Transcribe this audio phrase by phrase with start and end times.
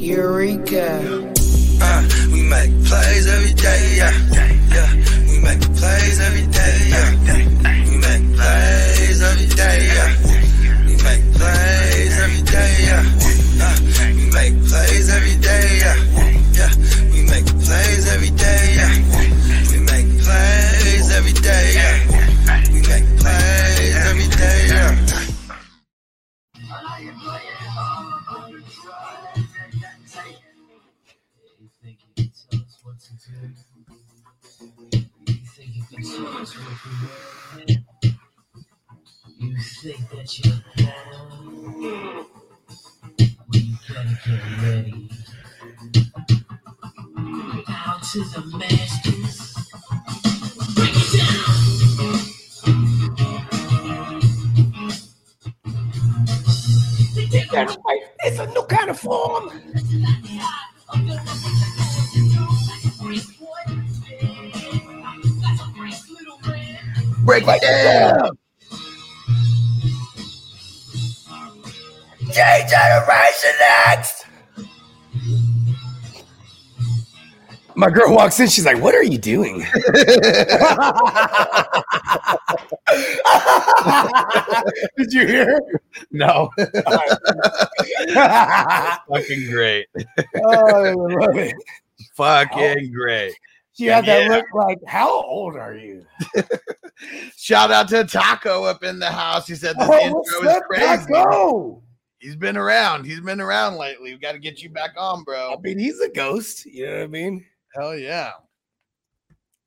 [0.00, 0.90] Eureka.
[1.82, 2.02] Uh,
[2.32, 4.10] we make plays every day, yeah.
[4.74, 4.90] Yeah,
[5.30, 7.14] we make plays every day, yeah.
[7.86, 10.10] We make plays every day, yeah.
[10.84, 13.04] We make plays every day, yeah.
[13.62, 13.78] Uh,
[14.18, 15.09] we make plays
[39.80, 40.92] think that you can?
[41.88, 42.26] Well,
[43.54, 45.08] you get ready.
[47.66, 48.34] Masters.
[50.74, 51.10] Break it
[57.50, 57.68] down.
[58.22, 59.48] It's a new kind of form.
[67.24, 68.39] Break it down.
[72.32, 73.52] J Generation
[73.86, 74.24] X.
[77.76, 78.48] My girl walks in.
[78.48, 79.60] She's like, "What are you doing?"
[84.96, 85.60] Did you hear?
[86.10, 86.50] No.
[89.08, 89.86] Fucking great.
[90.44, 91.54] oh, I love it.
[92.16, 93.34] Fucking great.
[93.74, 94.28] She had that Yeah.
[94.36, 96.04] look like, "How old are you?"
[97.36, 99.46] Shout out to Taco up in the house.
[99.46, 101.06] He said this Oh, intro is crazy.
[101.12, 101.82] Taco?
[102.20, 103.06] He's been around.
[103.06, 104.12] He's been around lately.
[104.12, 105.54] We got to get you back on, bro.
[105.56, 106.66] I mean, he's a ghost.
[106.66, 107.46] You know what I mean?
[107.74, 108.32] Hell yeah.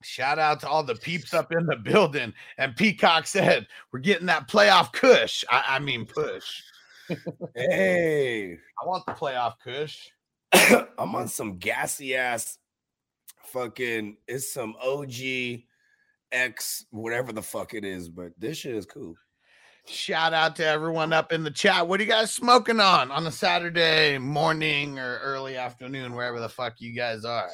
[0.04, 2.32] Shout out to all the peeps up in the building.
[2.60, 5.44] And Peacock said, We're getting that playoff cush.
[5.50, 6.62] I, I mean, push.
[7.56, 10.10] Hey, I want the playoff cush.
[10.98, 12.60] I'm on some gassy ass
[13.46, 14.18] fucking.
[14.28, 15.64] It's some OG
[16.32, 19.16] X, whatever the fuck it is, but this shit is cool.
[19.86, 21.88] Shout out to everyone up in the chat.
[21.88, 26.48] What are you guys smoking on on a Saturday morning or early afternoon, wherever the
[26.50, 27.50] fuck you guys are?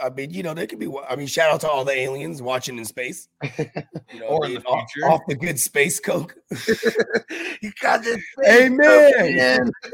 [0.00, 0.88] I mean, you know, they could be.
[1.08, 3.26] I mean, shout out to all the aliens watching in space,
[3.58, 5.10] you know, Or in the off, future.
[5.10, 6.36] off the good space coke.
[7.60, 8.22] you got this.
[8.48, 9.36] amen.
[9.36, 9.70] man.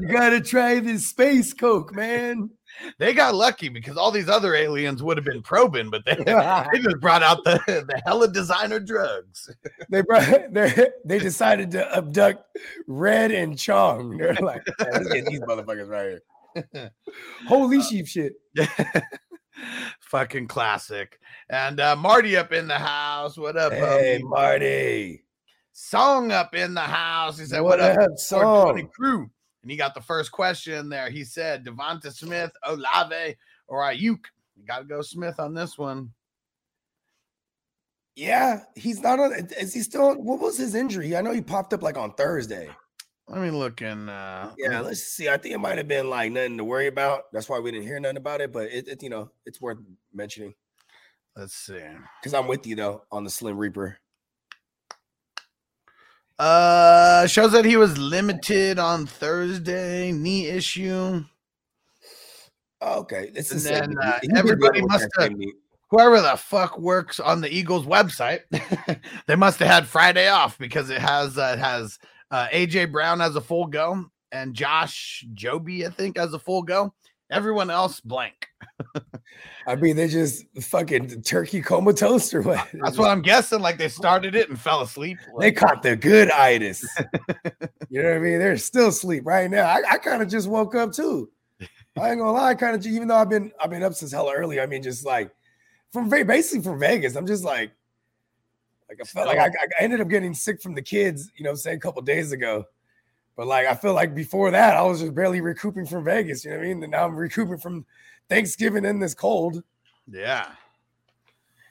[0.00, 2.50] you gotta try this space coke, man.
[2.98, 6.78] They got lucky because all these other aliens would have been probing, but they, they
[6.80, 9.50] just brought out the, the hella designer drugs.
[9.90, 12.44] they brought they they decided to abduct
[12.86, 14.16] Red and Chong.
[14.18, 16.18] They're like, "Man, let's get these motherfuckers right
[16.74, 16.90] here.
[17.46, 18.34] Holy sheep shit.
[20.00, 21.18] Fucking classic.
[21.50, 23.36] And uh, Marty up in the house.
[23.36, 24.28] What up, Hey homie?
[24.28, 25.24] Marty.
[25.72, 27.38] Song up in the house.
[27.38, 28.90] He said, What What, up, up, 420 Song?
[28.94, 29.30] crew?
[29.62, 31.10] And he got the first question there.
[31.10, 33.36] He said, Devonta Smith, Olave,
[33.68, 34.24] or Aiyuk.
[34.56, 36.10] You got to go Smith on this one.
[38.14, 39.32] Yeah, he's not on.
[39.58, 40.14] Is he still?
[40.14, 41.16] What was his injury?
[41.16, 42.68] I know he popped up like on Thursday.
[43.28, 44.10] Let me look in.
[44.10, 45.30] Uh, Yeah, let's see.
[45.30, 47.22] I think it might have been like nothing to worry about.
[47.32, 48.52] That's why we didn't hear nothing about it.
[48.52, 49.78] But it, it you know, it's worth
[50.12, 50.54] mentioning
[51.36, 51.80] let's see.
[52.20, 53.98] because I'm with you though on the Slim Reaper.
[56.42, 61.22] Uh, shows that he was limited on Thursday, knee issue.
[62.82, 65.32] Okay, the And then, uh, everybody must have-
[65.90, 68.40] Whoever the fuck works on the Eagles website,
[69.28, 72.00] they must have had Friday off because it has uh, it has
[72.32, 76.62] uh, AJ Brown as a full go and Josh Joby, I think, as a full
[76.62, 76.92] go.
[77.32, 78.48] Everyone else blank.
[79.66, 82.68] I mean, they just fucking turkey comatose or what?
[82.74, 83.60] That's what I'm guessing.
[83.60, 85.18] Like they started it and fell asleep.
[85.38, 86.84] they caught the good itis.
[87.88, 88.38] you know what I mean?
[88.38, 89.64] They're still asleep right now.
[89.64, 91.30] I, I kind of just woke up too.
[91.98, 94.32] I ain't gonna lie, kind of even though I've been I've been up since hella
[94.34, 94.60] early.
[94.60, 95.30] I mean, just like
[95.92, 97.16] from basically from Vegas.
[97.16, 97.70] I'm just like
[98.88, 101.50] like I felt like I, I ended up getting sick from the kids, you know,
[101.50, 102.64] what I'm saying a couple days ago.
[103.36, 106.44] But like I feel like before that, I was just barely recouping from Vegas.
[106.44, 106.82] You know what I mean?
[106.82, 107.86] And now I'm recouping from
[108.28, 109.62] Thanksgiving in this cold.
[110.06, 110.46] Yeah.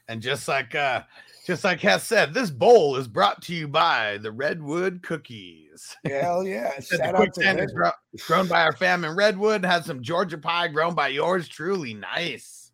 [0.08, 1.04] And just like uh
[1.46, 5.96] just like Hess said, this bowl is brought to you by the Redwood Cookies.
[6.06, 6.80] Hell yeah!
[6.80, 7.92] Shout out to quicksand is Red- gro-
[8.28, 11.94] grown by our fam in Redwood, has some Georgia pie grown by yours truly.
[11.94, 12.72] Nice.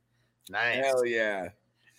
[0.50, 0.86] Nice.
[0.86, 1.50] Hell yeah!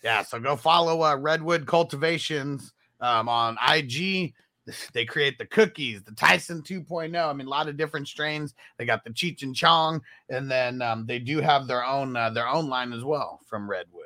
[0.03, 4.33] Yeah, so go follow uh, Redwood Cultivations um, on IG.
[4.93, 7.15] They create the cookies, the Tyson 2.0.
[7.29, 8.53] I mean, a lot of different strains.
[8.77, 12.29] They got the Cheech and Chong, and then um, they do have their own uh,
[12.31, 14.05] their own line as well from Redwood.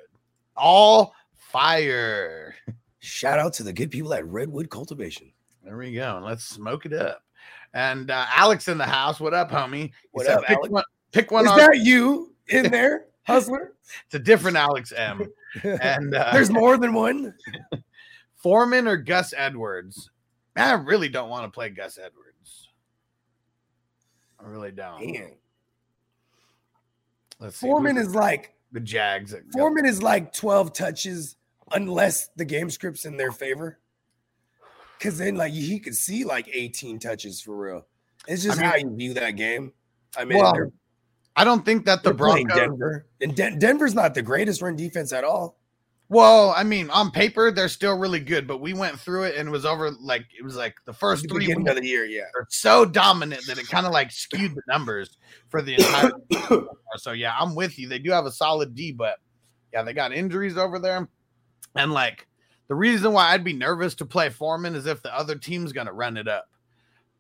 [0.56, 2.56] All fire.
[3.00, 5.32] Shout out to the good people at Redwood Cultivation.
[5.64, 6.18] There we go.
[6.18, 7.22] and Let's smoke it up.
[7.74, 9.20] And uh, Alex in the house.
[9.20, 9.92] What up, homie?
[10.12, 10.70] What up, pick Alex?
[10.72, 10.84] one.
[11.12, 11.46] Pick one.
[11.46, 13.74] Is on- that you in there, hustler?
[14.06, 15.32] it's a different Alex M.
[15.64, 17.36] And uh, There's more than one.
[18.38, 20.10] Foreman or Gus Edwards.
[20.56, 22.70] I really don't want to play Gus Edwards.
[24.40, 25.06] I really don't.
[25.06, 25.32] Man,
[27.40, 27.68] Let's see.
[27.68, 29.36] Foreman who's is like the Jags.
[29.54, 31.36] Foreman is like 12 touches
[31.72, 33.80] unless the game script's in their favor.
[35.00, 37.86] Cause then like he could see like 18 touches for real.
[38.28, 39.74] It's just I mean- how you view that game.
[40.16, 40.72] I mean, Well,
[41.36, 42.56] I don't think that the Broncos.
[42.56, 45.58] Denver, and Den- Denver's not the greatest run defense at all.
[46.10, 49.50] Well, I mean, on paper they're still really good, but we went through it and
[49.50, 52.06] it was over like it was like the first the three weeks of the year,
[52.06, 52.24] yeah.
[52.36, 55.18] are so dominant that it kind of like skewed the numbers
[55.50, 56.12] for the entire.
[56.98, 57.88] so yeah, I'm with you.
[57.88, 59.18] They do have a solid D, but
[59.72, 61.08] yeah, they got injuries over there,
[61.76, 62.28] and like
[62.68, 65.94] the reason why I'd be nervous to play Foreman is if the other team's gonna
[65.94, 66.48] run it up.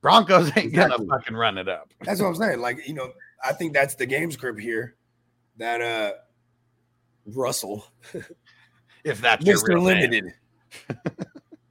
[0.01, 1.06] Broncos ain't Exactly.
[1.06, 1.91] gonna fucking run it up.
[2.01, 2.59] That's what I'm saying.
[2.59, 3.12] Like, you know,
[3.44, 4.95] I think that's the game script here
[5.57, 6.12] that uh
[7.25, 7.86] Russell,
[9.03, 9.81] If that's Mr.
[9.81, 10.33] Limited.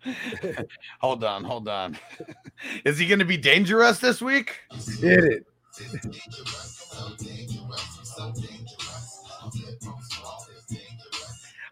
[1.01, 1.97] Hold on, hold on.
[2.85, 4.59] Is he gonna be dangerous this week?
[5.01, 5.47] Hit it.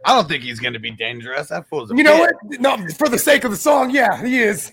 [0.04, 1.48] I don't think he's gonna be dangerous.
[1.48, 2.34] That fool's a You know what?
[2.60, 4.72] No, for the sake of the song, yeah, he is.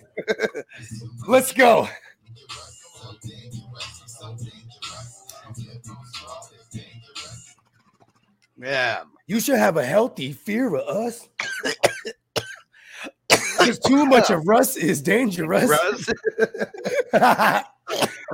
[1.27, 1.89] Let's go.
[8.59, 9.03] Yeah.
[9.27, 11.27] You should have a healthy fear of us.
[13.27, 15.69] Because too much of Russ is dangerous.
[15.69, 16.09] Russ.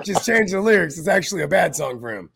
[0.05, 0.99] Just change the lyrics.
[0.99, 2.29] It's actually a bad song for him.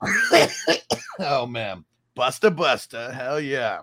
[1.19, 1.85] oh man.
[2.17, 3.13] Busta Busta.
[3.13, 3.81] Hell yeah.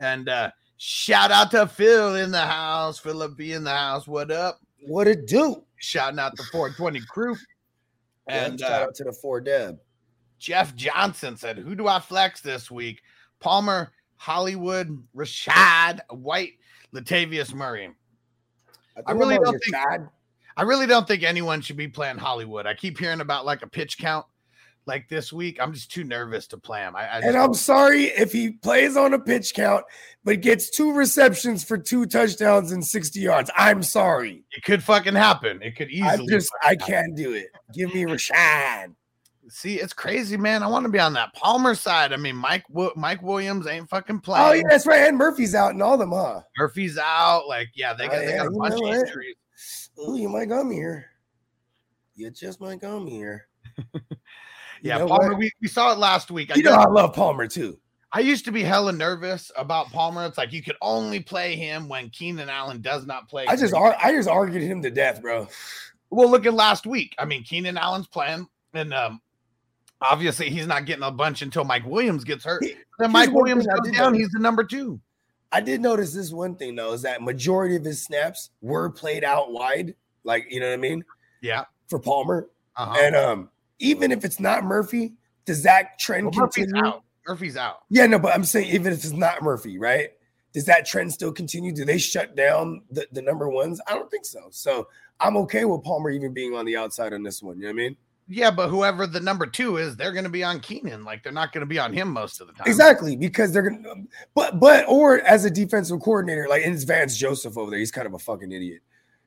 [0.00, 2.98] And uh shout out to Phil in the house.
[2.98, 4.06] Philip B in the house.
[4.06, 4.60] What up?
[4.86, 5.64] What it do?
[5.76, 7.36] Shouting out the 420 crew.
[8.28, 9.78] And And shout uh, out to the four Deb.
[10.38, 13.00] Jeff Johnson said, Who do I flex this week?
[13.44, 16.52] Palmer, Hollywood, Rachaad, White,
[16.94, 17.90] Latavius Murray.
[18.96, 20.08] I think really don't think-.
[20.56, 22.66] I really don't think anyone should be playing Hollywood.
[22.66, 24.24] I keep hearing about like a pitch count
[24.86, 25.58] like this week.
[25.60, 26.96] I'm just too nervous to play him.
[26.96, 29.84] I, I and I'm sorry if he plays on a pitch count,
[30.24, 33.50] but gets two receptions for two touchdowns and 60 yards.
[33.54, 34.42] I'm sorry.
[34.56, 35.60] it could fucking happen.
[35.62, 36.28] It could I easily.
[36.28, 37.48] just I can't do it.
[37.74, 38.94] Give me Rachaad.
[39.48, 40.62] See, it's crazy, man.
[40.62, 42.12] I want to be on that Palmer side.
[42.12, 42.64] I mean, Mike
[42.96, 44.46] Mike Williams ain't fucking playing.
[44.46, 45.06] Oh yeah, that's right.
[45.08, 46.40] And Murphy's out and all them, huh?
[46.58, 47.46] Murphy's out.
[47.46, 49.36] Like, yeah, they Oh, got, they yeah, got a you bunch of injuries.
[50.00, 51.10] Ooh, you might come here.
[52.16, 53.46] You just might come here.
[54.82, 55.30] You Yeah, know Palmer.
[55.30, 55.38] what?
[55.38, 56.50] We, we saw it last week.
[56.50, 57.78] I, You know I love Palmer too.
[58.12, 60.26] I used to be hella nervous about Palmer.
[60.26, 63.46] It's like you could only play him when Keenan Allen does not play.
[63.46, 65.48] I just I just argued him to death, bro.
[66.10, 67.14] Well, look at last week.
[67.18, 69.20] I mean, Keenan Allen's playing, and um,
[70.10, 72.62] obviously he's not getting a bunch until Mike Williams gets hurt.
[72.64, 74.12] He- Then Mike Williams thing I goes did down.
[74.12, 74.18] notice.
[74.26, 75.00] He's the number two.
[75.52, 79.22] I did notice this one thing though, is that majority of his snaps were played
[79.24, 81.04] out wide, like you know what I mean,
[81.42, 81.64] Yeah.
[81.88, 82.48] for Palmer.
[82.76, 82.96] Uh-huh.
[83.00, 85.14] And um, even if it's not Murphy,
[85.44, 86.86] does that trend Well, Murphy's continue?
[86.86, 87.02] out.
[87.26, 87.82] Murphy's out.
[87.88, 90.10] Yeah, no, but I'm saying even if it's not Murphy, right?
[90.52, 91.72] Does that trend still continue?
[91.72, 93.80] Do they shut down the, the number ones?
[93.88, 94.48] I don't think so.
[94.50, 94.88] So
[95.20, 97.56] I'm okay with Palmer even being on the outside on this one.
[97.58, 97.96] You know what I mean?
[98.26, 101.04] Yeah, but whoever the number two is, they're going to be on Keenan.
[101.04, 102.64] Like they're not going to be on him most of the time.
[102.66, 103.82] Exactly, because they're gonna
[104.34, 108.06] but but or as a defensive coordinator, like it's Vance Joseph over there, he's kind
[108.06, 108.80] of a fucking idiot.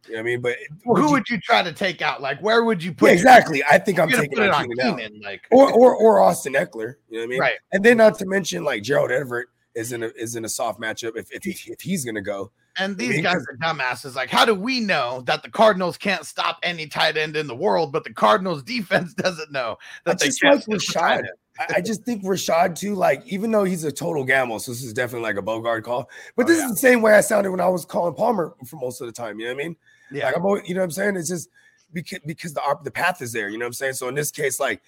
[0.08, 0.42] You know what I mean?
[0.42, 2.22] But Well, who you- would you try to take out?
[2.22, 3.08] Like where would you put?
[3.08, 3.64] yeah, exactly.
[3.70, 5.22] I think I'm taking it on Keenan Keenan.
[5.22, 6.96] Like or or or Austin Ekeler.
[7.10, 7.40] You know what I mean?
[7.40, 7.56] right.
[7.74, 9.48] And then not to mention like Gerald Everett
[9.78, 12.52] is in a is in a soft matchup if if, he, if he's gonna go.
[12.80, 14.16] And these mean, guys are dumbasses.
[14.16, 17.56] Like, how do we know that the Cardinals can't stop any tight end in the
[17.56, 21.00] world, but the Cardinals defense doesn't know I that they just can't like stop a
[21.00, 21.28] tight Rachaad.
[21.60, 22.96] I, I just think Rachaad too.
[22.96, 26.10] Like even though he's a total gamble, so this is definitely like a Bogart call.
[26.36, 26.66] But Oh, this yeah.
[26.66, 29.14] is the same way I sounded when I was calling Palmer for most of the
[29.14, 29.40] time.
[29.40, 29.76] You know what I mean?
[30.12, 30.26] Yeah.
[30.26, 31.18] Like I'm, always, you know what I'm saying?
[31.18, 31.50] It's just
[31.94, 33.50] because because the the path is there.
[33.50, 33.94] You know what I'm saying?
[33.94, 34.82] So in this case, like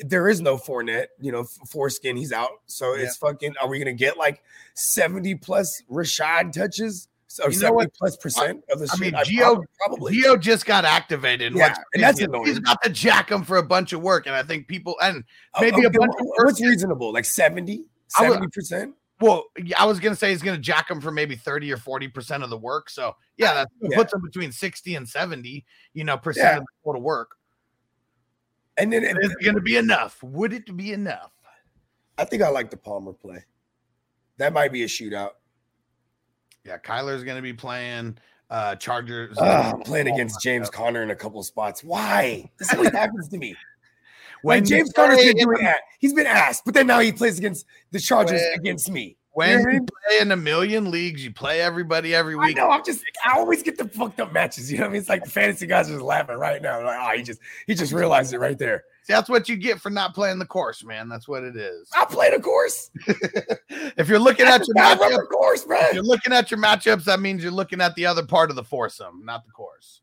[0.00, 1.06] there is no Fournette.
[1.20, 2.50] You know, foreskin, he's out.
[2.66, 3.04] So Yeah.
[3.04, 3.54] it's fucking.
[3.60, 4.42] Are we gonna get like
[4.74, 7.08] 70 plus Rachaad touches?
[7.28, 7.94] So You know 70 what?
[7.94, 10.14] plus percent of the I mean, Gio- probably.
[10.16, 11.54] Gio just got activated.
[11.54, 12.46] Yeah, and that's annoying.
[12.46, 15.24] He's about to jack him for a bunch of work, and I think people and
[15.54, 17.12] Oh, maybe a bunch of what's reasonable?
[17.12, 18.94] Like 70, 70 percent.
[19.20, 19.44] well,
[19.76, 22.48] I was gonna say he's gonna jack him for maybe thirty or forty percent of
[22.50, 22.88] the work.
[22.88, 23.96] So yeah, uh, that Yeah.
[23.96, 26.56] puts him between sixty and seventy, you know, percent Yeah.
[26.58, 27.35] of the total work.
[28.78, 30.22] And then Is it gonna be enough?
[30.22, 31.32] Would it be enough?
[32.18, 33.44] I think I like the Palmer play.
[34.38, 35.30] That might be a shootout.
[36.64, 38.18] Yeah, Kyler's going to be playing.
[38.50, 39.36] uh Chargers.
[39.38, 41.84] I'm playing against James Conner in a couple of spots.
[41.84, 42.50] Why?
[42.58, 43.54] This always happens to me.
[44.42, 45.78] When Like James Conner's been doing that.
[45.98, 49.16] He's been asked, but then now he plays against the Chargers When- against me.
[49.36, 49.86] When You know what I you mean?
[49.86, 52.56] play in a million leagues, you play everybody every week.
[52.56, 52.70] I know.
[52.70, 53.04] I'm just.
[53.22, 54.72] I always get the fucked up matches.
[54.72, 55.00] You know what I mean?
[55.00, 56.82] It's like the fantasy guys are just laughing right now.
[56.82, 58.84] Like, oh, he just he just realized it right there.
[59.02, 61.10] See, that's what you get for not playing the course, man.
[61.10, 61.86] That's what it is.
[61.94, 62.90] I played a course.
[63.68, 67.42] if you're looking at your matchup, course, if you're looking at your matchups, that means
[67.42, 70.00] you're looking at the other part of the foursome, not the course.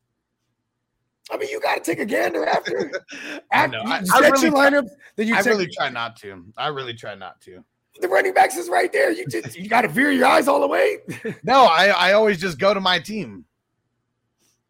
[1.31, 2.91] I mean, you got to take a gander after.
[3.51, 3.83] I after know.
[3.83, 4.81] you I, I really, your try.
[5.15, 6.45] Then you I really try not to.
[6.55, 7.63] I really try not to.
[7.99, 9.11] The running backs is right there.
[9.11, 10.97] You just you got to veer your eyes all the way.
[11.43, 13.45] No, I, I always just go to my team.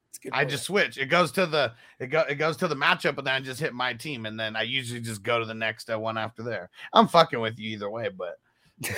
[0.10, 0.98] It's a good I just switch.
[0.98, 3.60] It goes to the it go it goes to the matchup, and then I just
[3.60, 6.44] hit my team, and then I usually just go to the next uh, one after
[6.44, 6.70] there.
[6.94, 8.38] I'm fucking with you either way, but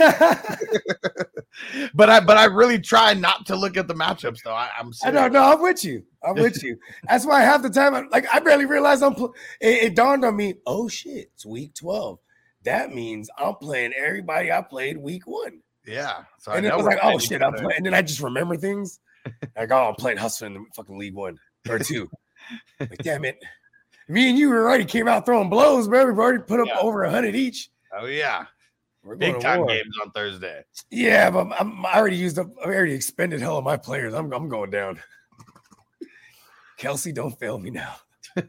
[1.93, 4.53] but I but I really try not to look at the matchups though.
[4.53, 5.21] I, I'm I serious.
[5.21, 6.03] know, no, I'm with you.
[6.23, 6.77] I'm with you.
[7.07, 9.13] That's why half the time, I, like, I barely realized I'm.
[9.15, 10.55] Pl- it, it dawned on me.
[10.65, 12.19] Oh shit, it's week twelve.
[12.65, 15.61] That means I'm playing everybody I played week one.
[15.87, 16.23] Yeah.
[16.39, 17.77] So and I was like, oh shit, I'm playing.
[17.77, 18.99] And then I just remember things.
[19.55, 21.37] Like, oh, I'm playing Hustler in the fucking league one
[21.69, 22.09] or two.
[22.79, 23.37] like, damn it.
[24.07, 26.05] Me and you already came out throwing blows, bro.
[26.05, 26.77] We've already put up Yeah.
[26.79, 27.69] over a hundred each.
[27.97, 28.45] Oh yeah,
[29.03, 29.67] We're big time war.
[29.67, 30.63] games on Thursday.
[30.91, 32.47] Yeah, but I'm, I already used up.
[32.63, 34.13] I already expended hell of my players.
[34.13, 34.99] I'm, I'm going down.
[36.79, 37.95] Kelce, don't fail me now.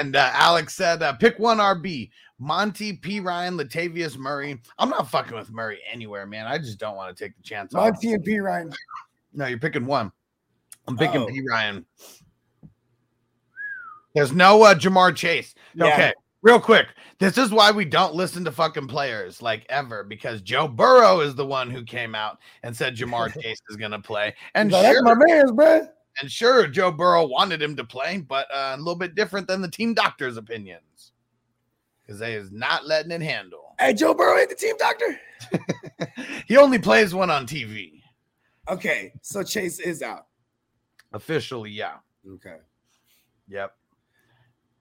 [0.00, 2.10] And uh, Alex said, uh, pick one RB.
[2.38, 4.60] Monty, Perine, Latavius Murray.
[4.78, 6.46] I'm not fucking with Murray anywhere, man.
[6.46, 7.72] I just don't want to take the chance.
[7.72, 8.72] Monty and Perine.
[9.36, 10.12] No, you're picking one.
[10.86, 11.26] I'm picking Oh.
[11.26, 11.84] Perine.
[14.14, 15.56] There's no uh, Ja'Marr Chase.
[15.74, 15.86] Yeah.
[15.86, 16.12] Okay,
[16.42, 16.86] real quick.
[17.18, 21.34] This is why we don't listen to fucking players like ever because Joe Burrow is
[21.34, 24.34] the one who came out and said Ja'Marr Chase is going to play.
[24.54, 25.88] And that's sure, my man's, bro.
[26.20, 29.62] and sure, Joe Burrow wanted him to play, but uh, a little bit different than
[29.62, 31.10] the team doctor's opinions
[32.04, 33.74] because they is not letting it handle.
[33.78, 35.20] Hey, Joe Burrow ain't the team doctor.
[36.46, 38.00] he only plays one on TV.
[38.68, 40.26] Okay, so Chase is out.
[41.12, 41.96] Officially, yeah.
[42.34, 42.56] Okay.
[43.48, 43.72] Yep.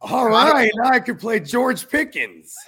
[0.01, 2.55] All right, now I can play George Pickens.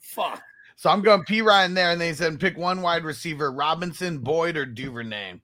[0.00, 0.42] Fuck.
[0.76, 4.64] So I'm going Perine there, and they said pick one wide receiver: Robinson, Boyd, or
[4.66, 5.40] Duvernay.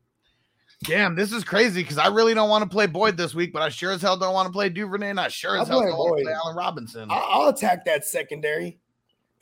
[0.84, 3.60] Damn, this is crazy because I really don't want to play Boyd this week, but
[3.60, 5.80] I sure as hell don't want to play Duvernay, and I sure I'll as hell
[5.80, 7.08] play don't want to play Allen Robinson.
[7.10, 8.78] I'll attack that secondary.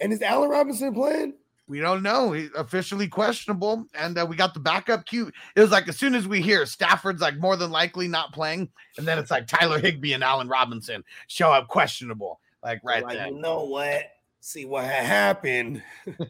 [0.01, 1.35] And is Allen Robinson playing?
[1.69, 2.33] we don't know.
[2.33, 5.35] He's officially questionable, and uh, we got the backup cute.
[5.55, 8.71] It was like as soon as we hear Stafford's like more than likely not playing,
[8.97, 13.19] and then it's like Tyler Higbee and Allen Robinson show up questionable, like right like,
[13.19, 13.37] then.
[13.37, 14.03] you know what?
[14.41, 15.83] See what had happened.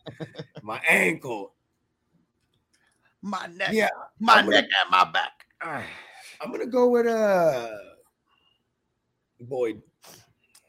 [0.62, 1.52] my ankle.
[3.22, 3.88] My neck, Yeah,
[4.20, 5.32] my I'm gonna- neck and my back.
[6.40, 7.68] I'm gonna go with uh
[9.40, 9.82] Boyd.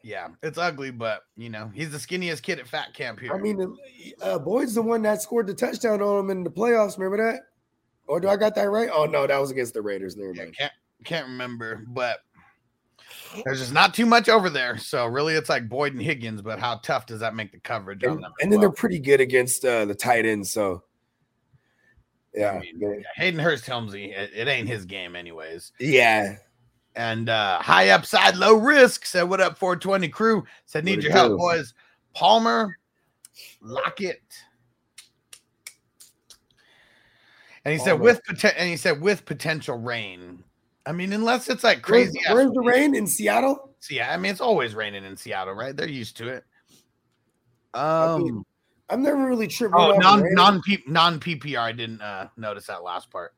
[0.02, 3.34] Yeah, it's ugly, but you know he's the skinniest kid at fat camp here.
[3.34, 3.76] I mean,
[4.22, 6.96] uh, Boyd's the one that scored the touchdown on him in the playoffs.
[6.98, 7.42] Remember that?
[8.06, 8.88] Or do I got that right?
[8.92, 10.16] Oh no, that was against the Raiders.
[10.16, 10.56] Never Yeah, mind.
[10.56, 10.72] can't
[11.04, 12.20] can't remember, but
[13.44, 14.78] there's just not too much over there.
[14.78, 16.40] So really, it's like Boyd and Higgins.
[16.42, 18.32] But how tough does that make the coverage on And, them?
[18.40, 20.50] and then they're pretty good against uh, the tight ends.
[20.52, 20.82] So
[22.34, 25.72] yeah, I mean, Hayden Hurst Helmsy, it, it ain't his game, anyways.
[25.78, 26.36] yeah.
[26.96, 31.38] And uh high upside, low risk said, "What up, 420 crew?" Said, "Need your help,
[31.38, 31.72] boys."
[32.14, 32.76] Palmer,
[33.60, 34.22] Lockett.
[37.64, 40.42] And he said with poten- and he said with potential rain.
[40.86, 42.18] I mean, unless it's like crazy.
[42.26, 43.70] ass where's the rain in Seattle?
[43.80, 45.76] So, yeah, I mean it's always raining in Seattle, right?
[45.76, 46.44] They're used to it.
[47.74, 48.46] I mean, Um
[48.90, 49.74] I've never really tripped.
[49.76, 51.58] oh non non non PPR.
[51.58, 53.34] I didn't uh notice that last part.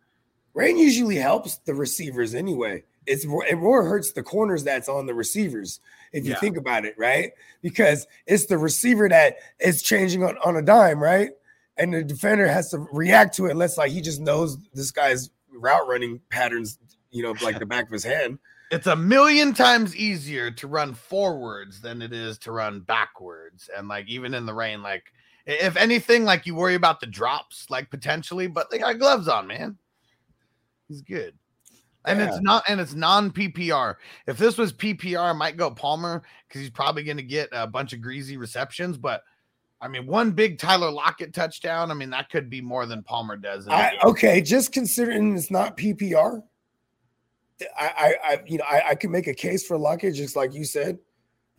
[0.55, 2.85] rain usually helps the receivers anyway.
[3.07, 5.81] It's it more hurts the corners that's on the receivers
[6.13, 6.39] if you Yeah.
[6.41, 7.33] think about it, right?
[7.63, 11.31] Because it's the receiver that is changing on, on a dime, right?
[11.77, 15.31] And the defender has to react to it unless like he just knows this guy's
[15.51, 16.79] route running patterns,
[17.11, 18.39] you know, like the back of his hand.
[18.71, 23.69] It's a million times easier to run forwards than it is to run backwards.
[23.77, 25.13] And like even in the rain, like
[25.47, 29.47] if anything, like you worry about the drops, like potentially, but they got gloves on,
[29.47, 29.77] man.
[30.89, 31.35] He's good.
[32.05, 32.29] And Yeah.
[32.29, 33.97] it's not and it's non PPR.
[34.27, 37.67] If this was PPR, I might go Palmer because he's probably going to get a
[37.67, 38.99] bunch of greasy receptions.
[38.99, 39.23] But
[39.81, 41.91] I mean, one big Tyler Lockett touchdown.
[41.91, 43.67] I mean, that could be more than Palmer does.
[43.69, 46.43] I, okay, just considering it's not PPR,
[47.77, 50.55] I, I, I you know, I, I can make a case for Lockett, just like
[50.55, 50.99] you said,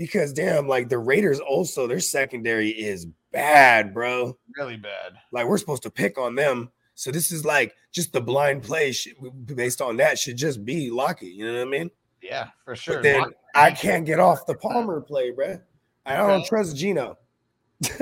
[0.03, 4.38] because damn, like the Raiders also their secondary is bad, bro.
[4.57, 5.13] really bad.
[5.31, 8.91] Like we're supposed to pick on them, So this is like just the blind play
[8.91, 9.13] should,
[9.45, 11.29] based on that should just be Lockett.
[11.33, 11.91] You know what I mean?
[12.22, 12.95] Yeah, for sure.
[12.95, 13.24] But then
[13.55, 15.60] I can't get off the Palmer play, bro.
[16.05, 16.48] I don't Okay.
[16.48, 17.17] trust Geno.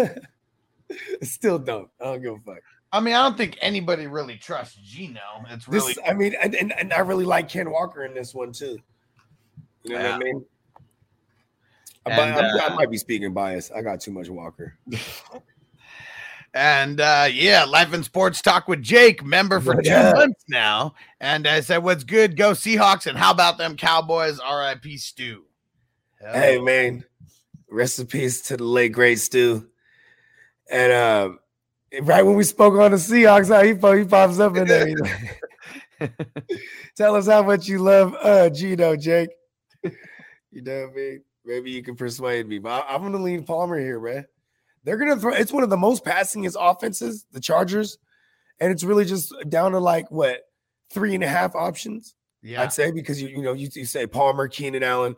[1.24, 1.89] Still don't.
[2.00, 2.63] I don't give a fuck.
[2.91, 5.20] I mean, I don't think anybody really trusts Geno.
[5.50, 8.34] It's This, really I mean, and, and, and I really like Ken Walker in this
[8.36, 8.77] one too.
[9.84, 10.46] You know what I mean?
[12.05, 13.72] I, And, I- I uh, might be speaking bias.
[13.72, 14.77] I got too much Walker.
[16.53, 20.96] And uh yeah, Life and Sports Talk with Jake, member for What two months now.
[21.22, 22.36] And I said, What's good?
[22.36, 23.08] Go Seahawks.
[23.08, 24.38] And how about them Cowboys?
[24.39, 25.00] RIP.
[26.20, 27.05] Hell Hey man,
[27.70, 29.70] rest in peace to the late great Stu.
[30.70, 31.39] And um,
[32.01, 36.10] right when we spoke on the Seahawks, how he, he pops up in there.
[36.98, 39.29] Tell us how much you love uh Geno, Jake.
[40.51, 41.24] You know what I mean?
[41.45, 44.25] Maybe you can persuade me, but I, am gonna leave Palmer here, man.
[44.83, 45.33] They're gonna throw.
[45.33, 47.98] It's one of the most passing passingest offenses, the Chargers,
[48.60, 50.41] and it's really just down to like what
[50.91, 52.15] three and a half options.
[52.43, 52.62] yeah.
[52.62, 55.15] I'd say because you you know you, you say Palmer, Keenan Allen,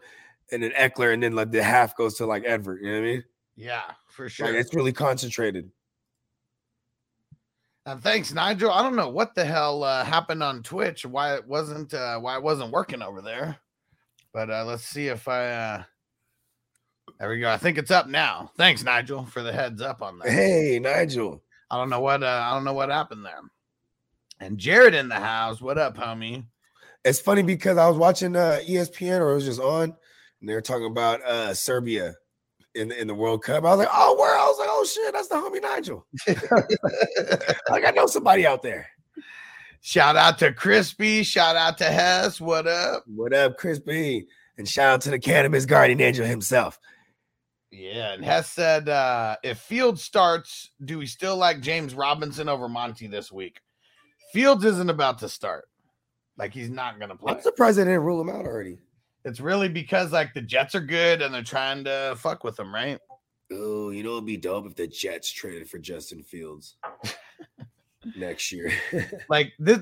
[0.52, 2.80] and then Ekeler, and then like the half goes to like Edward.
[2.82, 3.24] You know what I mean?
[3.56, 4.56] Yeah, for Like, sure.
[4.56, 5.70] it's really concentrated.
[7.86, 8.72] And thanks, Nigel.
[8.72, 12.38] I don't know what the hell uh, happened on Twitch, why it wasn't uh, why
[12.38, 13.58] it wasn't working over there.
[14.34, 15.84] But uh, let's see if I uh
[17.24, 17.50] there we go.
[17.50, 18.52] I think it's up now.
[18.58, 20.30] Thanks, Nigel, for the heads up on that.
[20.30, 21.42] Hey, Nigel.
[21.72, 23.40] I don't know what uh, I don't know what happened there.
[24.42, 25.62] And Jared in the house.
[25.62, 26.44] What up, homie?
[27.06, 29.96] It's funny because I was watching uh, ESPN or it was just on,
[30.42, 32.16] and they were talking about uh, Serbia
[32.76, 33.64] in the, in the World Cup.
[33.64, 34.38] I was like, oh, where?
[34.38, 36.06] I was like, oh shit, that's the homie Nigel.
[37.70, 38.90] like I know somebody out there.
[39.80, 41.24] Shout out to Crispy.
[41.24, 42.42] Shout out to Hess.
[42.42, 43.06] What up?
[43.08, 44.28] What up, Crispy?
[44.58, 46.78] And shout out to the cannabis guardian angel himself.
[47.76, 52.70] Yeah, and Hess said, uh, if Fields starts, do we still like James Robinson over
[52.70, 53.62] Monty this week?
[54.32, 55.66] Fields isn't about to start.
[56.38, 57.34] Like he's not gonna play.
[57.34, 58.78] I'm surprised they didn't rule him out already.
[59.26, 62.74] It's really because like the Jets are good and they're trying to fuck with him,
[62.74, 63.00] right?
[63.52, 66.76] Oh, you know it'd be dope if the Jets traded for Justin Fields
[68.16, 68.72] next year.
[69.30, 69.80] Like this,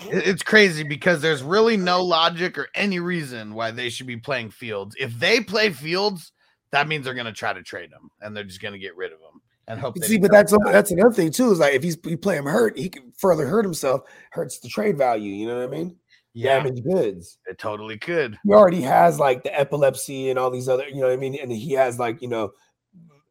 [0.00, 4.50] it's crazy because there's really no logic or any reason why they should be playing
[4.50, 4.96] Fields.
[4.98, 6.32] If they play Fields,
[6.72, 9.20] that means they're gonna try to trade him and they're just gonna get rid of
[9.20, 9.98] him and hope.
[9.98, 11.52] See, but that's that's another thing too.
[11.52, 14.68] Is like if he's you play him hurt, he can further hurt himself, hurts the
[14.68, 15.32] trade value.
[15.32, 15.96] You know what I mean?
[16.34, 17.38] yeah, Damaged goods.
[17.46, 18.38] it totally could.
[18.44, 21.36] He already has like the epilepsy and all these other, you know what I mean?
[21.40, 22.52] And he has like, you know,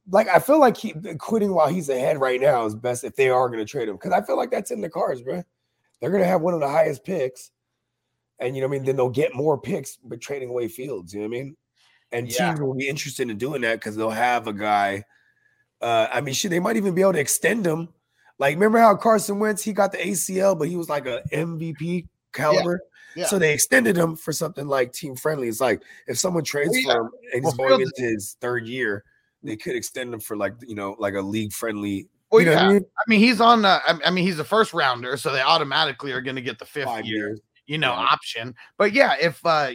[0.09, 3.29] like I feel like he quitting while he's ahead right now is best if they
[3.29, 5.43] are going to trade him because I feel like that's in the cards, bro.
[5.99, 7.51] They're going to have one of the highest picks,
[8.39, 8.85] and you know what I mean.
[8.85, 11.13] Then they'll get more picks, but trading away Fields.
[11.13, 11.57] You know what I mean?
[12.11, 12.49] And Yeah.
[12.49, 15.05] teams will be interested in doing that because they'll have a guy.
[15.81, 17.89] Uh, I mean, shit, they might even be able to extend him.
[18.37, 22.07] Like, remember how Carson Wentz he got the ACL, but he was like a MVP
[22.33, 22.81] caliber.
[23.15, 23.25] Yeah.
[23.27, 25.47] So they extended him for something like team friendly.
[25.47, 26.93] It's like if someone trades Well, yeah.
[26.93, 29.03] for him and Well, he's going into his third year,
[29.43, 32.07] they could extend him for like you know like a league friendly.
[32.31, 32.67] Well, you know yeah.
[32.67, 32.85] I mean?
[32.97, 33.65] I mean, he's on.
[33.65, 36.57] Uh, I I mean, he's a first rounder, so they automatically are going to get
[36.59, 37.41] the fifth Five year, years.
[37.67, 38.07] you know, Yeah.
[38.11, 38.55] option.
[38.77, 39.71] But yeah, if uh,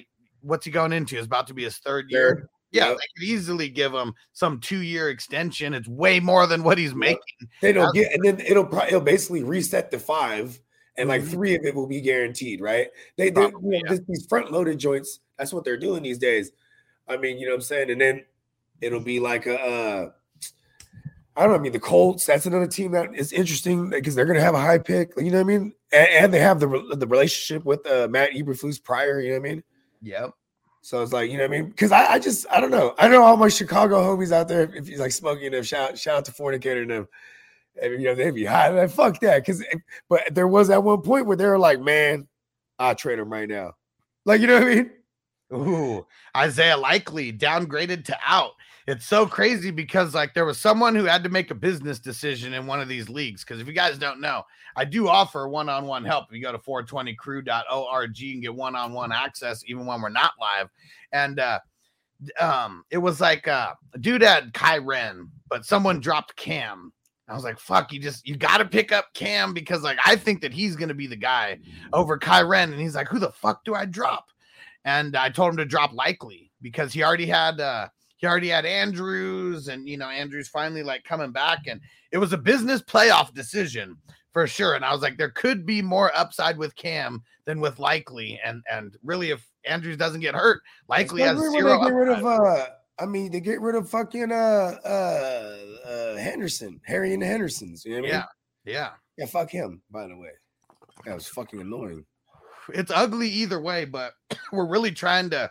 [0.47, 2.29] what's he going into is about to be his third year.
[2.37, 2.49] Third.
[2.73, 2.97] Yeah, Yep.
[2.99, 5.73] they could easily give him some two-year extension.
[5.73, 6.97] It's way more than what he's Yep.
[6.99, 7.49] making.
[7.63, 10.61] They don't get, and then it'll probably it'll basically reset the five,
[10.97, 11.31] and like Mhm.
[11.31, 12.89] three of it will be guaranteed, right?
[13.17, 15.21] They, they Probably, you know, this- these front loaded joints.
[15.39, 16.51] That's what they're doing these days.
[17.09, 18.25] I mean, you know what I'm saying, and then
[18.81, 19.59] it'll be like a.
[19.61, 20.11] Uh,
[21.37, 21.57] I don't know.
[21.57, 22.25] I mean, the Colts.
[22.25, 25.13] That's another team that is interesting because they're going to have a high pick.
[25.19, 25.75] You know what I mean?
[25.93, 29.21] And, and they have the the relationship with uh, Matt Eberflus prior.
[29.21, 29.63] You know what I mean?
[30.07, 30.31] Yep.
[30.83, 31.69] So it's like, you know what I mean?
[31.71, 32.95] Because I, I just, I don't know.
[32.97, 36.19] I know all my Chicago homies out there, if you like smoking them, shout, shout
[36.19, 37.09] out to Fornicator and them.
[37.83, 38.69] And, you know, they'd be high.
[38.69, 39.45] Like, fuck that.
[39.45, 39.65] Because,
[40.09, 42.29] but there was at one point where they were like, man,
[42.79, 43.73] I'll trade him right now.
[44.25, 44.91] Like, you know what I mean?
[45.53, 48.53] Ooh, Isaiah Likely downgraded to out.
[48.87, 52.55] It's so crazy because like there was someone who had to make a business decision
[52.55, 53.43] in one of these leagues.
[53.45, 54.43] Because if you guys don't know,
[54.77, 56.27] I do offer one-on-one help.
[56.33, 60.69] You go to 420crew.org and get one-on-one access even when we're not live.
[61.13, 61.59] And uh
[62.41, 66.93] um it was like uh a dude had Kyren, but someone dropped Cam.
[67.29, 70.43] I was like, fuck, you just you gotta pick up Cam because like I think
[70.43, 71.59] that he's gonna be the guy
[71.93, 72.71] over Kyren.
[72.71, 74.27] And he's like, Who the fuck do I drop?
[74.87, 78.67] and I told him to drop likely because he already had uh he already had
[78.67, 81.81] Andrews and you know Andrews finally like coming back and
[82.13, 83.97] it was a business playoff decision
[84.33, 87.79] for sure and I was like there could be more upside with Cam than with
[87.79, 92.19] likely and and really if Andrews doesn't get hurt likely has zero they get rid
[92.19, 92.67] of, uh,
[92.99, 97.85] I mean, they get rid of fucking uh, uh, uh, Henderson, Harry and the Hendersons.
[97.85, 98.25] You know what I mean?
[98.65, 99.83] yeah yeah Yeah, fuck him.
[99.91, 100.31] By the way,
[101.05, 102.05] that was fucking annoying.
[102.73, 104.15] It's ugly either way, but
[104.53, 105.51] we're really trying to.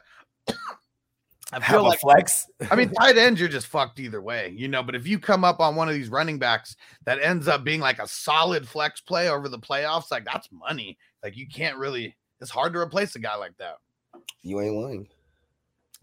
[1.52, 2.48] I Have feel a like flex.
[2.72, 4.82] I mean, tight ends, you're just fucked either way, you know.
[4.82, 7.80] But if you come up on one of these running backs that ends up being
[7.80, 10.98] like a solid flex play over the playoffs, like that's money.
[11.24, 12.16] Like you can't really.
[12.42, 13.76] It's hard to replace a guy like that.
[14.42, 15.08] you ain't lying.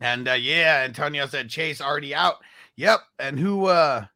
[0.00, 2.36] And uh, yeah, Antonio said Chase already out.
[2.76, 3.00] Yep.
[3.18, 4.06] And who uh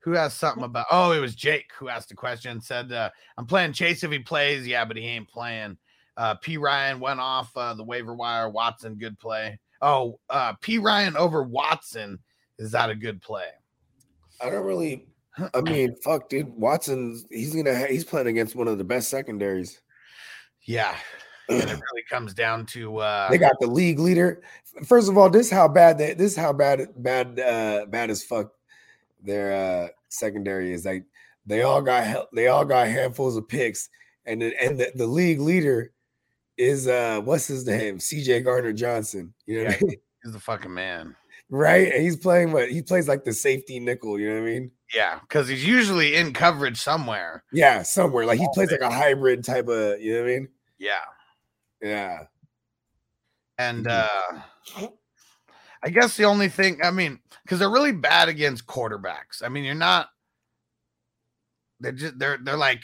[0.00, 3.46] who has something about oh it was Jake who asked the question, said uh I'm
[3.46, 4.66] playing Chase if he plays.
[4.66, 5.76] Yeah, but he ain't playing.
[6.16, 8.48] Uh Perine went off uh the waiver wire.
[8.48, 9.58] Watson, good play.
[9.80, 12.18] Oh, uh Perine over Watson.
[12.58, 13.46] Is that a good play?
[14.40, 15.06] I don't really.
[15.54, 16.48] I mean, fuck, dude.
[16.48, 19.80] Watson, he's gonna he's playing against one of the best secondaries.
[20.62, 20.96] Yeah.
[21.50, 24.42] And it really comes down to uh They got the league leader.
[24.84, 28.52] First of all, this how bad they, this how bad bad uh bad as fuck
[29.22, 30.84] their uh secondary is.
[30.84, 31.04] Like
[31.46, 33.88] they all got they all got handfuls of picks,
[34.26, 35.92] and the, and the, the league leader
[36.58, 37.98] is uh what's his name?
[37.98, 39.32] CJ Gardner Johnson.
[39.46, 39.96] You know what I mean?
[40.24, 41.14] he's the fucking man.
[41.48, 41.92] right?
[41.92, 44.18] And he's playing what he plays like the safety nickel.
[44.18, 44.70] You know what I mean?
[44.94, 47.44] Yeah, because he's usually in coverage somewhere.
[47.52, 50.00] Yeah, somewhere like he plays like a hybrid type of.
[50.00, 50.48] You know what I mean?
[50.78, 51.04] Yeah.
[51.82, 52.18] Yeah.
[53.58, 54.08] And Mhm.
[54.76, 54.88] uh
[55.80, 59.44] I guess the only thing, I mean, because they're really bad against quarterbacks.
[59.44, 60.08] I mean, you're not
[61.80, 62.82] they're just they're they're like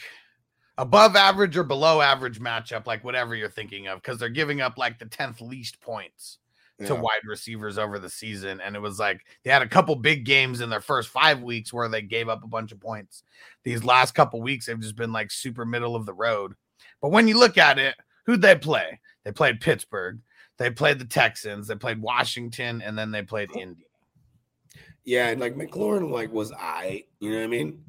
[0.78, 4.76] above average or below average matchup, like whatever you're thinking of, because they're giving up
[4.78, 6.38] like the 10th least points
[6.80, 7.00] to Yeah.
[7.00, 8.60] wide receivers over the season.
[8.60, 11.72] And it was like they had a couple big games in their first five weeks
[11.72, 13.22] where they gave up a bunch of points.
[13.62, 16.54] These last couple weeks, they've just been like super middle of the road.
[17.00, 17.94] But when you look at it,
[18.26, 18.98] who'd they play?
[19.22, 20.18] They played Pittsburgh,
[20.56, 23.86] they played the Texans, they played Washington, and then they played Indy.
[25.04, 27.84] Yeah, and like McLaurin like was I, you know what I mean?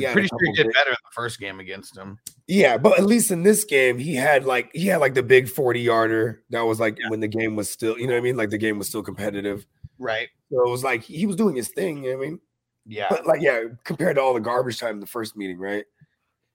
[0.00, 2.18] He pretty sure he did big- better in the first game against them.
[2.46, 5.48] Yeah, but at least in this game, he had like he had like the big
[5.48, 6.42] 40 yarder.
[6.50, 8.36] That was like when the game was still, you know what I mean?
[8.36, 9.66] Like the game was still competitive.
[9.98, 10.28] Right.
[10.50, 12.40] So it was like he was doing his thing, you know what I mean?
[12.86, 13.06] Yeah.
[13.08, 15.84] But like, yeah, compared to all the garbage time in the first meeting, right?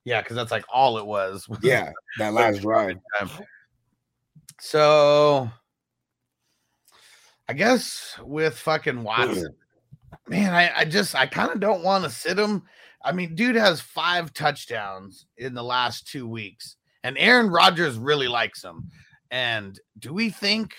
[0.04, 1.48] Yeah, because that's like all it was.
[1.62, 2.98] Yeah, that last drive.
[4.60, 5.50] So
[7.50, 9.56] I guess with fucking Watson,
[10.28, 12.64] man, I, I just I kind of don't want to sit him.
[13.04, 18.28] I mean, dude has five touchdowns in the last two weeks, and Aaron Rodgers really
[18.28, 18.90] likes him.
[19.32, 20.74] And do we think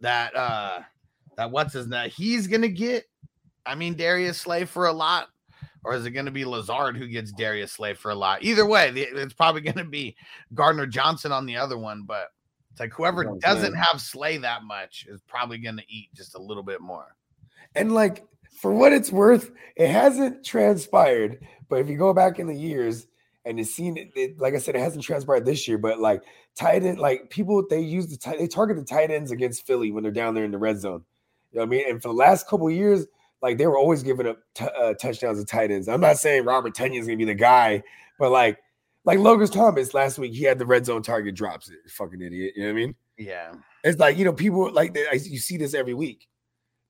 [0.00, 0.80] that uh
[1.36, 3.04] that what's his name he's gonna get?
[3.64, 5.28] I mean, Darius Slay for a lot,
[5.84, 8.42] or is it gonna be Lazard who gets Darius Slay for a lot?
[8.42, 10.16] Either way, it's probably gonna be
[10.54, 12.28] Gardner Johnson on the other one, but
[12.70, 16.40] it's like whoever I'm doesn't have Slay that much is probably gonna eat just a
[16.40, 17.16] little bit more.
[17.74, 18.24] And like
[18.56, 21.46] for what it's worth, it hasn't transpired.
[21.68, 23.06] But if you go back in the years
[23.44, 25.78] and you've seen it, it- like I said, it hasn't transpired this year.
[25.78, 26.22] But like
[26.54, 29.90] tight end, like people they use the tight, they target the tight ends against Philly
[29.90, 31.04] when they're down there in the red zone.
[31.52, 31.90] You know what I mean?
[31.90, 33.06] And for the last couple of years,
[33.42, 35.88] like they were always giving up t- uh, touchdowns to tight ends.
[35.88, 37.82] I'm not saying Robert Tonyan is gonna be the guy,
[38.18, 38.58] but like
[39.04, 41.68] like Logan Thomas last week, he had the red zone target drops.
[41.70, 42.54] It fucking idiot.
[42.56, 42.94] You know what I mean?
[43.18, 43.52] Yeah.
[43.84, 46.26] It's like you know, people like they, I- you see this every week.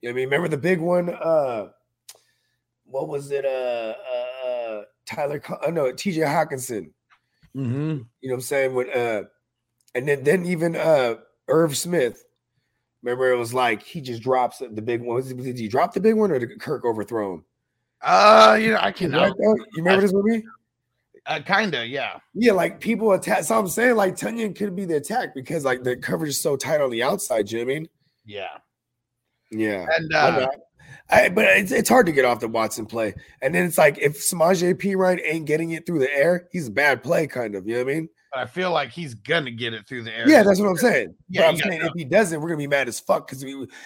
[0.00, 0.28] You know what I mean?
[0.28, 1.10] Remember the big one?
[1.10, 1.68] Uh,
[2.84, 3.44] what was it?
[3.44, 4.25] Uh, uh
[5.06, 5.42] Tyler?
[5.64, 6.20] Oh no, T.J.
[6.20, 6.90] Hockenson.
[7.56, 7.90] Mm-hmm.
[8.20, 8.74] You know what I'm saying?
[8.74, 9.22] When uh,
[9.94, 11.16] and then then even uh,
[11.48, 12.22] Irv Smith.
[13.02, 15.16] Remember, it was like he just drops the big one.
[15.16, 17.44] Was Did he drop the big one or did Kirk overthrow him?
[18.02, 19.36] Uh, you know, I cannot.
[19.38, 20.44] You remember this movie?
[21.26, 22.18] Uh, kinda, yeah.
[22.34, 23.44] Yeah, like people attack.
[23.44, 26.56] So I'm saying like Tonyan could be the attack because like the coverage is so
[26.56, 27.50] tight on the outside.
[27.50, 27.88] You know I mean?
[28.24, 28.58] Yeah.
[29.50, 29.86] Yeah.
[29.96, 30.48] And uh.
[31.10, 33.14] I, but it's, it's hard to get off the Watson play.
[33.40, 36.72] And then it's like if Samaje Perine ain't getting it through the air, he's a
[36.72, 37.66] bad play, kind of.
[37.66, 38.08] You know what I mean?
[38.32, 40.28] But I feel like he's gonna get it through the air.
[40.28, 41.14] Yeah, that's what I'm saying.
[41.28, 43.42] Yeah, but I'm saying if he doesn't, we're gonna be mad as fuck because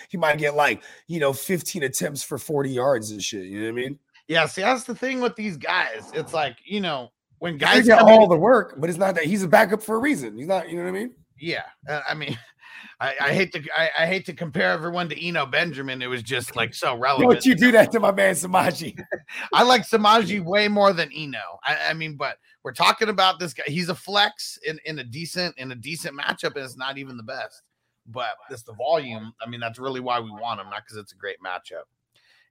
[0.09, 3.45] he might get like you know 15 attempts for 40 yards and shit.
[3.45, 3.99] You know what I mean?
[4.29, 6.11] Yeah, see, that's the thing with these guys.
[6.15, 9.17] It's like, you know, when Guys guys get all in, the work, but it's not
[9.17, 10.39] that he's a backup for a reason.
[10.39, 10.71] He's not.
[10.71, 11.15] You know what I mean?
[11.41, 11.63] yeah.
[11.89, 12.39] uh, I mean,
[13.01, 16.03] I, I hate to I, I hate to compare everyone to Eno Benjamin.
[16.03, 17.31] It was just like so relevant.
[17.31, 18.99] Don't you do that to my man Samaje?
[19.55, 21.59] I like Samaje way more than Eno.
[21.65, 23.63] I, I mean, but we're talking about this guy.
[23.67, 27.17] He's a flex in, in a decent in a decent matchup, and it's not even
[27.17, 27.63] the best.
[28.07, 29.33] But it's the volume.
[29.41, 31.85] I mean, that's really why we want him, not because it's a great matchup.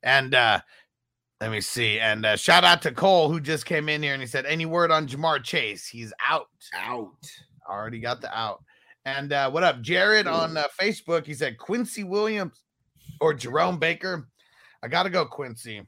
[0.02, 0.62] And uh
[1.42, 2.00] let me see.
[2.00, 4.66] And uh, shout out to Cole who just came in here and he said, "Any
[4.66, 5.88] word on Ja'Marr Chase?
[5.88, 6.50] He's out.
[6.76, 7.32] Out.
[7.70, 8.62] Already got the out."
[9.17, 11.26] And uh, what up, Jared on uh, Facebook?
[11.26, 12.62] He said Quincy Williams
[13.19, 14.30] or Jerome Baker.
[14.84, 15.82] I gotta go Quincy.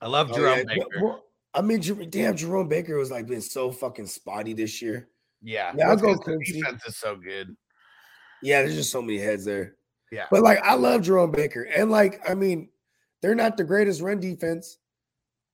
[0.00, 0.64] I love Oh, Jerome yeah.
[0.74, 1.02] Baker.
[1.04, 5.08] Well, I mean, damn, Jerome Baker was like been so fucking spotty this year.
[5.42, 6.60] Yeah, Yeah, I'll go Quincy.
[6.60, 7.56] Defense is so good.
[8.42, 9.76] Yeah, there's just so many heads there.
[10.10, 10.26] Yeah.
[10.30, 12.68] But like, I love Jerome Baker, and like, I mean,
[13.22, 14.78] they're not the greatest run defense.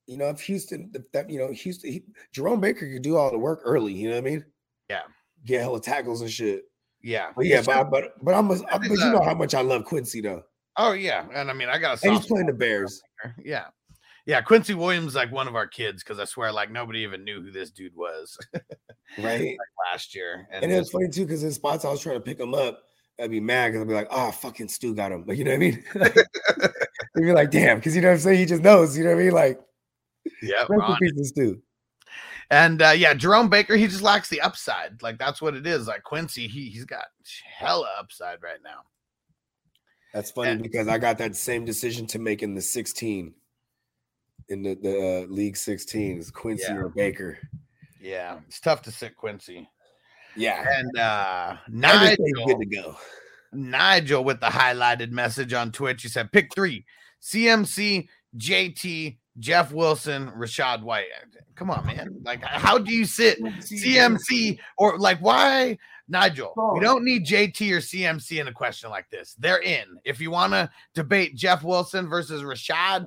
[0.07, 3.39] You know, if Houston, that you know, Houston, he, Jerome Baker could do all the
[3.39, 3.93] work early.
[3.93, 4.45] You know what I mean?
[4.91, 5.03] Yeah.
[5.49, 6.65] Get hella tackles and shit.
[7.03, 7.31] Yeah.
[7.35, 10.21] But yeah, but but but I'm, a, but you know how much I love Quincy
[10.21, 10.43] though,
[10.77, 13.03] oh yeah, and I mean I got and he's playing the Bears,
[13.43, 13.65] Yeah.
[14.27, 17.41] Yeah, Quincy Williams like one of our kids because I swear like nobody even knew
[17.41, 18.37] who this dude was
[19.19, 19.57] right?
[19.91, 20.47] last year.
[20.53, 22.83] And it was funny too because in spots I was trying to pick him up,
[23.19, 25.53] I'd be mad because I'd be like, "Oh, fucking Stu got him," like you know
[25.53, 25.85] what I mean?
[25.95, 28.39] They'd be like, "Damn," because you know what I'm saying.
[28.39, 29.33] He just knows, you know what I mean?
[29.33, 29.61] Like,
[30.43, 31.63] yeah, rest in to Stu.
[32.51, 35.03] And uh, yeah, Jerome Baker, he just lacks the upside.
[35.03, 35.87] Like that's what it is.
[35.87, 37.05] Like Quincy, he he's got
[37.59, 38.81] hella upside right now.
[40.15, 43.35] That's funny And- because I got that same decision to make in the 16,
[44.49, 46.77] in the the uh, league 16 is Quincy Yeah.
[46.77, 47.39] or Baker.
[48.01, 49.69] Yeah, it's tough to sit Quincy.
[50.37, 52.97] Yeah, And uh I just think Nigel, good to go.
[53.53, 56.03] Nigel with the highlighted message on Twitch.
[56.03, 56.85] He said, pick three
[57.21, 61.07] CMC, JT, Jeff Wilson, Rachaad White.
[61.55, 62.21] Come on, man.
[62.23, 65.79] Like, how do you sit CMC or like why?
[66.11, 69.35] Nigel, we don't need JT or CMC in a question like this.
[69.39, 69.85] They're in.
[70.05, 73.07] If you want to debate Jeff Wilson versus Rachaad,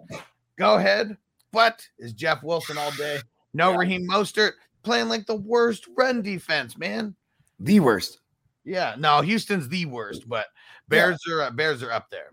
[0.58, 1.18] go ahead.
[1.52, 3.20] But is Jeff Wilson all day?
[3.54, 4.52] No Raheem Mostert
[4.84, 7.16] playing like the worst run defense, man.
[7.60, 8.20] The worst.
[8.64, 10.46] Yeah, no, Houston's the worst, but
[10.88, 12.32] Bears are uh, Bears are up there.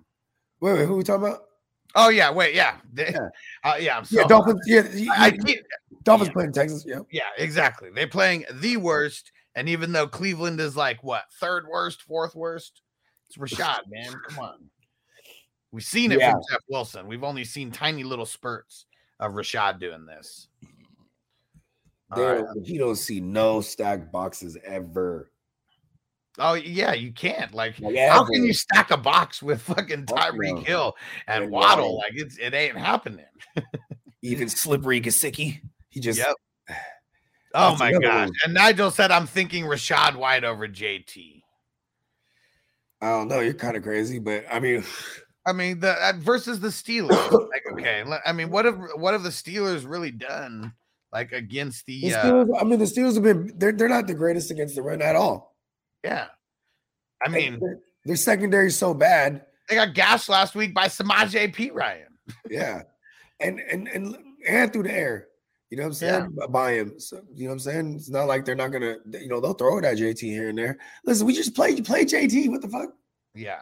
[0.60, 1.44] Wait, wait, who are we talking about?
[1.94, 3.28] Oh yeah, wait, yeah, They- Yeah.
[3.64, 3.98] uh, yeah.
[3.98, 4.60] I'm Yeah, so- Dolphins.
[4.66, 5.60] Yeah, yeah, I can't,
[6.04, 6.32] Dolphins yeah.
[6.32, 6.84] playing Texas.
[6.86, 7.90] Yeah, yeah, exactly.
[7.94, 12.82] They're playing the worst, and even though Cleveland is like what third worst, fourth worst,
[13.28, 14.12] it's Rachaad, man.
[14.28, 14.70] Come on,
[15.72, 16.32] we've seen it Yeah.
[16.32, 17.06] from Jeff Wilson.
[17.08, 18.86] We've only seen tiny little spurts
[19.20, 20.48] of Rachaad doing this.
[22.10, 22.38] Right.
[22.44, 25.30] don't- he don't see no stacked boxes ever.
[26.38, 27.74] Oh yeah, you can't like.
[27.82, 30.64] How can you stack a box with fucking Fuck Tyreek.
[30.64, 30.96] Hill
[31.26, 31.96] and And Waddle?
[31.96, 31.96] Waddle.
[31.98, 33.24] Like it's it ain't happening.
[34.22, 35.60] even slippery Gesicki?
[35.88, 36.34] He just Yep.
[37.54, 38.28] Oh my gosh.
[38.28, 38.32] one.
[38.44, 41.42] And Nigel said, I'm thinking Rachaad White over JT.
[43.00, 43.40] I don't know.
[43.40, 44.84] You're kind of crazy, but I mean,
[45.46, 47.10] I mean, the uh, versus the Steelers.
[47.32, 48.04] like, okay.
[48.26, 50.74] I mean, what have what have the Steelers really done
[51.10, 52.18] like against the the
[52.52, 53.54] uh, I mean, the Steelers have been.
[53.56, 55.56] They're they're not the greatest against the run at all.
[56.08, 56.26] Yeah.
[57.24, 59.44] I mean, their, their secondary is so bad.
[59.68, 62.04] they got gashed last week by Samaje Perine.
[62.50, 62.82] Yeah,
[63.40, 64.16] and and and
[64.46, 65.28] and through the air.
[65.70, 66.30] You know what I'm saying?
[66.38, 66.98] B- By him.
[67.00, 67.94] So, you know what I'm saying?
[67.96, 68.96] It's not like they're not gonna.
[69.12, 70.78] You know, they'll throw it at JT here and there.
[71.04, 71.78] Listen, we just played.
[71.78, 72.50] You play JT.
[72.50, 72.90] What the fuck?
[73.34, 73.60] Yeah.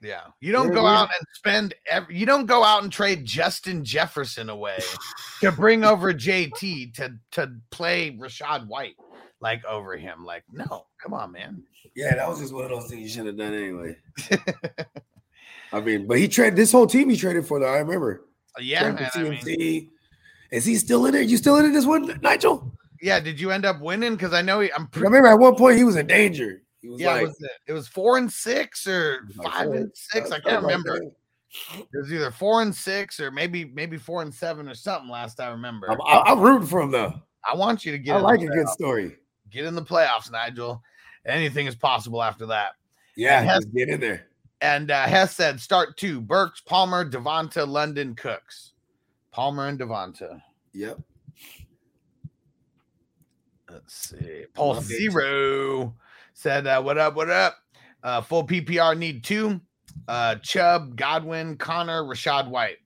[0.00, 0.22] Yeah.
[0.40, 1.00] You don't Yeah, go yeah.
[1.00, 4.78] out and spend every, you don't go out and trade Justin Jefferson away
[5.40, 8.94] to bring over JT to to play Rachaad White
[9.40, 10.24] like over him.
[10.24, 11.62] Like, no, come on, man.
[11.94, 13.96] Yeah, that was just one of those things you should have done anyway.
[15.72, 17.10] I mean, but he traded this whole team.
[17.10, 17.66] He traded for though.
[17.72, 18.24] I remember.
[18.58, 19.90] Uh, yeah, Traded for man, I mean,
[20.50, 21.22] Is he still in there?
[21.22, 22.72] You still in it this one, Nigel?
[23.02, 23.20] yeah.
[23.20, 24.14] Did you end up winning?
[24.14, 25.04] Because I know he, I'm I pretty.
[25.06, 26.62] remember at one point he was in danger.
[26.80, 29.90] He was Yeah, like, was it, it was four and six or five four- and
[29.94, 30.30] six.
[30.30, 30.96] I can't remember.
[30.96, 35.10] It was either four and six or maybe maybe four and seven or something.
[35.10, 35.90] Last I remember.
[35.90, 37.12] I'm, I- I'm rooting for him though.
[37.50, 38.16] I want you to get.
[38.16, 39.16] I like a good story.
[39.50, 40.82] Get in the playoffs, Nigel.
[41.26, 42.72] Anything is possible after that.
[43.16, 44.26] Yeah, Hess- get in there.
[44.60, 48.72] And uh, Hess said, start two: Burks, Palmer, Devonta, London, Cooks.
[49.30, 50.42] Palmer and Devonta.
[50.72, 50.98] Yep.
[53.70, 54.44] Let's see.
[54.54, 55.94] Paul Zero
[56.32, 57.14] said, uh, "What up?
[57.14, 57.56] What up?
[58.02, 59.60] Uh, full PPR need two.
[60.06, 62.78] Uh, Chubb, Godwin, Conner, Rachaad White.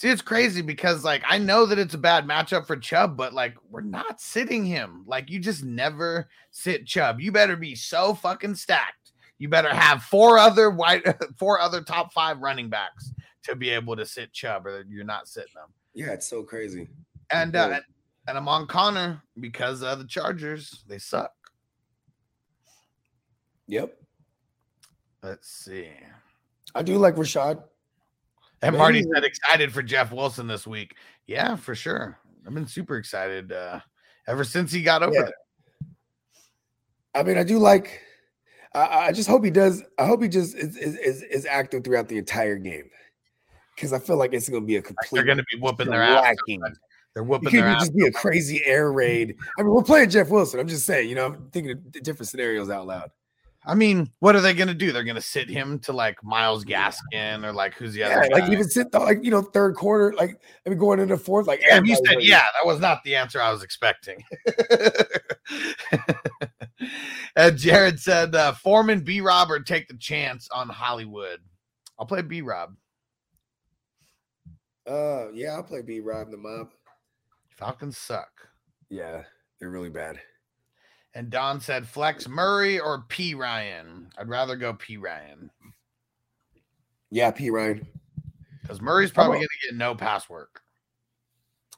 [0.00, 3.34] See, it's crazy because like I know that it's a bad matchup for Chubb, but
[3.34, 5.04] like we're not sitting him.
[5.06, 7.20] Like you just never sit Chubb.
[7.20, 9.12] You better be so fucking stacked.
[9.36, 11.04] You better have four other white,
[11.38, 15.28] four other top five running backs to be able to sit Chubb, or you're not
[15.28, 15.68] sitting them.
[15.92, 16.88] Yeah, it's so crazy.
[17.30, 17.80] And uh,
[18.26, 20.82] and I'm on Conner because of the Chargers.
[20.88, 21.34] They suck.
[23.66, 23.98] Yep.
[25.22, 25.90] Let's see.
[26.74, 27.64] I do like Rachaad.
[28.62, 30.96] And Marty said excited for Jeff Wilson this week.
[31.26, 32.18] Yeah, for sure.
[32.46, 33.80] I've been super excited uh,
[34.26, 35.22] ever since he got over Yeah.
[35.22, 35.34] there.
[37.14, 38.00] I mean, I do like.
[38.74, 39.82] I, I just hope he does.
[39.98, 42.88] I hope he just is is, is, active throughout the entire game,
[43.74, 45.08] because I feel like it's going to be a complete.
[45.10, 46.36] They're going to be whooping their ass.
[46.46, 47.80] They're It whooping could be- ass.
[47.80, 49.34] just be a crazy air raid.
[49.58, 50.60] I mean, we're playing Jeff Wilson.
[50.60, 53.10] I'm just saying, you know, I'm thinking of different scenarios out loud.
[53.64, 54.90] I mean, what are they gonna do?
[54.90, 58.44] They're gonna sit him to like Myles Gaskin or like who's the Yeah, other like
[58.44, 58.52] guy?
[58.52, 61.60] even sit the, like you know third quarter, like I mean going into fourth, like
[61.60, 62.40] Yeah, you said yeah.
[62.40, 64.24] That was not the answer I was expecting.
[67.36, 69.20] and Jared said uh, Foreman, B.
[69.20, 71.40] Rob, or take the chance on Hollywood.
[71.98, 72.40] I'll play B.
[72.40, 72.74] Rob.
[74.86, 76.00] Uh, yeah, I'll play B.
[76.00, 76.70] Rob the mob.
[77.50, 78.30] Falcons suck.
[78.88, 79.22] Yeah,
[79.60, 80.18] they're really bad.
[81.14, 83.34] And Don said flex Murray or P.
[83.34, 84.08] Ryan.
[84.16, 84.96] I'd rather go P.
[84.96, 85.50] Ryan
[87.10, 87.50] Yeah, P.
[87.50, 87.86] Ryan.
[88.62, 90.62] because Murray's probably going to get no pass work.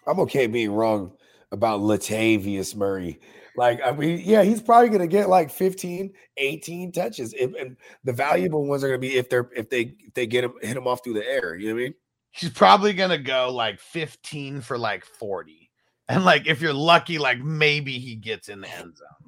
[0.06, 1.12] I'm okay being wrong
[1.52, 3.20] about Latavius Murray.
[3.56, 7.34] Like, I mean, yeah, he's probably gonna get like 15, 18 touches.
[7.34, 10.44] If, and the valuable ones are gonna be if they're if they if they get
[10.44, 11.54] him hit him off through the air.
[11.54, 11.94] You know what I mean?
[12.30, 15.70] He's probably going to go like 15 for like 40.
[16.08, 19.21] And like if you're lucky, like maybe he gets in the end zone.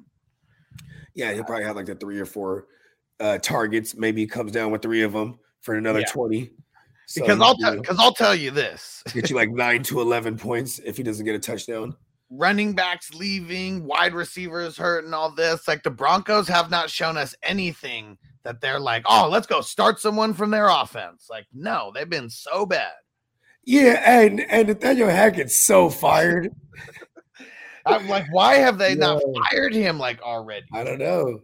[1.15, 2.67] Yeah, he'll probably have like the three or four
[3.19, 3.95] uh targets.
[3.95, 6.05] Maybe he comes down with three of them for another Yeah.
[6.11, 6.51] 20.
[7.07, 9.03] So, Because I'll tell because I'll tell you this.
[9.13, 11.95] get you like nine to eleven points if he doesn't get a touchdown.
[12.31, 15.67] running backs leaving, wide receivers hurt, and all this.
[15.67, 19.99] Like the Broncos have not shown us anything that they're like, oh, let's go start
[19.99, 21.27] someone from their offense.
[21.29, 22.91] Like, no, they've been so bad.
[23.63, 26.49] Yeah, and and Nathaniel Hackett's so fired.
[27.85, 30.65] I'm like, why have they not fired him like already?
[30.73, 31.39] I don't know.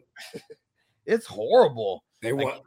[1.06, 2.04] It's horrible.
[2.22, 2.62] They Like- want.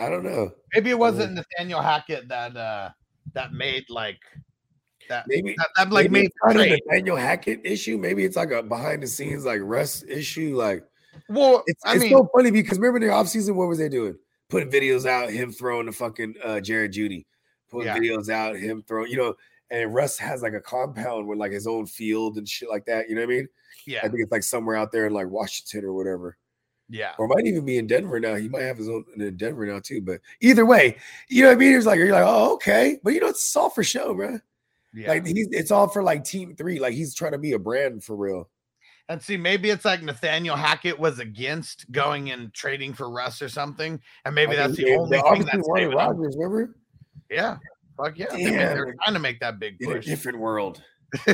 [0.00, 0.50] I don't know.
[0.74, 2.90] Maybe it wasn't Nathaniel Hackett that uh
[3.32, 4.18] that made like
[5.08, 6.70] that Maybe that, that like maybe made it's not a.
[6.88, 7.96] Nathaniel Hackett issue.
[7.96, 10.56] Maybe it's like a behind the scenes like Russ issue.
[10.56, 10.82] Like
[11.28, 13.88] Well, it's, I it's mean, so funny because remember in the offseason, what was they
[13.88, 14.16] doing?
[14.50, 17.24] Putting videos out, him throwing the fucking uh Jerry Jeudy,
[17.70, 17.96] putting Yeah.
[17.98, 19.34] videos out, him throwing, you know,
[19.70, 23.08] and Russ has like a compound with like his own field and shit like that.
[23.08, 23.48] You know what I mean?
[23.86, 26.36] yeah, I think it's like somewhere out there in like Washington or whatever.
[26.88, 27.12] yeah.
[27.18, 28.34] Or might even be in Denver now.
[28.34, 30.00] He might have his own in Denver now too.
[30.00, 30.96] But either way,
[31.28, 31.74] you know what I mean?
[31.74, 32.98] It's like you're like, oh, okay.
[33.02, 34.38] But you know, it's all for show, bro.
[34.94, 35.08] Yeah.
[35.08, 36.78] Like he's it's all for like team three.
[36.78, 38.48] Like he's trying to be a brand for real.
[39.08, 43.50] And see, maybe it's like Nathaniel Hackett was against going and trading for Russ or
[43.50, 45.98] something, and maybe I that's the only thing that's wanted saving him.
[45.98, 46.76] Rodgers, remember?
[47.28, 47.58] Yeah,
[47.96, 48.26] fuck yeah.
[48.30, 48.52] Damn.
[48.52, 50.06] they're trying to make that big In a push.
[50.06, 50.82] different world.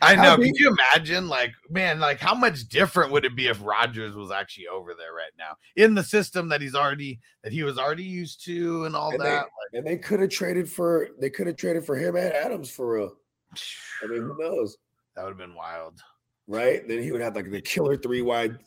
[0.00, 0.36] I know.
[0.36, 4.30] Could you imagine, like, man, like how much different would it be if Rodgers was
[4.30, 8.04] actually over there right now in the system that he's already that he was already
[8.04, 9.40] used to and all And they- that?
[9.42, 12.70] Like, And they could have traded for they could have traded for him and Adams
[12.70, 13.16] for real.
[14.02, 14.76] I mean, who knows?
[15.16, 16.00] that would have been wild.
[16.46, 16.86] Right?
[16.86, 18.58] Then he would have like the killer three wide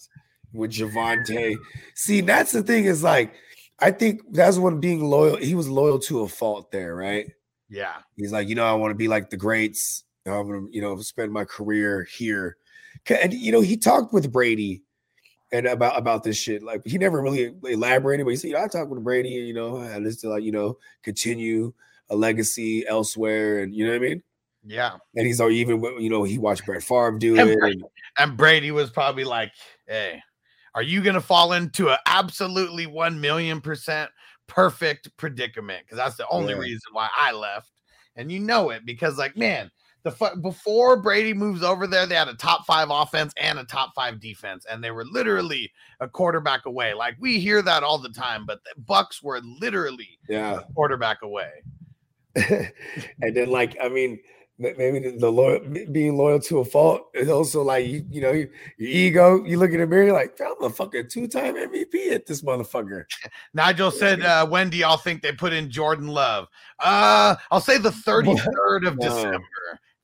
[0.52, 1.56] with Javonte.
[1.94, 3.34] See, that's the thing, is like
[3.82, 7.28] I think that's when being loyal, he was loyal to a fault there, right?
[7.70, 10.04] Yeah, He's like, you know, I want to be like the greats.
[10.26, 12.58] I want to, you know, spend my career here.
[13.10, 14.82] And you know, he talked with Brady
[15.52, 16.62] and about about this shit.
[16.64, 19.48] Like he never really elaborated, but he said, you know, I talked with Brady, and
[19.48, 21.72] you know, and this to like, you know, continue
[22.10, 24.24] a legacy elsewhere, and you know what I mean.
[24.66, 24.98] yeah.
[25.16, 27.60] And he's all even, you know, he watched Brett Favre do And it.
[27.60, 27.82] Brady-
[28.18, 29.52] and- And Brady was probably like,
[29.88, 30.22] "Hey,
[30.76, 34.12] are you going to fall into an absolutely one million percent
[34.48, 35.84] perfect predicament?
[35.86, 36.60] Because that's the only Yeah.
[36.60, 37.72] reason why I left,
[38.16, 39.72] and you know it because, like, man."
[40.04, 43.66] The fu- before Brady moves over there, they had a top five offense and a
[43.66, 46.94] top five defense, and they were literally a quarterback away.
[46.94, 50.62] Like we hear that all the time, but the Bucs were literally yeah.
[50.62, 51.52] a quarterback away.
[52.36, 54.20] and then like I mean,
[54.60, 55.60] maybe the, the loyal
[55.92, 59.44] being loyal to a fault is also like you, you know, your ego.
[59.46, 63.06] You look in the mirror, you're like, I'm a fucking two-time MVP at this motherfucker.
[63.54, 66.48] Nigel said, uh, when do y'all think they put in Jordan Love?
[66.80, 69.06] Uh, I'll say the 33rd of No.
[69.06, 69.46] December.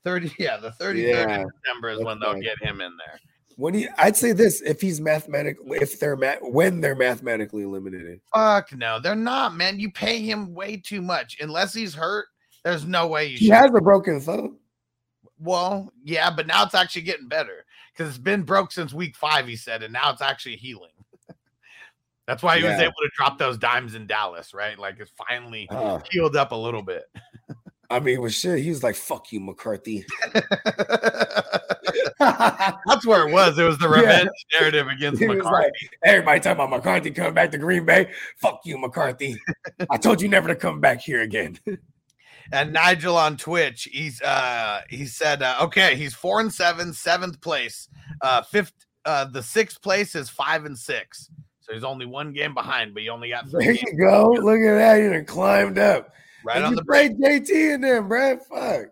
[0.05, 3.19] 30, yeah, the 33rd Yeah, of December is that's when they'll get him in there.
[3.57, 8.73] When he, I'd say this: if he's mathematically, if they're when they're mathematically eliminated, Fuck
[8.73, 9.79] no, they're not, man.
[9.79, 11.37] You pay him way too much.
[11.39, 12.25] Unless he's hurt,
[12.65, 13.53] there's no way you he should.
[13.53, 14.57] has a broken thumb.
[15.39, 19.47] well, yeah, but now it's actually getting better because it's been broke since week five,
[19.47, 20.91] he said, and now it's actually healing.
[22.27, 24.77] That's why he was able to drop those dimes in Dallas, right?
[24.77, 27.03] Like it's finally Uh, healed up a little bit.
[27.91, 30.03] I mean, with shit, he was like, "Fuck you, McCarthy."
[32.19, 33.57] That's where it was.
[33.59, 33.99] It was the Yeah.
[34.01, 35.65] revenge narrative against He McCarthy.
[35.65, 35.71] like,
[36.03, 38.11] everybody talking about McCarthy coming back to Green Bay.
[38.37, 39.39] Fuck you, McCarthy.
[39.89, 41.59] I told you never to come back here again.
[42.51, 47.41] And Nigel on Twitch, he's uh he said, uh, okay, he's four and seven, seventh
[47.41, 47.87] place.
[48.21, 48.73] Uh fifth
[49.05, 51.29] uh the sixth place is five and six.
[51.61, 54.31] So he's only one game behind, but he only got There three games you go.
[54.31, 54.95] Look at that.
[54.97, 56.13] You climbed up.
[56.43, 57.17] right And on you the break.
[57.17, 58.37] JT in them, bro.
[58.37, 58.89] Fuck.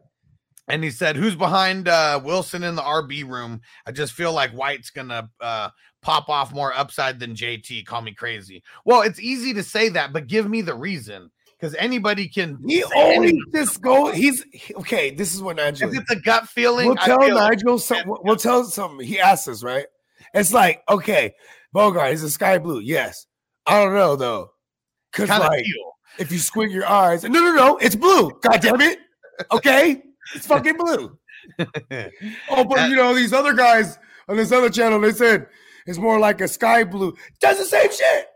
[0.68, 3.62] and he said, "Who's behind uh, Wilson in the RB room?
[3.86, 5.70] I just feel like White's gonna uh,
[6.02, 7.86] pop off more upside than JT.
[7.86, 8.64] Call me crazy.
[8.86, 11.30] Well, it's easy to say that, but give me the reason
[11.64, 12.60] because anybody can.
[12.68, 13.42] He always anything.
[13.56, 14.12] just go.
[14.12, 14.44] He's
[14.76, 15.12] okay.
[15.12, 15.88] This is what Nigel.
[15.94, 17.80] If it's a gut feeling, We'll tell feel- Nigel.
[17.80, 19.08] Some, we'll- we'll tell something.
[19.08, 19.86] He asks us right.
[20.34, 21.34] It's like okay,
[21.72, 22.12] Bogart.
[22.12, 22.82] Is a sky blue?
[22.82, 23.28] Yes.
[23.66, 24.50] I don't know though,
[25.10, 25.94] because like feel.
[26.20, 28.32] if you squint your eyes, no, no, no, it's blue.
[28.42, 29.00] God damn it.
[29.52, 30.04] Okay,
[30.36, 31.18] it's fucking blue.
[32.52, 33.98] Oh, but you know these other guys
[34.28, 35.48] on this other channel, they said
[35.88, 37.16] it's more like a sky blue.
[37.40, 38.28] Does the same shit.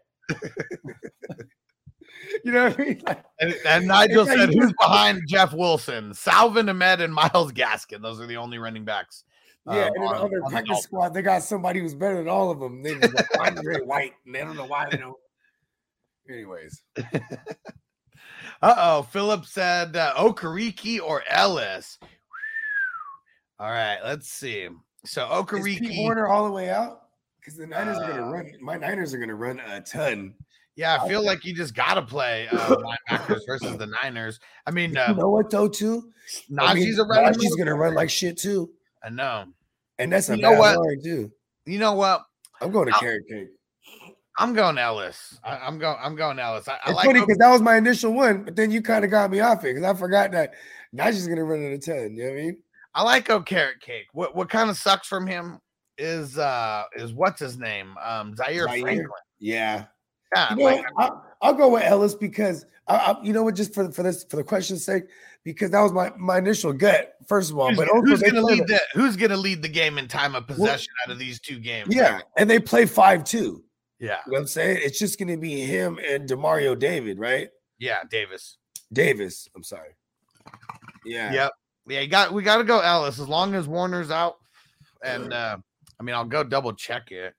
[2.43, 3.01] you know what I mean?
[3.05, 6.13] Like, And, and Nigel said, "Who's behind Jeff Wilson?
[6.13, 8.01] Salvon Ahmed and Myles Gaskin.
[8.01, 9.23] Those are the only running backs."
[9.65, 12.49] yeah, um, and on- on their the squad, they got somebody who's better than all
[12.51, 12.81] of them.
[12.81, 15.17] They like Andre White, and they don't know why they don't.
[16.29, 16.83] Anyways,
[18.61, 21.99] Uh oh, Philip said uh, Okereke or Elliss.
[23.59, 24.67] All right, let's see.
[25.05, 27.03] So Okereke, Warner all the way out?
[27.39, 28.51] Because the Niners are gonna Uh, run.
[28.61, 30.33] My Niners are gonna run a ton.
[30.77, 32.75] Yeah, I feel like you just got to play uh,
[33.09, 34.39] linebackers versus the Niners.
[34.65, 35.67] I mean, You uh, know what though?
[35.67, 36.09] Too,
[36.59, 37.03] I mean, Najee's a.
[37.03, 38.69] Najee's gonna run like shit too,
[39.03, 39.45] I know.
[39.97, 41.03] and that's a You know bad what?
[41.03, 41.31] too.
[41.65, 42.23] You know what?
[42.61, 43.47] I'm going to I'll- carrot cake.
[44.39, 45.39] I'm going Elliss.
[45.43, 45.97] I, I'm going.
[45.99, 46.67] I'm going Elliss.
[46.67, 47.05] I, I It's like.
[47.07, 49.63] funny because that was my initial one, but then you kind of got me off
[49.65, 50.53] it because I forgot that
[50.95, 52.15] Najee's gonna run at 10.
[52.15, 52.57] You know what I mean?
[52.93, 54.05] I like O Carrot Cake.
[54.13, 55.57] What what kind of sucks from him
[55.97, 57.95] is uh is what's his name?
[58.03, 58.81] Um Zaire, Zaire?
[58.81, 59.09] Franklin.
[59.39, 59.85] Yeah.
[60.35, 63.55] Yeah, You know, like, I'll, I'll go with Elliss because I, I, you know what,
[63.55, 65.03] just for for this for the question's sake,
[65.43, 67.69] because that was my my initial gut, first of all.
[67.69, 70.91] who's, but who's gonna lead the- who's gonna lead the game in time of possession
[71.05, 71.93] out of these two games?
[71.93, 73.63] yeah, and they play five two.
[73.99, 74.79] yeah, You know what I'm saying?
[74.83, 77.49] It's just gonna be him and Demario David, right?
[77.79, 78.57] yeah, Davis.
[78.91, 79.47] Davis.
[79.55, 79.91] I'm sorry.
[81.05, 81.31] Yeah.
[81.33, 81.51] Yep.
[81.89, 84.35] Yeah, you got we gotta go Elliss as long as Warner's out.
[85.03, 85.57] And uh
[85.99, 87.33] I mean I'll go double check it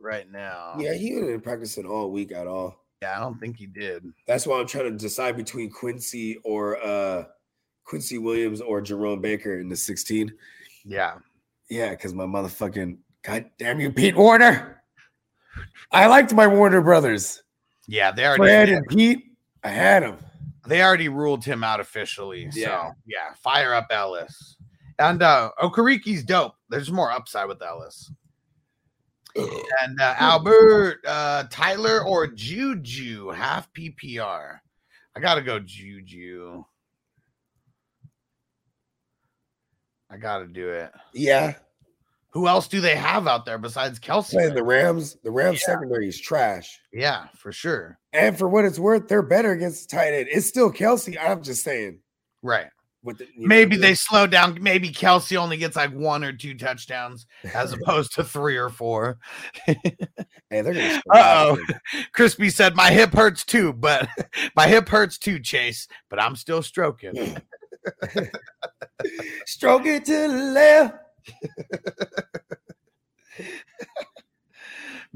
[0.00, 0.74] right now.
[0.78, 2.84] Yeah, he didn't practice it all week at all.
[3.02, 4.04] Yeah, I don't think he did.
[4.26, 7.24] That's why I'm trying to decide between Quincy or uh
[7.84, 10.32] Quincy Williams or Jerome Baker in the 16.
[10.84, 11.14] Yeah.
[11.70, 14.82] Yeah, because my motherfucking god damn you, Pete Warner.
[15.92, 17.42] I liked my Warner brothers.
[17.86, 19.24] Yeah, they already Fred and Pete.
[19.64, 20.18] I had them.
[20.66, 22.50] they already ruled him out officially.
[22.50, 22.90] So Yeah.
[23.06, 24.56] yeah, fire up Elliss.
[24.98, 26.54] And uh Okereke's dope.
[26.68, 28.10] There's more upside with Elliss.
[29.82, 34.58] And uh, Albert, uh, Tyler, or Juju, half PPR.
[35.16, 36.64] I gotta go Juju.
[40.10, 40.90] I gotta do it.
[41.12, 41.54] Yeah.
[42.30, 44.30] Who else do they have out there besides Kelce?
[44.32, 45.16] Playing the Rams.
[45.24, 45.74] The Rams Yeah.
[45.74, 46.78] secondary is trash.
[46.92, 47.98] yeah, for sure.
[48.12, 50.28] And for what it's worth, they're better against the tight end.
[50.30, 51.16] It's still Kelce.
[51.20, 52.00] I'm just saying.
[52.42, 52.68] Right.
[53.02, 54.58] With the, know, Maybe the- they slow down.
[54.60, 59.18] Maybe Kelce only gets like one or two touchdowns as opposed to three or four.
[59.64, 59.76] Hey,
[60.50, 61.58] they're gonna Uh-oh.
[62.12, 64.08] Crispy said, My hip hurts too, but
[64.56, 67.14] my hip hurts too, Chase, but I'm still stroking.
[67.16, 68.20] Hmm.
[69.46, 70.94] Stroke it to the left.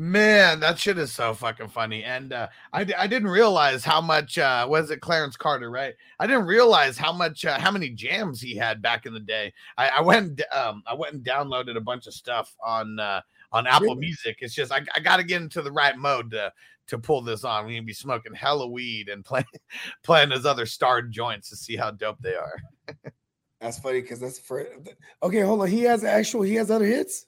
[0.02, 2.02] Man, that shit is so fucking funny.
[2.02, 5.94] And uh, I, I didn't realize how much, uh, was it Clarence Carter, right?
[6.18, 9.52] I didn't realize how much, uh, how many jams he had back in the day.
[9.78, 13.20] I, I went, and um, I went and downloaded a bunch of stuff on, uh,
[13.52, 14.00] on Apple Really?
[14.00, 14.38] Music.
[14.40, 16.52] It's just, I, I got to get into the right mode to,
[16.88, 17.66] to pull this on.
[17.66, 19.44] We can be smoking hella weed and playing,
[20.02, 22.56] playing his other starred joints to see how dope they are.
[23.60, 24.66] That's funny because that's for
[25.22, 25.42] okay.
[25.42, 26.42] Hold on, he has actual.
[26.42, 27.26] He has other hits.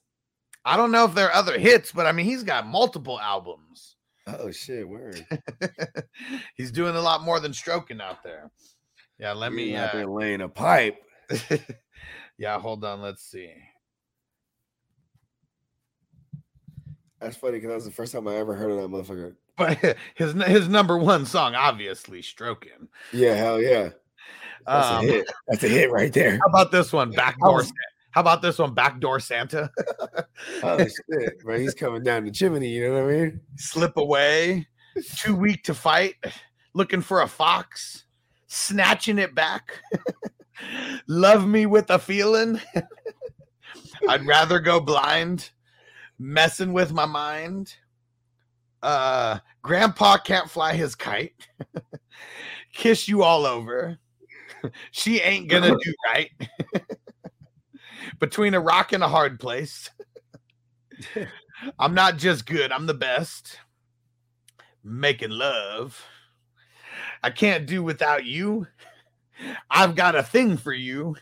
[0.64, 3.96] I don't know if there are other hits, but I mean, he's got multiple albums.
[4.26, 4.88] Oh shit!
[4.88, 5.24] Word.
[6.56, 8.50] he's doing a lot more than stroking out there.
[9.18, 9.76] Yeah, let You're me.
[9.76, 10.96] Uh, there laying a pipe.
[12.38, 13.02] yeah, hold on.
[13.02, 13.52] Let's see.
[17.20, 19.34] That's funny because that was the first time I ever heard of that motherfucker.
[19.56, 22.88] But his his number one song, obviously, stroking.
[23.12, 23.90] Yeah, hell yeah.
[24.66, 25.26] That's Um, a hit.
[25.48, 26.38] That's a hit right there.
[26.38, 27.56] How about this one, backdoor?
[27.56, 27.74] was- Sa-
[28.14, 29.70] How about this one, backdoor Santa?
[30.62, 31.58] Oh shit, bro!
[31.58, 32.68] He's coming down the chimney.
[32.68, 33.40] You know what I mean?
[33.56, 34.66] Slip away,
[35.16, 36.16] too weak to fight,
[36.74, 38.04] looking for a fox,
[38.46, 39.80] snatching it back.
[41.06, 42.60] Love me with a feeling.
[44.08, 45.50] I'd rather go blind,
[46.18, 47.76] messing with my mind.
[48.82, 51.34] Uh, grandpa can't fly his kite.
[52.72, 53.98] Kiss you all over.
[54.90, 56.30] she ain't gonna do right.
[58.18, 59.90] Between a rock and a hard place.
[61.78, 63.58] I'm not just good, I'm the best.
[64.82, 66.04] Making love.
[67.22, 68.66] I can't do without you.
[69.70, 71.16] I've got a thing for you.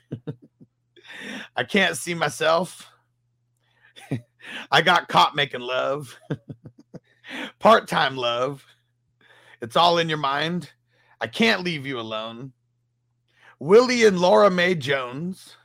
[1.57, 2.91] I can't see myself.
[4.71, 6.19] I got caught making love.
[7.59, 8.65] Part time love.
[9.61, 10.73] It's all in your mind.
[11.21, 12.53] I can't leave you alone.
[13.61, 15.57] Willie and Laura Mae Jones.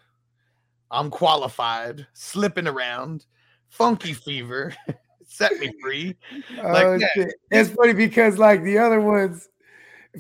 [0.92, 2.08] I'm qualified.
[2.14, 3.26] Slipping around.
[3.70, 4.74] Funky fever.
[5.28, 6.16] Set me free.
[6.56, 7.34] Like oh, that.
[7.52, 9.50] It's funny because like the other ones,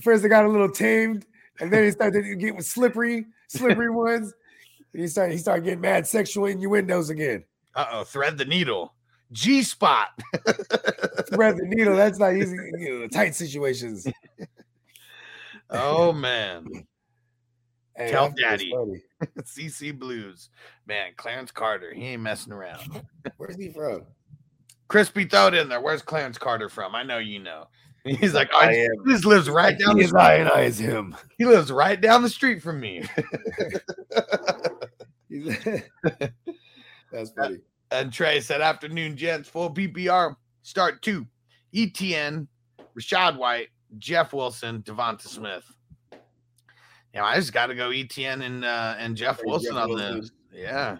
[0.03, 1.26] first they got a little tamed,
[1.59, 4.34] and then he started to get with slippery, slippery ones.
[4.93, 7.45] And he started he started getting mad sexual innuendos again.
[7.74, 8.93] Uh oh, thread the needle.
[9.32, 10.09] G spot.
[11.30, 11.95] Thread the needle.
[11.97, 12.57] That's not easy.
[12.78, 14.07] You know, tight situations.
[15.70, 16.68] oh man.
[17.95, 18.72] Hey, Tell I think it's daddy.
[18.72, 19.03] funny.
[19.41, 20.49] CC Blues.
[20.86, 21.93] Man, Clarence Carter.
[21.93, 23.01] He ain't messing around.
[23.38, 24.03] Where's he from?
[24.88, 25.82] Crispy, throw it in there.
[25.82, 26.95] Where's Clarence Carter from?
[26.95, 27.68] I know you know.
[28.05, 28.89] He's like, oh, I I, am.
[29.05, 30.22] he just lives right down the His street.
[30.22, 31.15] ionize him.
[31.38, 33.03] He lives right down the street from me.
[35.30, 35.84] That's
[37.13, 37.57] uh, funny.
[37.91, 40.36] and Trey said, afternoon, gents, full PPR.
[40.61, 41.26] Start two.
[41.76, 42.47] ETN,
[42.97, 45.65] Rachaad White, Jeff Wilson, Devonta Smith.
[47.14, 50.22] Yeah, I just got to go ETN and uh, and Jeff Wilson Jeff on Wilson.
[50.22, 50.32] this.
[50.53, 50.97] Yeah.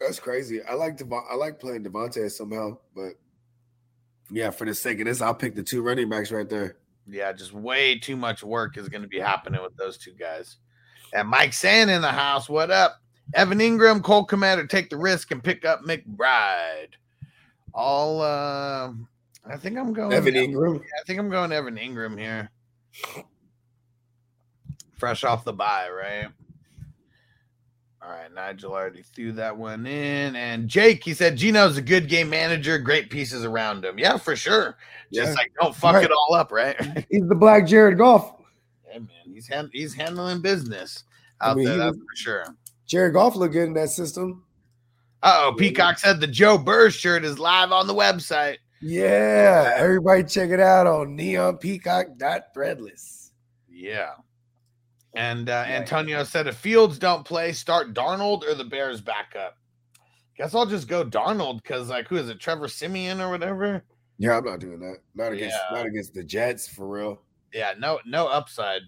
[0.00, 0.60] That's crazy.
[0.62, 3.12] I like Devon- I like playing Devontae somehow, but
[4.30, 6.76] yeah, for the sake of this, I'll pick the two running backs right there.
[7.06, 10.56] Yeah, just way too much work is going to be happening with those two guys.
[11.12, 12.48] And Mike Sand in the house.
[12.48, 13.00] What up?
[13.34, 16.94] Evan Engram, Cole Commander, take the risk and pick up McBride.
[17.74, 18.92] All uh
[19.44, 20.80] I think I'm going Evan Engram.
[20.80, 22.50] I think I'm going Evan Engram here.
[25.02, 26.28] Fresh off the bye, right?
[28.00, 30.36] All right, Nigel already threw that one in.
[30.36, 33.98] And Jake, he said Geno's a good game manager, great pieces around him.
[33.98, 34.76] Yeah, for sure.
[35.12, 35.34] Just Yeah.
[35.34, 36.04] like don't fuck Right.
[36.04, 36.76] it all up, right?
[37.10, 38.36] He's the black Jared Goff.
[38.92, 41.02] Yeah, man, he's hand, he's handling business
[41.40, 41.78] I out mean, there.
[41.78, 42.44] That's was- for sure.
[42.86, 44.44] Jared Goff look good in that system.
[45.20, 48.58] Uh oh, Peacock said the Joe Burr shirt is live on the website.
[48.80, 53.30] Yeah, everybody check it out on neonpeacock.threadless.
[53.68, 54.10] Yeah.
[55.14, 59.56] And uh, Antonio said if Fields don't play, start Darnold or the Bears backup.
[60.38, 63.84] Guess I'll just go Darnold because like who is it, Trevor Siemian or whatever?
[64.18, 64.98] Yeah, I'm not doing that.
[65.14, 65.76] Not against Yeah.
[65.76, 67.20] not against the Jets for real.
[67.52, 68.82] Yeah, no, no upside.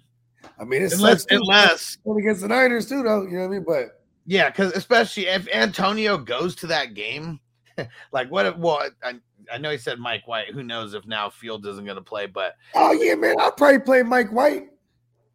[0.59, 3.22] I mean, it's Unless unless against the Niners too, though.
[3.22, 3.64] You know what I mean?
[3.66, 7.41] But yeah, because especially if Antonio goes to that game,
[8.12, 9.14] like what if well I,
[9.53, 10.55] I know he said Mike White.
[10.55, 14.03] Who knows if now Fields isn't gonna play, but oh yeah, man, I'll probably play
[14.03, 14.68] Mike White.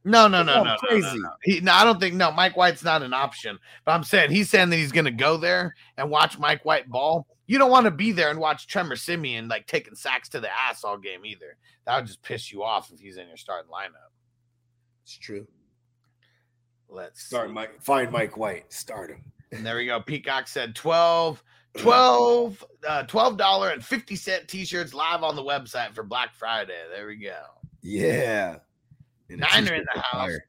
[0.05, 1.19] No, no, no, no, no, no, crazy.
[1.19, 1.29] no.
[1.43, 2.15] He, no, I don't think.
[2.15, 3.59] No, Mike White's not an option.
[3.85, 6.89] But I'm saying he's saying that he's going to go there and watch Mike White
[6.89, 7.27] ball.
[7.47, 10.49] You don't want to be there and watch Tremor Siemian like taking sacks to the
[10.51, 11.57] ass all game either.
[11.85, 14.11] That would just piss you off if he's in your starting lineup.
[15.03, 15.47] It's true.
[16.87, 17.53] Let's Start see.
[17.53, 17.81] Mike.
[17.81, 18.71] Find Mike White.
[18.71, 19.23] Start him.
[19.51, 19.99] And there we go.
[19.99, 21.43] Peacock said 12
[21.77, 26.79] 12 uh $12 and 50 cent t-shirts live on the website for Black Friday.
[26.93, 27.41] There we go.
[27.81, 28.57] Yeah.
[29.29, 30.11] And Niner in the house.
[30.11, 30.45] fire.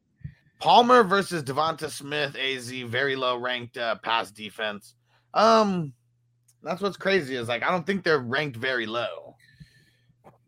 [0.59, 4.95] Palmer versus Devonta Smith, AZ, very low ranked uh, pass defense.
[5.33, 5.95] Um,
[6.63, 9.37] that's what's crazy is like I don't think they're ranked very low.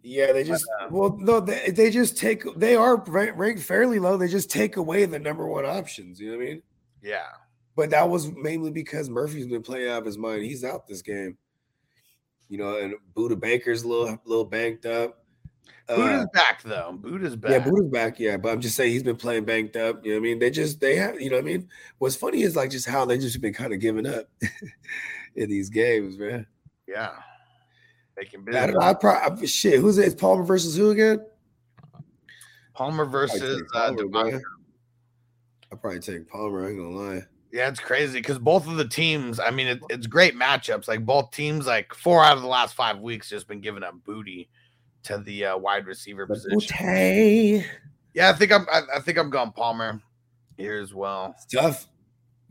[0.03, 4.17] Yeah, they just uh, well, no, they, they just take they are ranked fairly low.
[4.17, 6.21] They just take away the number one options.
[6.21, 6.63] You know what I mean?
[7.03, 7.29] Yeah,
[7.75, 10.43] But that was mainly because Murphy's been playing out of his mind.
[10.43, 11.37] He's out this game.
[12.49, 15.22] You know, and Budda Baker's a little little banked up.
[15.89, 16.99] Uh, Budda's back though.
[17.01, 17.51] Budda's back.
[17.51, 18.21] yeah, Budda's back.
[18.21, 20.05] Yeah, but I'm just saying he's been playing banked up.
[20.05, 20.39] You know what I mean?
[20.39, 21.21] They just they have.
[21.21, 21.69] You know what I mean?
[21.99, 24.27] What's funny is like just how they just been kind of giving up
[25.35, 26.47] in these games, man.
[26.87, 27.11] yeah,
[28.17, 28.81] making I don't know.
[28.81, 29.81] I probably shit.
[29.81, 30.07] Who's it?
[30.07, 31.25] It's Palmer versus who again?
[32.75, 34.43] Palmer versus uh, Palmer, man.
[35.71, 36.65] I'll probably take Palmer.
[36.65, 37.23] I ain't gonna lie.
[37.51, 39.41] Yeah, it's crazy because both of the teams.
[39.41, 40.87] I mean, it, it's great matchups.
[40.87, 43.95] Like both teams, like four out of the last five weeks, just been giving up
[44.05, 44.49] booty
[45.05, 46.57] to the uh, wide receiver position.
[46.59, 47.65] Okay.
[48.15, 48.67] Yeah, I think I'm.
[48.71, 50.01] I, I think I'm going Palmer
[50.57, 51.35] here as well.
[51.37, 51.89] It's tough.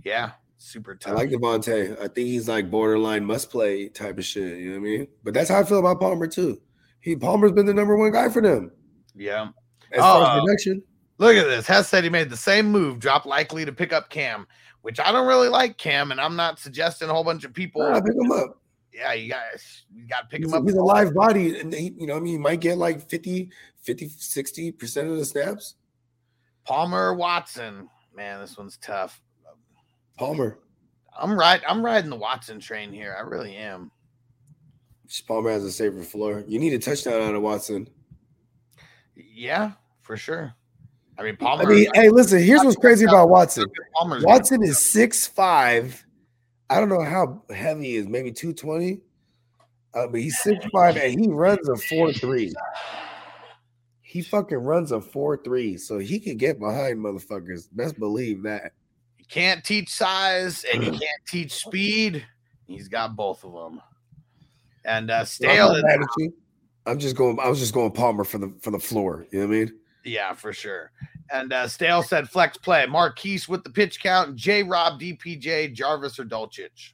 [0.04, 1.14] Yeah, super tough.
[1.14, 1.32] I tough.
[1.32, 1.93] like Devontae.
[1.99, 4.58] I think he's like borderline must play type of shit.
[4.58, 5.08] You know what I mean?
[5.24, 6.60] But that's how I feel about Palmer too.
[6.99, 8.72] He Palmer's been the number one guy for them
[9.16, 9.49] yeah.
[9.91, 10.36] as far Oh.
[10.36, 10.84] as production.
[11.18, 11.68] Look at this.
[11.68, 14.47] Hess said he made the same move, drop likely to pick up Cam,
[14.82, 17.84] which I don't really like Cam, and I'm not suggesting a whole bunch of people.
[17.84, 18.61] Nah, pick him up.
[18.94, 20.64] Yeah, you guys, you got to pick He's, him up.
[20.64, 23.50] he's a live body, and he, you know, I mean, he might get like 50,
[23.82, 25.76] 50, 60 percent of the snaps.
[26.66, 27.89] Palmer Watson.
[28.16, 29.22] Man, this one's tough.
[30.18, 30.60] Palmer.
[31.18, 31.62] I'm right.
[31.68, 33.16] I'm riding the Watson train here.
[33.18, 33.92] I really am.
[35.28, 36.44] Palmer has a safer floor.
[36.48, 37.88] You need a touchdown out of Watson.
[39.16, 39.72] Yeah,
[40.02, 40.54] for sure.
[41.18, 41.64] I mean, Palmer.
[41.64, 42.42] I mean, hey, listen.
[42.42, 43.66] Here's what's crazy about Watson.
[43.96, 46.06] Palmer's Watson is six five.
[46.72, 48.08] I don't know how heavy he is.
[48.08, 49.02] Maybe two twenty.
[49.94, 52.54] Uh, but he's six five and he runs a four three.
[54.02, 57.68] He fucking runs a four three, so he can get behind motherfuckers.
[57.74, 58.72] Best believe that.
[59.18, 62.26] You can't teach size and you can't teach speed.
[62.68, 63.82] He's got both of them.
[64.86, 66.34] And uh, I'm, Stale, is- mad at you.
[66.86, 67.38] I'm just going.
[67.40, 69.28] I was just going Palmer for the for the floor.
[69.32, 69.80] You know what I mean?
[70.04, 70.92] yeah, for sure.
[71.30, 72.86] And uh, Stale said flex play.
[72.86, 74.36] Marquise with the pitch count.
[74.36, 76.94] J Rob, DPJ, Jarvis, or Dulcich.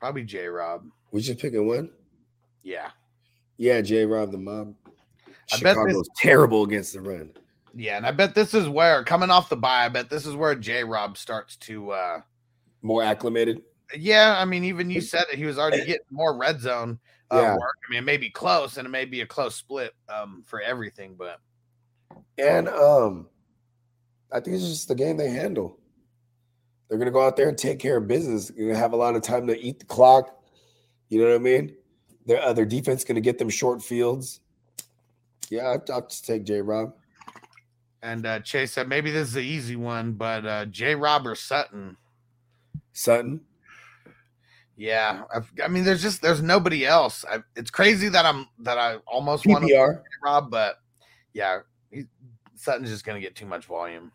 [0.00, 0.84] Probably J Rob.
[1.10, 1.90] We just picking one.
[2.62, 2.90] Yeah.
[3.56, 4.04] Yeah, J.
[4.04, 4.74] Rob the mob.
[5.52, 7.32] I bet this- terrible against the run.
[7.74, 7.96] Yeah.
[7.96, 10.54] And I bet this is where, coming off the bye, I bet this is where
[10.54, 11.90] J Rob starts to.
[11.92, 12.20] uh
[12.82, 13.62] More acclimated.
[13.96, 14.36] Yeah.
[14.38, 15.38] I mean, even you said it.
[15.38, 16.98] He was already getting more red zone
[17.30, 17.52] uh, Yeah.
[17.54, 17.74] work.
[17.88, 20.60] I mean, it may be close and it may be a close split um, for
[20.60, 21.40] everything, but
[22.38, 23.28] And um,
[24.32, 25.78] I think it's just the game they handle.
[26.88, 28.50] They're gonna go out there and take care of business.
[28.56, 30.42] You're gonna have a lot of time to eat the clock.
[31.08, 31.74] You know what I mean?
[32.26, 34.40] Their other defense gonna get them short fields.
[35.50, 36.60] Yeah, I'll, I'll just take J.
[36.60, 36.94] Rob.
[38.02, 40.94] And uh, Chase said maybe this is an easy one, but uh, J.
[40.94, 41.96] Rob or Sutton.
[42.92, 43.40] Sutton.
[44.76, 47.24] Yeah, I've, I mean, there's just there's nobody else.
[47.28, 50.00] I, it's crazy that I'm that I almost want to.
[50.24, 50.76] Rob, but
[51.32, 51.60] yeah,
[51.90, 52.04] he,
[52.54, 54.12] Sutton's just gonna get too much volume.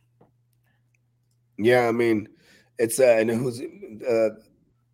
[1.58, 2.28] Yeah, I mean,
[2.80, 4.30] it's uh, and who's uh,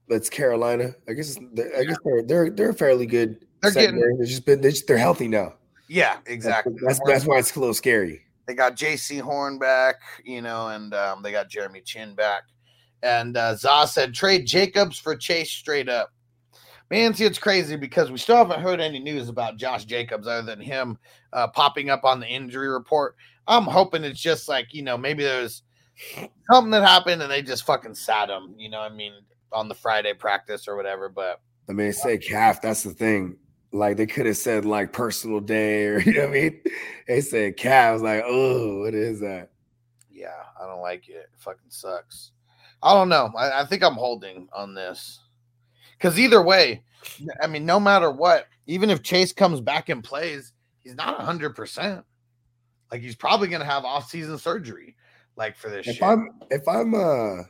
[0.07, 0.93] that's Carolina.
[1.07, 3.45] I guess they're- I guess they're they're they're fairly good.
[3.61, 5.53] They're getting- They're just been they're, just, they're healthy now.
[5.87, 6.75] Yeah, exactly.
[6.85, 8.21] That's that's why it's a little scary.
[8.47, 12.43] They got Jaycee Horn back, you know, and um, they got Jeremy Chinn back.
[13.03, 16.11] And uh, Za said trade Jacobs for Chase straight up.
[16.91, 20.41] Man, see, it's crazy because we still haven't heard any news about Josh Jacobs other
[20.41, 20.97] than him
[21.33, 23.15] uh, popping up on the injury report.
[23.47, 25.63] I'm hoping it's just like, you know, maybe there's
[26.51, 29.13] something that happened and they just fucking sat him, you know, what I mean,
[29.51, 31.09] on the Friday practice or whatever.
[31.09, 32.61] But I mean, say calf.
[32.61, 33.37] That's the thing.
[33.71, 36.61] Like they could have said like personal day or you know what I mean.
[37.07, 37.89] They said calf.
[37.89, 39.49] I was like, oh, what is that?
[40.19, 41.13] yeah, I don't like it.
[41.13, 42.31] It fucking sucks.
[42.83, 43.31] I don't know.
[43.37, 45.21] I, I think I'm holding on this.
[45.99, 46.81] Because either way,
[47.41, 52.03] I mean, no matter what, even if Chase comes back and plays, he's not 100%.
[52.91, 54.95] Like, he's probably going to have off-season surgery,
[55.35, 56.03] like, for this If shit.
[56.03, 57.43] I'm if I'm uh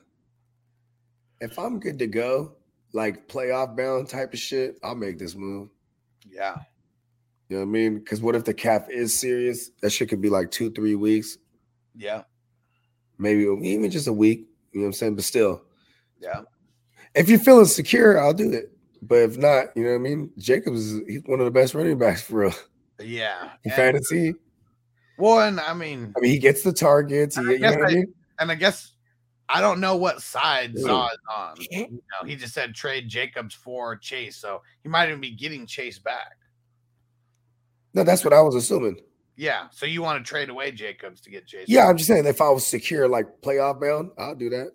[1.39, 2.55] if I'm good to go,
[2.91, 5.69] like playoff bound type of shit, I'll make this move.
[6.29, 6.57] yeah.
[7.47, 7.97] You know what I mean?
[7.97, 9.71] Because what if the calf is serious?
[9.81, 11.37] That shit could be like two, three weeks,
[11.95, 12.23] Yeah.
[13.17, 14.47] maybe even just a week.
[14.71, 15.15] You know what I'm saying?
[15.15, 15.63] But still,
[16.19, 16.41] Yeah.
[17.15, 18.71] If you're feeling secure, I'll do it.
[19.01, 20.31] But if not, you know what I mean?
[20.37, 22.53] Jacobs is he's one of the best running backs for real.
[22.99, 23.51] Yeah.
[23.63, 24.33] In fantasy.
[25.17, 27.35] One, uh, I mean, I mean, he gets the targets.
[27.35, 28.13] He, I you know I I- mean?
[28.39, 28.93] and I guess
[29.47, 30.77] I don't know what side.
[30.77, 31.55] Zaw is on.
[31.71, 35.65] You know, he just said trade Jacobs for Chase, so he might even be getting
[35.65, 36.37] Chase back.
[37.93, 38.99] No, that's what I was assuming.
[39.35, 39.67] Yeah.
[39.71, 41.65] So you want to trade away Jacobs to get Chase?
[41.67, 44.71] Yeah, I'm just saying if I was secure, like playoff bound, I'll do that.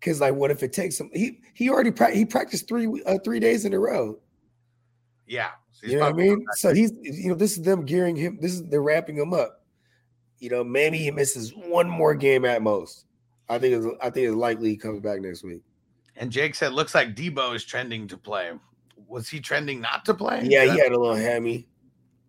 [0.00, 1.10] Cause like, what if it takes him?
[1.12, 4.18] He he already pra- he practiced three uh, three days in a row.
[5.26, 5.50] Yeah.
[5.72, 6.44] So You know what I mean?
[6.52, 8.38] So he's you know this is them gearing him.
[8.40, 9.62] This is they're wrapping him up.
[10.38, 13.04] You know, maybe he misses one more game at most.
[13.50, 15.60] I think it's I think it's likely he comes back next week.
[16.16, 18.52] And Jake said, looks like Debo is trending to play.
[19.06, 20.40] Was he trending not to play?
[20.44, 21.66] Yeah, he had a little hammy,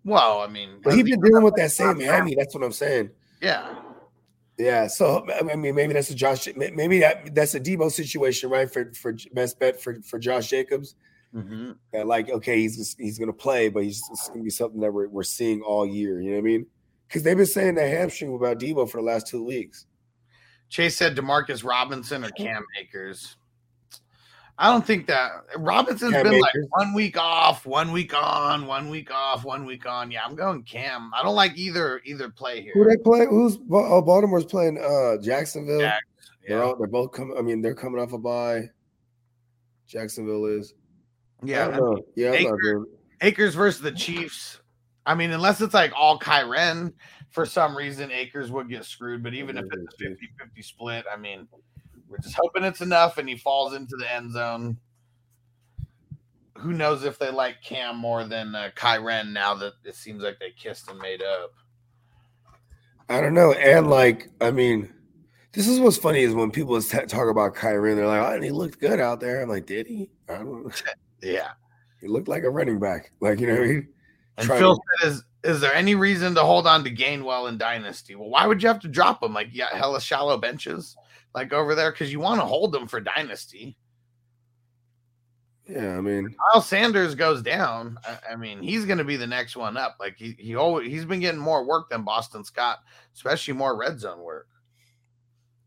[0.05, 2.35] Well, I mean, but he's been dealing with that same hammy.
[2.35, 3.11] That's what I'm saying.
[3.41, 3.75] yeah.
[4.61, 6.47] Yeah, so I mean, maybe that's a Josh.
[6.55, 8.71] Maybe that that's a Debo situation, right?
[8.71, 10.95] For for best bet for for Josh Jacobs.
[11.33, 11.77] Mhm.
[11.93, 15.07] That like, okay, he's he's gonna play, but he's it's gonna be something that we're
[15.07, 16.21] we're seeing all year.
[16.21, 16.67] You know what I mean?
[17.07, 19.87] Because they've been saying that hamstring about Debo for the last two weeks.
[20.69, 23.37] Chase said Demarcus Robinson or Cam Akers.
[24.61, 28.91] I don't think that Robinson's Cam been like one week off, one week on, one
[28.91, 30.11] week off, one week on.
[30.11, 31.09] Yeah, I'm going Cam.
[31.15, 32.73] I don't like either either play here.
[32.75, 33.25] Who they play?
[33.27, 34.77] Who's oh, Baltimore's playing?
[34.77, 35.79] Uh, Jacksonville.
[35.79, 36.05] Jags,
[36.47, 37.35] They're all, they're both coming.
[37.39, 38.69] I mean, they're coming off a bye.
[39.87, 40.75] Jacksonville is.
[41.41, 41.77] I yeah.
[42.15, 42.85] Yeah, not Akers- doing-
[43.21, 44.61] Akers versus the Chiefs.
[45.07, 46.93] I mean, unless it's like all Kyren,
[47.31, 49.23] for some reason, Akers would get screwed.
[49.23, 51.47] But even if it's a 50 50 split, I mean,
[52.11, 54.77] we're just hoping it's enough and he falls into the end zone.
[56.57, 60.37] Who knows if they like Cam more than uh, Kyren now that it seems like
[60.39, 61.53] they kissed and made up?
[63.09, 63.53] I don't know.
[63.53, 64.93] And like, I mean,
[65.53, 68.51] this is what's funny is when people t- talk about Kyrie, they're like, "Oh, he
[68.51, 70.65] looked good out there." I'm like, "Did he?" I don't.
[70.65, 70.71] know.
[71.23, 71.49] Yeah.
[71.99, 73.11] He looked like a running back.
[73.19, 73.87] Like you know what I mean?
[74.37, 77.57] And Phil to- said, "Is Is there any reason to hold on to Gainwell in
[77.59, 78.15] Dynasty?
[78.15, 79.33] Well, why would you have to drop him?
[79.33, 80.95] Like, yeah, hella shallow benches,
[81.33, 83.77] like over there, because you want to hold them for Dynasty.
[85.67, 87.97] Yeah, I mean, Miles Sanders goes down.
[88.05, 89.95] I, I mean, he's going to be the next one up.
[89.99, 92.79] Like he he always he's been getting more work than Boston Scott,
[93.15, 94.47] especially more red zone work.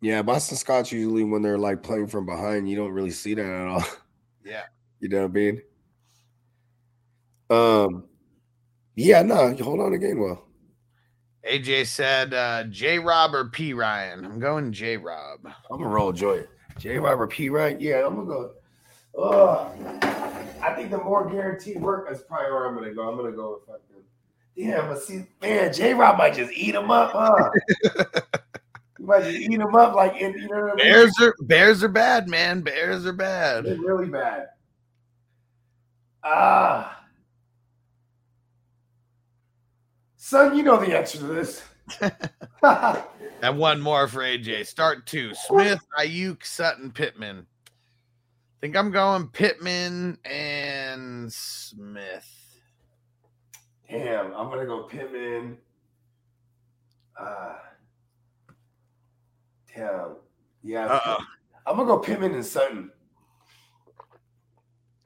[0.02, 3.46] yeah, Boston Scott's usually when they're like playing from behind, you don't really see that
[3.46, 3.84] at all.
[4.44, 4.64] Yeah.
[5.00, 5.62] You know what I mean?
[7.48, 8.04] Um,
[8.94, 10.42] yeah, no, you hold on to Gainwell.
[11.48, 14.24] AJ said uh, J Rob or P Ryan.
[14.24, 15.40] I'm going J Rob.
[15.44, 16.44] I'm gonna roll Joy.
[16.78, 16.98] J.
[16.98, 17.78] Robert P Ryan.
[17.80, 18.52] Yeah, I'm gonna go.
[19.16, 19.68] Uh,
[20.60, 23.08] I think the more guaranteed work is probably where I'm gonna go.
[23.08, 24.02] I'm gonna go with fucking.
[24.56, 25.94] Yeah, but see, man, J.
[25.94, 27.50] Rob might just eat him up, huh?
[28.98, 30.76] he might just eat him up like in, you know what I mean?
[30.76, 32.62] Bears are Bears are bad, man.
[32.62, 33.64] Bears are bad.
[33.64, 34.48] They're really bad.
[36.22, 37.03] Ah.
[40.34, 41.62] Son, you know the answer to this.
[43.42, 44.66] And one more for AJ.
[44.66, 45.32] Start two.
[45.34, 47.46] Smith, Aiyuk, Sutton, Pittman.
[48.60, 52.58] Think I'm going Pittman and Smith.
[53.88, 55.58] Damn, I'm gonna go Pittman.
[57.20, 57.60] Ah.
[59.76, 60.16] damn.
[60.62, 60.86] Yeah.
[60.86, 61.18] Uh-oh.
[61.66, 62.90] I'm gonna go Pittman and Sutton.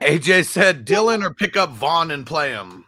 [0.00, 2.86] AJ said Dillon or pick up Vaughn and play him.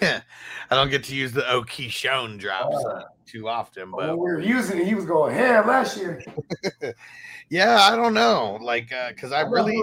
[0.70, 4.40] I don't get to use the O'Keeshone drops uh, too often, but when we were
[4.40, 6.22] using it, he was going ham last year.
[7.50, 8.58] yeah, I don't know.
[8.60, 9.80] Like, uh, because I really,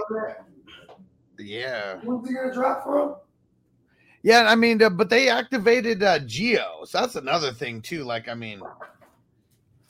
[1.38, 1.96] yeah.
[2.02, 3.16] When's he gonna drop from?
[4.22, 8.04] Yeah, I mean, uh, but they activated uh Geo, so that's another thing too.
[8.04, 8.60] Like, I mean,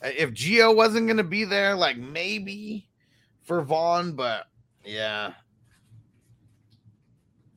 [0.02, 2.88] if Geo wasn't gonna be there, like maybe
[3.42, 4.46] for Vaughn, but
[4.84, 5.32] yeah,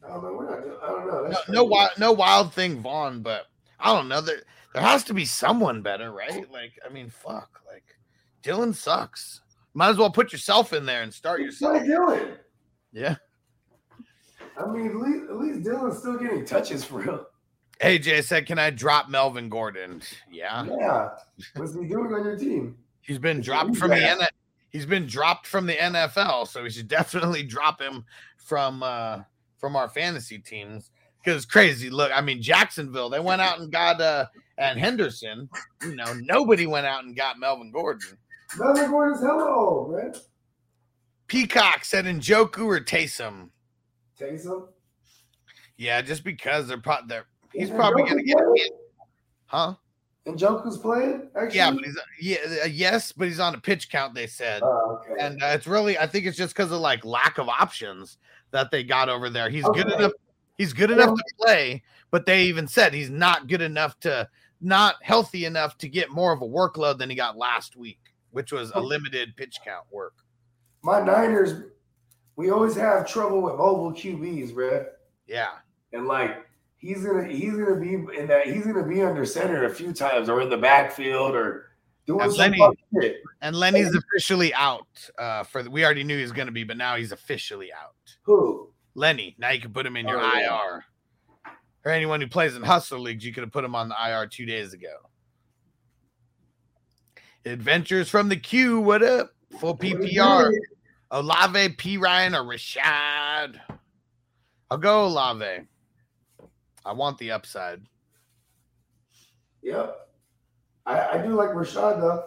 [0.09, 1.21] Oh, man, we're not, I don't know.
[1.23, 3.47] no, That's no wild, no wild thing, Vaughn, but
[3.79, 4.21] I don't know.
[4.21, 4.41] There,
[4.73, 6.49] there has to be someone better, right?
[6.51, 7.83] Like, I mean, fuck, like
[8.41, 9.41] Dillon sucks.
[9.73, 11.85] Might as well put yourself in there and start What's yourself.
[11.85, 12.37] Dillon?
[12.93, 13.15] Yeah.
[14.59, 17.25] I mean, at least, at least Dillon's still getting touches for real.
[17.81, 20.01] AJ said, "Can I drop Melvin Gordon?"
[20.31, 21.09] Yeah, Yeah.
[21.55, 22.75] What's he doing on your team?
[23.01, 24.19] he's been dropped He's from the bad.
[24.21, 24.27] N.
[24.71, 28.03] He's been dropped from the NFL, so we should definitely drop him
[28.37, 29.19] from uh
[29.57, 30.91] from our fantasy teams
[31.23, 31.89] because crazy.
[31.89, 34.25] Look, I mean Jacksonville, they went out and got uh
[34.57, 35.49] and Henderson.
[35.83, 38.17] You know, nobody went out and got Melvin Gordon.
[38.57, 40.13] Melvin Gordon's hella old, man.
[41.27, 43.49] Peacock said Njoku or Taysom.
[44.19, 44.67] Taysom.
[45.75, 48.53] Yeah, just because they're probably they're he's probably Njoku gonna get playing?
[48.55, 48.71] hit.
[49.45, 49.75] Huh?
[50.25, 51.29] Njoku's playing?
[51.35, 51.57] Actually?
[51.57, 54.61] Yeah, but he's yeah, uh, yes, but he's on a pitch count, they said.
[54.63, 55.23] Oh, okay.
[55.23, 58.17] and uh, it's really I think it's just because of like lack of options
[58.51, 59.49] that they got over there.
[59.49, 60.11] He's good enough.
[60.57, 64.27] He's good enough to play, but they even said he's not good enough to
[64.59, 67.99] not healthy enough to get more of a workload than he got last week,
[68.31, 70.13] which was a limited pitch count work.
[70.81, 71.63] My Niners,
[72.35, 74.87] we always have trouble with mobile QBs, bruh.
[75.27, 75.51] Yeah,
[75.93, 79.69] And like he's gonna he's gonna be in that he's gonna be under center a
[79.69, 81.66] few times or in the backfield or
[82.07, 82.61] And Lenny-
[83.41, 84.87] and Lenny's officially out
[85.19, 87.71] uh, for the, we already knew he was going to be, but now he's officially
[87.73, 87.95] out.
[88.23, 88.69] Who?
[88.95, 90.61] Lenny, now you can put him in your Oh, yeah.
[90.63, 90.85] IR.
[91.85, 94.25] Or anyone who plays in hustler leagues, you could have put him on the IR
[94.27, 94.95] two days ago.
[97.45, 98.79] Adventures from the queue.
[98.79, 99.31] What up?
[99.59, 100.51] Full PPR.
[101.11, 101.97] Olave, P.
[101.97, 103.59] Ryan, or Rachaad.
[104.69, 105.61] I'll go Olave.
[106.85, 107.81] I want the upside.
[109.61, 110.06] Yep.
[110.87, 112.25] I, I do like Rachaad though.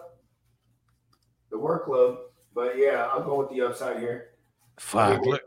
[1.49, 2.17] The workload.
[2.53, 4.29] But yeah, I'll go with the upside here.
[4.77, 5.25] Fuck.
[5.25, 5.41] Look,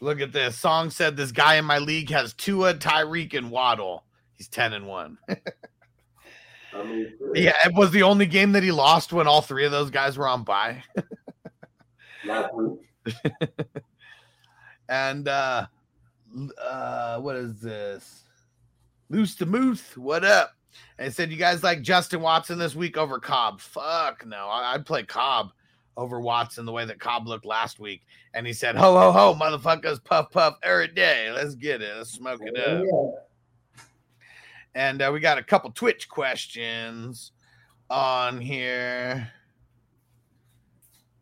[0.00, 0.56] look at this.
[0.58, 4.04] Song said this guy in my league has Tua, Tyreek, and Waddle.
[4.36, 5.18] He's 10 and 1.
[6.72, 9.72] I mean, Yeah, it was the only game that he lost when all three of
[9.72, 10.82] those guys were on bye.
[12.24, 12.78] last week.
[14.88, 15.66] And uh
[16.62, 18.24] uh what is this?
[19.08, 20.54] Loose the Moose, what up?
[20.98, 23.60] And said you guys like Justin Watson this week over Cobb.
[23.60, 24.46] Fuck no.
[24.48, 25.52] I- I'd play Cobb
[25.96, 28.02] over Watson the way that Cobb looked last week.
[28.34, 31.30] And he said, Ho ho ho, motherfuckers, puff puff every day.
[31.30, 31.96] Let's get it.
[31.96, 32.84] Let's smoke it up.
[34.74, 37.32] And uh, we got a couple Twitch questions
[37.88, 39.30] on here.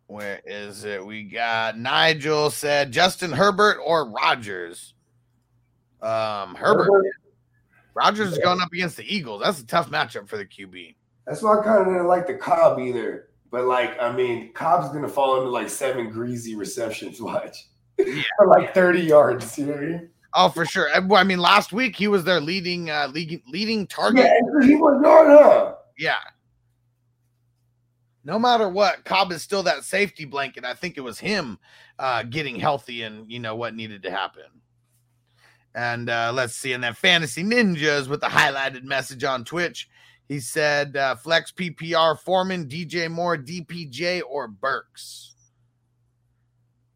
[0.07, 1.05] Where is it?
[1.05, 4.95] We got Nigel said Justin Herbert or Rodgers.
[6.01, 6.91] Um, Herbert.
[7.99, 9.43] Rodgers is going up against the Eagles.
[9.43, 10.95] That's a tough matchup for the QB.
[11.27, 13.29] That's why I kind of didn't like the Cobb either.
[13.51, 17.21] But like, I mean, Cobb's gonna fall into like seven greasy receptions.
[17.21, 19.59] Watch for like thirty yards.
[19.59, 20.11] You know what I mean?
[20.35, 20.89] Oh, for sure.
[20.95, 24.25] I, mean, last week he was their leading uh leading leading target.
[24.25, 25.75] Yeah, he was yard, huh?
[25.99, 26.19] Yeah.
[28.25, 30.65] No matter what, Cobb is still that safety blanket.
[30.65, 31.59] I think it was him
[31.99, 34.45] uh, getting healthy and you know what needed to happen.
[35.79, 36.73] And uh, let's see.
[36.73, 39.89] And then Fantasy Ninjas with the highlighted message on Twitch.
[40.27, 45.37] He said uh, flex PPR Foreman, DJ Moore, DPJ, or Burks.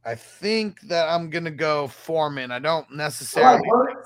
[0.05, 2.51] I think that I'm gonna go Foreman.
[2.51, 3.63] I don't I necessarily.
[3.73, 3.97] like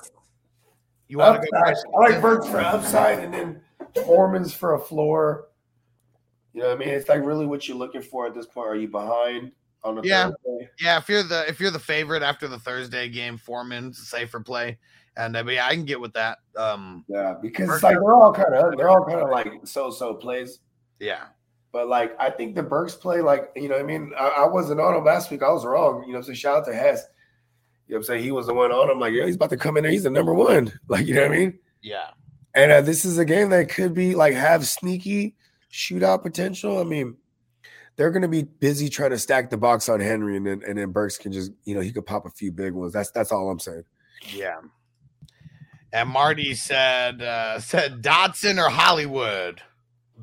[1.07, 1.57] You want to go?
[1.57, 3.61] I like Burks for upside, and then
[4.05, 5.47] Foreman's for a floor.
[6.53, 6.89] You know what I mean?
[6.89, 8.67] It's like really what you're looking for at this point.
[8.67, 9.53] Are you behind
[9.87, 10.25] on the Yeah.
[10.45, 10.69] Thursday?
[10.79, 14.39] Yeah, if you're the if you're the favorite after the Thursday game, Foreman's a safer
[14.39, 14.77] play,
[15.15, 16.37] and I mean, I can get with that.
[16.55, 20.13] Um, Yeah, because it's like they're all kind of they're all kind of like so-so
[20.13, 20.59] plays.
[20.99, 21.25] yeah,
[21.71, 24.11] But like I think the Burks play, like, you know what I mean?
[24.17, 25.41] I, I wasn't on him last week.
[25.43, 26.03] I was wrong.
[26.07, 27.03] You know, so shout out to Hess.
[27.87, 28.23] You know what I'm saying?
[28.23, 28.99] He was the one on him.
[28.99, 29.91] Like, yeah, he's about to come in there.
[29.91, 30.71] He's the number one.
[30.89, 31.59] Like, you know what I mean?
[31.81, 32.07] yeah,
[32.53, 35.35] And uh, this is a game that could be like have sneaky
[35.71, 36.79] shootout potential.
[36.79, 37.15] I mean,
[37.97, 40.77] they're going to be busy trying to stack the box on Henry, and then and
[40.77, 42.93] then Burks can just you know he could pop a few big ones.
[42.93, 43.83] That's that's all I'm saying.
[44.33, 44.57] yeah.
[45.93, 49.61] And Marty said uh, said Dotson or Hollywood.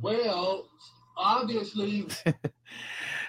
[0.00, 0.68] Well,
[1.16, 2.06] obviously,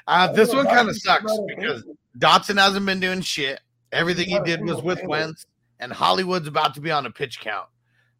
[0.07, 1.83] Uh, this one kind of sucks not because
[2.19, 3.59] Dotson hasn't been doing shit.
[3.91, 5.09] Everything he did was with thing.
[5.09, 5.45] Wentz,
[5.79, 7.67] and Hollywood's about to be on a pitch count.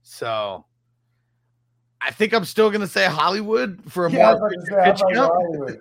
[0.01, 0.65] So
[2.01, 5.13] I think I'm still gonna say Hollywood for a Yeah, more pitch thought you were
[5.13, 5.31] count.
[5.33, 5.79] Hollywood.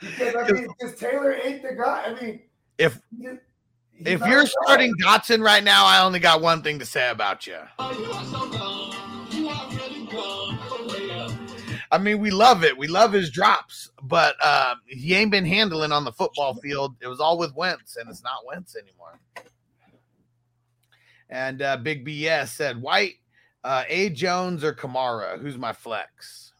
[0.00, 2.04] Because I mean, because Taylor ain't the guy.
[2.06, 2.40] I mean,
[2.78, 7.10] If he's if you're starting Dotson right now, I only got one thing to say
[7.10, 7.54] about you.
[7.54, 8.90] you so.
[9.30, 11.34] You really
[11.90, 12.76] I mean, we love it.
[12.76, 16.96] We love his drops, but uh, he ain't been handling on the football field.
[17.00, 19.20] It was all with Wentz, and it's not Wentz anymore.
[21.30, 23.14] And uh, Big BS said, White,
[23.64, 24.10] uh, A.
[24.10, 25.40] Jones or Kamara?
[25.40, 26.52] Who's my flex?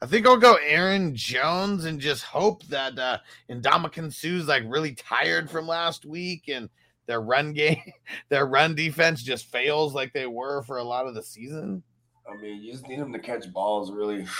[0.00, 3.18] I think I'll go Aaron Jones and just hope that uh,
[3.50, 6.68] Ndamukong Suh's like really tired from last week and
[7.06, 7.82] their run game,
[8.28, 11.82] their run defense just fails like they were for a lot of the season.
[12.28, 14.26] I mean, you just need him to catch balls, really.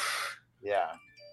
[0.61, 0.89] Yeah.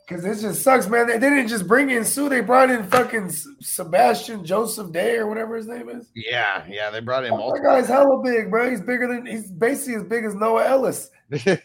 [0.07, 1.07] Because it just sucks, man.
[1.07, 5.25] They, they didn't just bring in Suh; they brought in fucking Sebastian Joseph Day or
[5.27, 6.09] whatever his name is.
[6.15, 7.71] Yeah, yeah, they brought in That multiple.
[7.71, 8.69] guy's hella big, bro.
[8.69, 11.09] He's bigger than he's basically as big as Noah Elliss.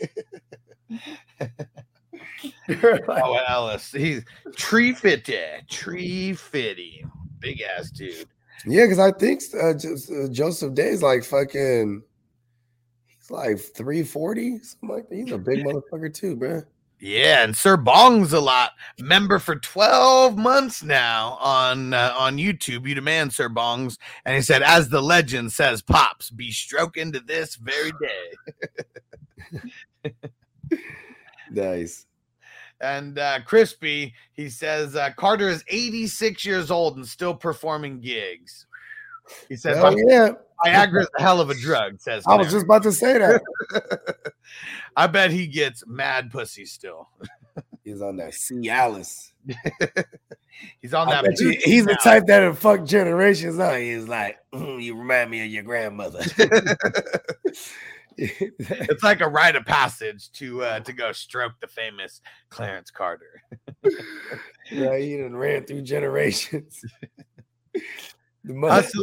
[3.08, 4.24] Oh, Elliss, he's
[4.56, 7.04] tree fitted, tree fitty,
[7.38, 8.26] big ass dude.
[8.66, 12.02] yeah, because I think uh, just, uh, Joseph Day's like fucking.
[13.06, 15.14] He's like three forty, something like that.
[15.16, 16.62] He's a big motherfucker too, bro.
[17.00, 22.86] Yeah, and Sir Bong's a lot member for twelve months now on uh, on YouTube.
[22.86, 27.20] You demand Sir Bong's, and he said, as the legend says, pops be stroking to
[27.20, 29.60] this very day.
[31.50, 32.06] Nice.
[32.80, 38.66] And uh, Crispy, he says uh, Carter is 86 years old and still performing gigs.
[39.48, 40.30] He says Hell yeah,
[40.64, 42.00] Viagra is a hell of a drug.
[42.00, 44.32] Says I was just about to say that.
[44.96, 47.08] I bet he gets mad pussy still.
[47.84, 49.32] He's on that Cialis.
[50.82, 51.24] He's on that.
[51.40, 53.56] you, he's the type that'll fuck generations.
[53.56, 53.76] Huh?
[53.76, 56.20] He's like, "Mm, you remind me of your grandmother.
[58.18, 63.42] It's like a rite of passage to uh, to go stroke the famous Clarence Carter.
[64.70, 66.84] yeah, he done ran through generations.
[68.44, 69.02] The mother, Hustle.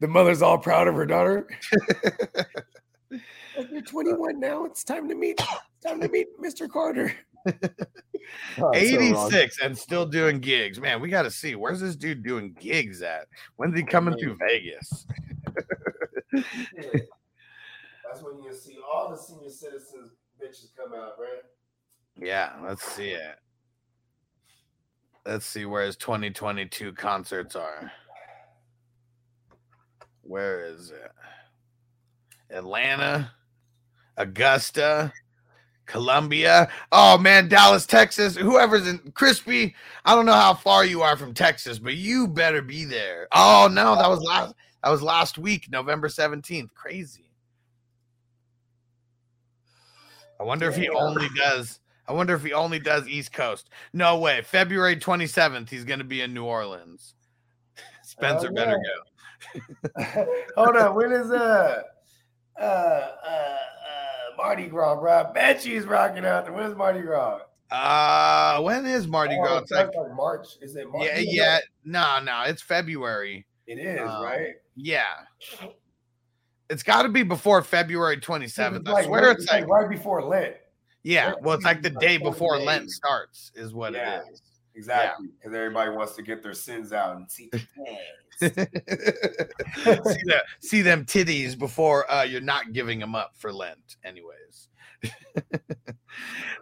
[0.00, 1.48] The mother's all proud of her daughter.
[3.58, 4.64] Like, You're 21 now.
[4.64, 5.38] It's time to meet.
[5.84, 6.68] Time to meet Mr.
[6.68, 7.12] Carter.
[8.58, 10.78] Oh, it's so 86 and still doing gigs.
[10.78, 13.26] Man, we got to see where's this dude doing gigs at?
[13.56, 15.06] When's he coming through Vegas?
[16.32, 21.42] That's when you see all the senior citizens bitches come out, right?
[22.14, 23.36] Yeah, let's see it.
[25.26, 27.90] Let's see where his 2022 concerts are.
[30.30, 31.10] Where is it?
[32.50, 33.32] Atlanta,
[34.16, 35.12] Augusta,
[35.86, 36.68] Columbia.
[36.92, 38.36] Oh man, Dallas, Texas.
[38.36, 39.74] Whoever's in Crispy,
[40.04, 43.26] I don't know how far you are from Texas, but you better be there.
[43.32, 44.54] Oh no, that was last
[44.84, 46.72] that was last week, November 17th.
[46.74, 47.32] Crazy.
[50.38, 53.68] I wonder if he only does I wonder if he only does East Coast.
[53.92, 54.42] No way.
[54.42, 57.14] February 27th, he's going to be in New Orleans.
[57.76, 59.10] Oh, Spencer Oh, better go.
[60.56, 60.94] Hold on.
[60.94, 61.82] When is uh
[62.58, 63.56] uh uh uh
[64.36, 65.12] Mardi Gras, bro?
[65.12, 66.52] I bet she's rocking out there.
[66.54, 67.40] When's Mardi Gras?
[67.70, 69.58] Uh, when is Mardi Oh, Gras?
[69.58, 70.46] it's It's like, like March.
[70.60, 71.04] Is it March?
[71.06, 71.58] yeah, yeah.
[71.84, 73.46] No, no, it's February.
[73.68, 74.54] It is, Um, right?
[74.74, 75.04] Yeah.
[76.68, 78.80] It's got to be before February 27th.
[78.80, 80.54] It's I like, swear it's like, right before Lent.
[81.04, 82.58] yeah, yeah, well, it's like the day before.
[82.58, 84.20] Lent starts, is what Yeah.
[84.20, 84.42] it is.
[84.80, 85.28] Exactly.
[85.38, 87.60] Because everybody wants to get their sins out and see the
[90.08, 94.68] see, see them titties before uh, you're not giving them up for Lent, anyways.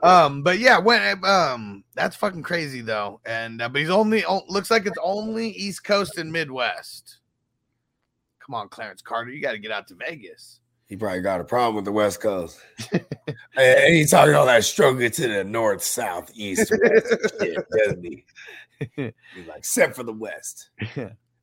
[0.03, 4.43] um, but yeah, when um, that's fucking crazy though, and uh, but he's only oh,
[4.49, 7.19] looks like it's only East Coast and Midwest.
[8.45, 10.59] Come on, Clarence Carter, you got to get out to Vegas.
[10.89, 12.59] He probably got a problem with the West Coast.
[13.57, 18.25] and he's talking all that struggle to the north, south, east, west shit, doesn't he?
[18.97, 20.71] He's like, except for the West.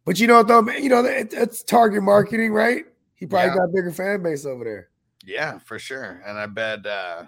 [0.06, 0.82] But you know what, though, man?
[0.82, 2.86] You know, that, that's target marketing, right?
[3.16, 3.56] He probably Yeah.
[3.56, 4.90] got a bigger fan base over there.
[5.26, 6.22] Yeah, for sure.
[6.26, 7.24] And I bet uh,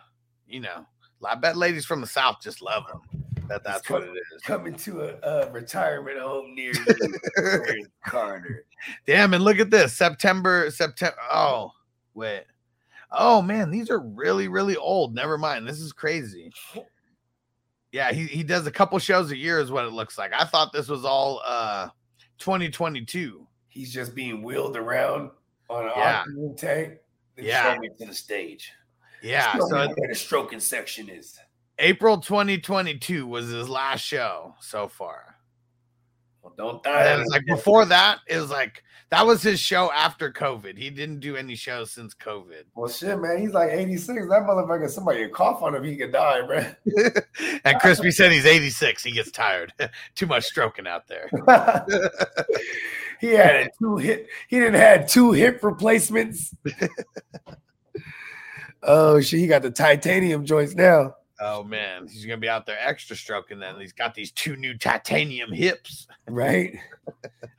[0.47, 0.85] you know,
[1.23, 3.23] I bet ladies from the South just love him.
[3.47, 4.41] That that's what it is.
[4.43, 8.65] Coming to a, a retirement home near you, Clarence Carter.
[9.05, 9.93] Damn, and look at this.
[9.93, 11.17] September, September.
[11.31, 11.71] Oh,
[12.17, 12.43] wait.
[13.11, 15.15] Oh man, these are really, really old.
[15.15, 15.65] Never mind.
[15.67, 16.51] This is crazy.
[17.93, 20.33] Yeah, he, he does a couple shows a year, is what it looks like.
[20.33, 21.87] I thought this was all uh
[22.39, 23.47] 2022.
[23.69, 25.31] He's just being wheeled around
[25.69, 26.19] on an Yeah.
[26.19, 26.93] oxygen tank.
[27.37, 27.77] Yeah.
[27.79, 28.71] me to the stage.
[29.23, 31.37] Yeah, so where the stroking section is.
[31.79, 35.36] April 2022 was his last show so far.
[36.57, 37.21] Well, don't And die.
[37.21, 40.77] it's like before that, it was like that was his show after COVID.
[40.77, 42.63] He didn't do any shows since COVID.
[42.75, 43.39] Well, shit, man.
[43.39, 44.27] He's like 86.
[44.29, 46.75] That motherfucker, somebody could cough on him, he could die, man.
[47.63, 49.03] and Crispy said he's 86.
[49.03, 49.73] He gets tired.
[50.15, 51.29] Too much stroking out there.
[53.21, 54.29] he had a two hip.
[54.49, 56.53] He didn't had two hip replacements.
[58.83, 59.39] oh shit!
[59.39, 61.15] He got the titanium joints now.
[61.39, 63.59] Oh man, he's gonna be out there extra stroking.
[63.59, 66.07] Then he's got these two new titanium hips.
[66.27, 66.75] right?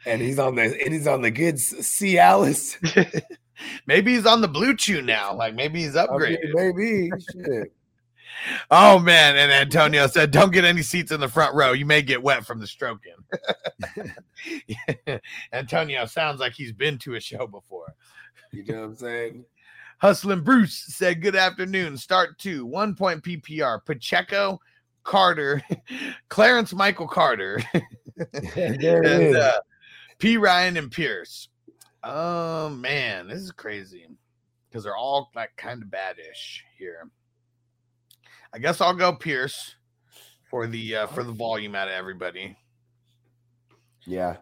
[0.07, 2.77] and he's on the and he's on the good Cialis.
[3.87, 5.35] maybe he's on the Blue Chew now.
[5.35, 6.55] Like maybe he's I mean, upgraded.
[6.55, 7.73] maybe shit.
[8.71, 9.37] Oh man!
[9.37, 11.73] And Antonio said, "Don't get any seats in the front row.
[11.73, 13.17] You may get wet from the stroking."
[15.53, 17.95] Antonio sounds like he's been to a show before.
[18.53, 19.45] You know what I'm saying?
[19.99, 21.97] Hustling Bruce said, Good afternoon.
[21.97, 23.85] Start two, one point PPR.
[23.85, 24.61] Pacheco,
[25.03, 25.63] Carter,
[26.29, 27.61] Clarence Michael Carter,
[28.57, 29.61] and uh,
[30.21, 31.49] Perine and Pierce.
[32.05, 34.07] Oh man, this is crazy
[34.69, 37.11] because they're all like kind of badish here.
[38.55, 39.75] I guess I'll go Pierce
[40.49, 42.57] for the uh, for the volume out of everybody.
[44.07, 44.37] yeah,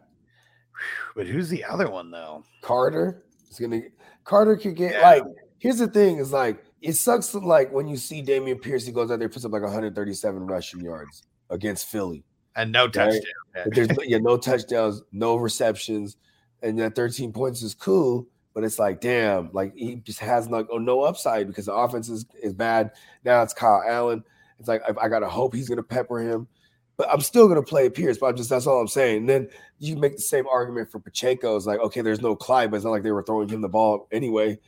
[1.17, 2.45] But who's the other one though?
[2.61, 3.81] Carter is gonna.
[4.25, 5.09] Carter could get Yeah.
[5.11, 5.23] like.
[5.59, 7.35] Here's the thing: is like it sucks.
[7.35, 10.81] Like when you see Dameon Pierce, he goes out there, puts up like 137 rushing
[10.81, 12.25] yards against Philly.
[12.55, 13.23] And no touchdown.
[13.53, 16.17] But there's no, yeah, no touchdowns, no receptions,
[16.63, 18.27] and that 13 points is cool.
[18.55, 22.09] But it's like, damn, like he just has like oh, no upside because the offense
[22.09, 22.93] is, is bad.
[23.25, 24.25] Now it's Kyle Allen.
[24.59, 26.49] It's like I, I gotta hope he's gonna pepper him.
[26.97, 28.17] But I'm still gonna play Pierce.
[28.17, 29.19] But I'm just that's all I'm saying.
[29.19, 29.49] And then
[29.79, 31.57] you make the same argument for Pacheco.
[31.57, 33.69] It's like, okay, there's no Clyde, but it's not like they were throwing him the
[33.69, 34.59] ball anyway.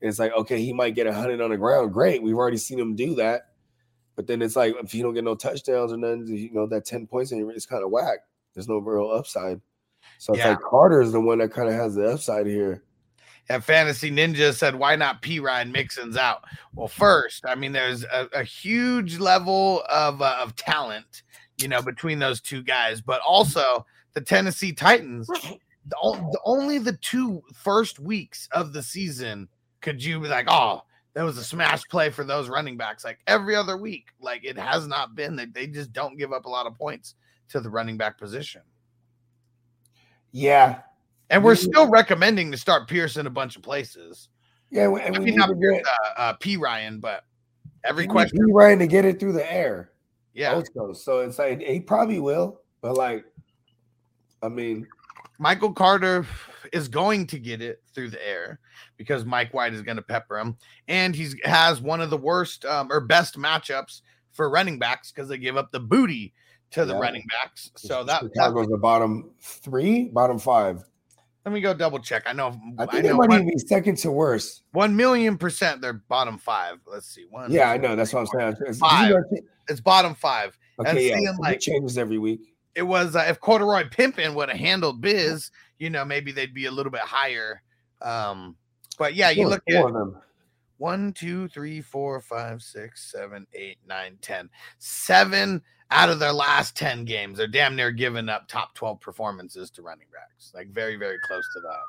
[0.00, 1.92] It's like, okay, he might get a hundred on the ground.
[1.92, 3.48] Great, we've already seen him do that.
[4.16, 6.84] But then it's like if you don't get no touchdowns or nothing, you know that
[6.84, 8.18] 10 points and it's kind of whack.
[8.54, 9.60] There's no real upside.
[10.18, 10.50] So it's Yeah.
[10.50, 12.82] like Carter is the one that kind of has the upside here.
[13.48, 16.42] And Fantasy Ninja said, why not Perine Mixon's out?
[16.74, 21.22] Well, first, I mean, there's a, a huge level of, uh, of talent,
[21.56, 26.96] you know, between those two guys, but also the Tennessee Titans, the, the, only the
[26.98, 29.48] two first weeks of the season
[29.80, 30.82] could you be like, oh,
[31.14, 33.04] that was a smash play for those running backs.
[33.04, 36.44] Like every other week, like it has not been that they just don't give up
[36.44, 37.14] a lot of points
[37.48, 38.62] to the running back position.
[40.30, 40.80] Yeah.
[41.30, 44.28] And we're still recommending to start Pierce in a bunch of places.
[44.70, 44.94] Yeah.
[44.94, 47.24] And I we mean, not Pierce, get uh, uh, Perine, but
[47.84, 48.38] every we question.
[48.38, 48.52] P.
[48.52, 49.90] Ryan to get it through the air.
[50.34, 50.54] Yeah.
[50.54, 50.92] Also.
[50.92, 53.24] So it's like he probably will, but like,
[54.42, 54.86] I mean,
[55.38, 56.26] Michael Carter
[56.72, 58.60] is going to get it through the air
[58.98, 60.56] because Mike White is going to pepper him.
[60.88, 65.28] And he has one of the worst um, or best matchups for running backs because
[65.28, 66.34] they give up the booty
[66.72, 67.00] to the Yeah.
[67.00, 67.70] running backs.
[67.76, 70.84] So that, that the bottom three, bottom five.
[71.46, 72.24] let me go double check.
[72.26, 74.64] I know I I, think know it might one, be second to worst.
[74.72, 76.76] one million percent they're bottom five.
[76.86, 77.24] Let's see.
[77.30, 77.96] One Yeah, I know.
[77.96, 78.52] That's what I'm saying.
[78.60, 79.14] It's- Five.
[79.68, 80.58] It's bottom five.
[80.78, 81.14] Okay, And yeah.
[81.14, 82.54] seeing, it changes every week.
[82.74, 86.66] it was uh, if Corduroy Pimpin would have handled Biz, you know, maybe they'd be
[86.66, 87.62] a little bit higher.
[88.02, 88.56] Um,
[88.98, 90.16] but yeah, you look at them.
[90.78, 94.48] one, two, three, four, five, six, seven, eight, nine, ten.
[94.78, 97.38] Seven out of their last 10 games.
[97.38, 100.52] They're damn near giving up top 12 performances to running backs.
[100.54, 101.80] Like very, very close to that.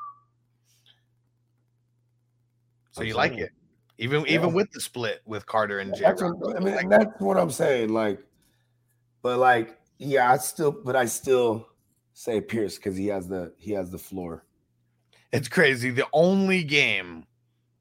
[2.92, 3.50] So you like it,
[3.98, 4.32] even Yeah.
[4.32, 6.02] even with the split with Carter and J.
[6.02, 7.90] That's what, I mean, and that's what I'm saying.
[7.90, 8.18] Like,
[9.22, 11.68] but like, yeah, I still, but I still
[12.14, 14.44] say Pierce because he has the he has the floor.
[15.32, 15.90] It's crazy.
[15.90, 17.24] The only game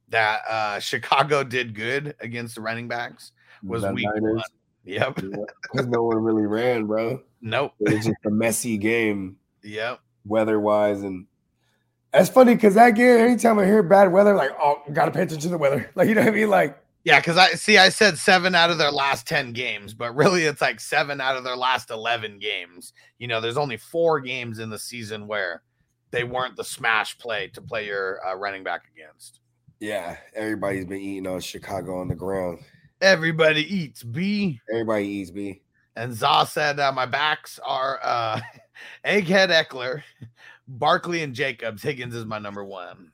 [0.10, 3.32] that uh Chicago did good against the running backs
[3.64, 4.44] was week Niners, one.
[4.86, 5.16] Yep.
[5.16, 7.22] because no one really ran, bro.
[7.42, 7.74] Nope.
[7.82, 10.00] It was just a messy game, Yep.
[10.26, 11.26] weather wise, and
[12.12, 13.20] that's funny because that game.
[13.20, 15.90] Anytime I hear bad weather, like, oh, gotta pay attention to the weather.
[15.96, 16.50] Like, you know what I mean?
[16.50, 20.16] Like, Yeah, because I see I said seven out of their last 10 games, but
[20.16, 22.94] really it's like seven out of their last 11 games.
[23.20, 25.62] You know, there's only four games in the season where
[26.12, 29.42] they weren't the smash play to play your uh, running back against.
[29.80, 32.60] yeah, everybody's been eating on Chicago on the ground.
[33.02, 34.60] Everybody eats B.
[34.72, 35.62] Everybody eats B.
[35.96, 38.42] And Za said, uh, My backs are uh,
[39.06, 40.02] Egghead Ekeler,
[40.68, 41.82] Barkley, and Jacobs.
[41.82, 43.12] Higgins is my number one.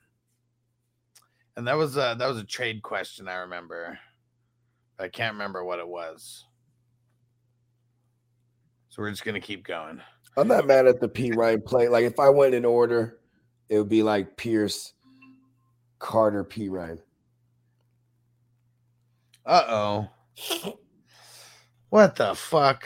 [1.57, 3.97] And that was a, that was a trade question, I remember.
[4.99, 6.45] I can't remember what it was.
[8.89, 10.01] So we're just going to keep going.
[10.37, 11.87] I'm not mad at the Perine play.
[11.87, 13.19] Like if I went in order,
[13.69, 14.93] it would be like Pierce,
[15.99, 16.99] Carter, Perine.
[19.45, 20.09] Uh oh.
[21.89, 22.83] What the fuck?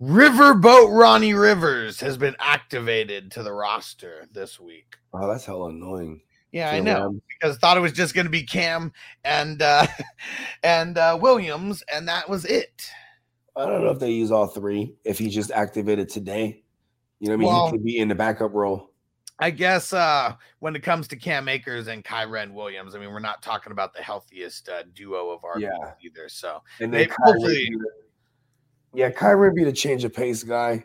[0.00, 4.96] Riverboat Ronnie Rivers has been activated to the roster this week.
[5.12, 6.20] Oh, that's hella annoying.
[6.52, 8.92] Yeah, I know because thought it was just going to be Cam
[9.24, 9.86] and uh
[10.62, 12.90] and uh Williams and that was it.
[13.56, 14.94] I don't know if they use all three.
[15.04, 16.63] If he just activated today,
[17.24, 17.48] you know what I mean.
[17.48, 18.90] Well- he could be in the backup role.
[19.40, 23.18] I guess uh when it comes to Cam Akers and Kyren Williams, I mean we're
[23.18, 25.70] not talking about the healthiest uh, duo of our Yeah.
[26.04, 26.28] either.
[26.28, 27.90] So And then Kyren hopefully- the-
[28.92, 30.84] yeah, Kyren be the change of pace guy.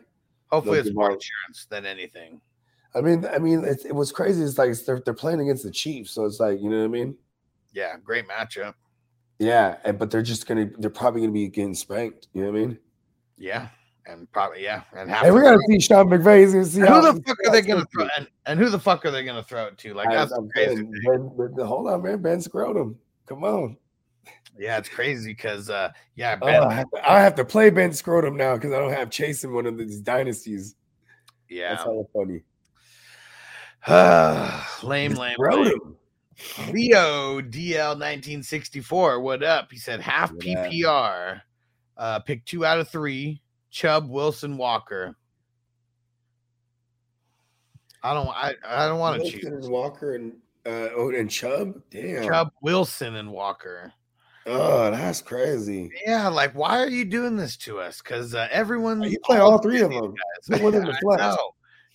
[0.50, 2.40] hopefully They'll it's more insurance than anything.
[2.92, 4.42] I mean, I mean, it's, it was crazy.
[4.42, 6.88] It's like they're they're playing against the Chiefs, so it's like you know what I
[6.88, 7.16] mean.
[7.72, 8.74] Yeah, great matchup.
[9.38, 12.26] Yeah, and but they're just gonna they're probably gonna be getting spanked.
[12.32, 12.78] You know what I mean?
[13.38, 13.68] Yeah,
[14.06, 16.40] and probably yeah, and half Hey, the we gotta see Sean McVay.
[16.42, 18.06] He's gonna see And who the fuck are they gonna throw?
[18.16, 19.94] And, and who the fuck are they gonna throw it to?
[19.94, 20.82] Like I- that's I'm crazy.
[21.06, 22.22] Ben, Ben- hold on, man.
[22.22, 22.96] Ben Scrotum.
[23.26, 23.76] Come on.
[24.58, 27.70] Yeah, it's crazy because uh yeah, Oh, Ben, I, have to, I have to play
[27.70, 30.74] Ben Scrotum now because I don't have Chase in one of these dynasties.
[31.48, 31.70] yeah.
[31.70, 32.42] That's hella funny.
[34.82, 35.96] lame, lame, lame.
[36.72, 39.20] Leo DL 1964.
[39.20, 39.70] What up?
[39.70, 40.66] He said half Yeah.
[40.68, 41.40] PPR.
[41.96, 43.40] Uh pick two out of three.
[43.70, 45.16] Chubb, Wilson, Walker.
[48.02, 49.44] I don't I, I don't want to choose.
[49.44, 50.32] and Walker and
[50.66, 51.80] uh, oh, and Chubb.
[51.90, 52.26] Damn.
[52.26, 53.92] Chubb, Wilson, and Walker.
[54.46, 55.90] Oh, that's crazy.
[56.06, 58.00] Yeah, like why are you doing this to us?
[58.02, 60.14] Because uh, everyone You play all three of them.
[60.48, 61.36] guys- one the flex.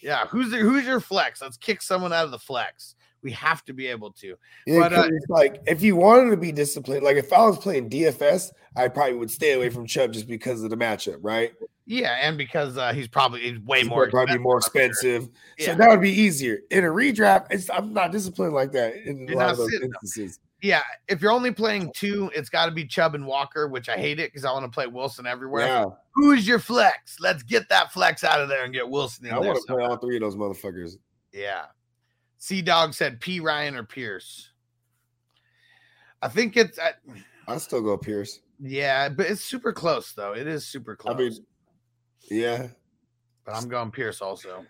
[0.02, 1.42] Yeah, who's the, who's your flex?
[1.42, 2.95] Let's kick someone out of the flex.
[3.26, 4.36] We have to be able to.
[4.68, 7.58] Yeah, But, uh, it's like if you wanted to be disciplined, like if I was
[7.58, 11.52] playing DFS, I probably would stay away from Chubb just because of the matchup, right?
[11.88, 15.28] Yeah, and because uh, he's probably he's way He's more probably more expensive.
[15.58, 16.60] So that would be easier.
[16.70, 19.72] In a redraft, it's I'm not disciplined like that in a You're lot of those
[19.72, 19.86] them.
[19.86, 20.40] instances.
[20.62, 23.98] Yeah, if you're only playing two, it's got to be Chubb and Walker, which I
[23.98, 25.66] hate it because I want to play Wilson everywhere.
[25.66, 27.20] Yeah, Who is your flex?
[27.20, 29.84] Let's get that flex out of there and get Wilson in I want to play
[29.84, 30.98] all three of those motherfuckers.
[31.34, 31.66] Yeah.
[32.46, 34.52] Sea Dog said Perine or Pierce.
[36.22, 36.92] I think it's uh,
[37.48, 38.42] I still go Pierce.
[38.60, 40.34] yeah, but it's super close though.
[40.34, 41.16] It is super close.
[41.16, 41.46] I mean,
[42.30, 42.68] yeah,
[43.46, 44.64] but I'm going Pierce also.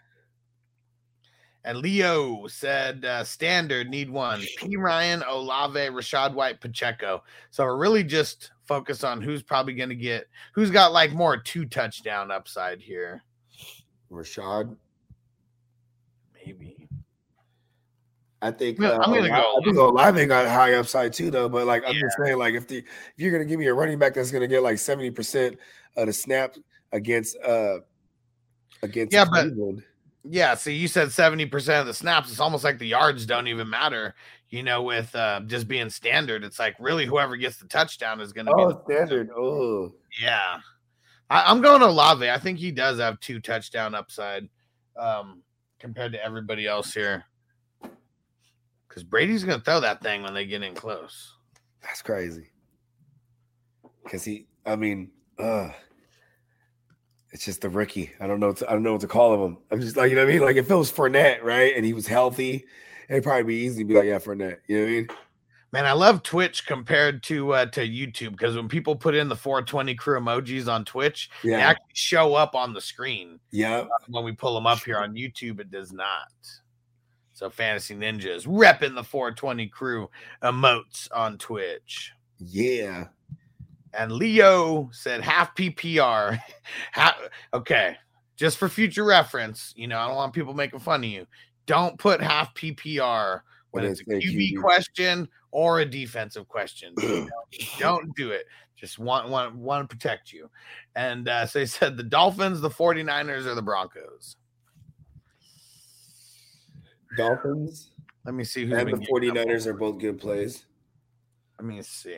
[1.65, 4.39] And Leo said uh, standard need one.
[4.57, 7.23] Perine, Olave, Rachaad White, Pacheco.
[7.51, 11.35] So we're really just focus on who's probably going to get who's got like more
[11.35, 13.21] two touchdown upside here.
[14.09, 14.77] Rachaad.
[16.33, 16.74] Maybe.
[18.41, 21.31] I think Yeah, uh, I'm gonna Olave- go I think Olave got high upside too,
[21.31, 21.49] though.
[21.49, 22.85] But like I'm just saying, like if the if
[23.17, 25.57] you're gonna give me a running back that's gonna get like seventy percent
[25.97, 26.55] of the snap
[26.91, 27.79] against uh
[28.83, 29.83] against Yeah, but- Cleveland.
[30.27, 32.31] Yeah, so you said 70% of the snaps.
[32.31, 34.15] It's almost like the yards don't even matter,
[34.49, 36.43] you know, with uh, just being standard.
[36.43, 39.29] It's like really whoever gets the touchdown is going to be oh the standard.
[39.37, 40.57] Oh, Yeah.
[41.29, 42.27] I, I'm going to Olave.
[42.27, 44.49] I think he does have two touchdown upside
[44.97, 45.43] um,
[45.79, 47.23] compared to everybody else here.
[48.95, 51.33] Because Brady's going to throw that thing when they get in close.
[51.83, 52.47] that's crazy.
[54.03, 55.69] Because he, I mean, uh
[57.31, 58.11] it's just the rookie.
[58.21, 58.47] I don't know.
[58.47, 59.57] What to, I don't know what to call him.
[59.69, 60.41] I'm just like you know what I mean.
[60.41, 62.63] Like if it was Fournette, right, and he was healthy,
[63.09, 64.59] it'd probably be easy to be like, yeah, Fournette.
[64.67, 65.07] You know what I mean?
[65.73, 69.35] Man, I love Twitch compared to uh, to YouTube because when people put in the
[69.35, 73.39] 420 crew emojis on Twitch, they Yeah, actually show up on the screen.
[73.51, 73.83] yeah.
[74.07, 76.29] When we pull them up here on YouTube, it does not.
[77.35, 80.09] So Fantasy Ninjas repping the 420 crew
[80.41, 82.13] emotes on Twitch.
[82.39, 83.07] Yeah.
[83.93, 86.39] And Leo said half PPR.
[86.93, 87.17] Ha-
[87.53, 87.95] okay,
[88.37, 91.27] just for future reference, you know, I don't want people making fun of you.
[91.67, 93.41] Don't put half PPR
[93.71, 96.93] when it's a QB question or a defensive question.
[96.97, 97.29] don't,
[97.79, 98.45] don't do it.
[98.77, 100.49] Just want want want to protect you.
[100.95, 104.37] And uh, so he said the Dolphins, the 49ers, or the Broncos.
[107.17, 107.91] Dolphins
[108.25, 109.47] Let me see who's and the getting up.
[109.47, 110.65] 49ers are both good plays.
[111.59, 112.17] Let me see.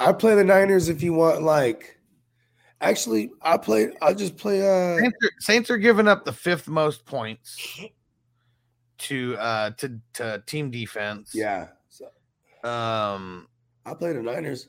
[0.00, 1.98] I play the Niners if you want like
[2.80, 6.68] actually I play I'll just play uh Saints are, Saints are giving up the fifth
[6.68, 7.56] most points
[8.98, 11.30] to uh to to team defense.
[11.34, 11.68] yeah.
[11.88, 12.06] So
[12.68, 13.48] Um
[13.86, 14.68] I play the Niners.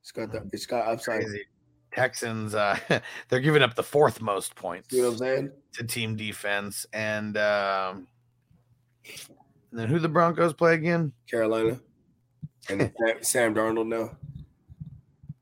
[0.00, 1.20] It's got the it's got upside.
[1.20, 1.44] crazy.
[1.92, 2.78] Texans uh
[3.28, 5.52] they're giving up the fourth most points You know what I'm saying?
[5.74, 8.06] to team defense and um
[9.70, 11.12] and then who the Broncos play again?
[11.30, 11.80] Carolina.
[12.68, 14.16] And Sam, Darnold now.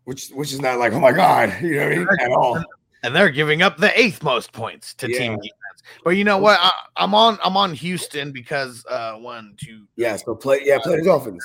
[0.04, 2.08] Which which is not like, oh my God, you know what I mean?
[2.20, 2.64] At all.
[3.04, 5.36] And they're giving up the eighth most points to team Yeah.
[5.36, 5.82] defense.
[6.04, 6.58] But you know what?
[6.60, 10.96] I, I'm on I'm on Houston because uh one, two, Yeah, so play yeah, play
[10.96, 11.44] the Dolphins.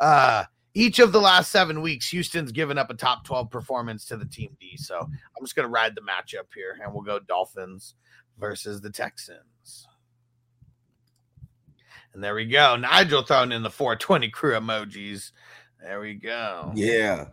[0.00, 0.44] uh
[0.74, 4.26] each of the last seven weeks, Houston's given up a top 12 performance to the
[4.26, 4.76] team D.
[4.76, 7.94] So I'm just gonna ride the matchup here and we'll go Dolphins
[8.38, 9.86] versus the Texans.
[12.16, 12.76] And there we go.
[12.76, 15.32] Nigel throwing in the 420 crew emojis.
[15.82, 16.72] There we go.
[16.74, 17.26] Yeah.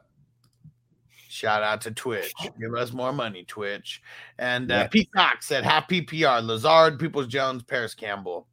[1.30, 2.34] Shout out to Twitch.
[2.60, 4.02] Give us more money, Twitch.
[4.38, 5.04] And uh, Yeah.
[5.16, 6.46] Cox said half PPR.
[6.46, 8.46] Lazard, Peoples Jones, Parris Campbell.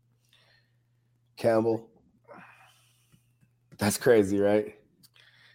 [1.36, 1.88] Campbell.
[3.78, 4.76] That's crazy, right?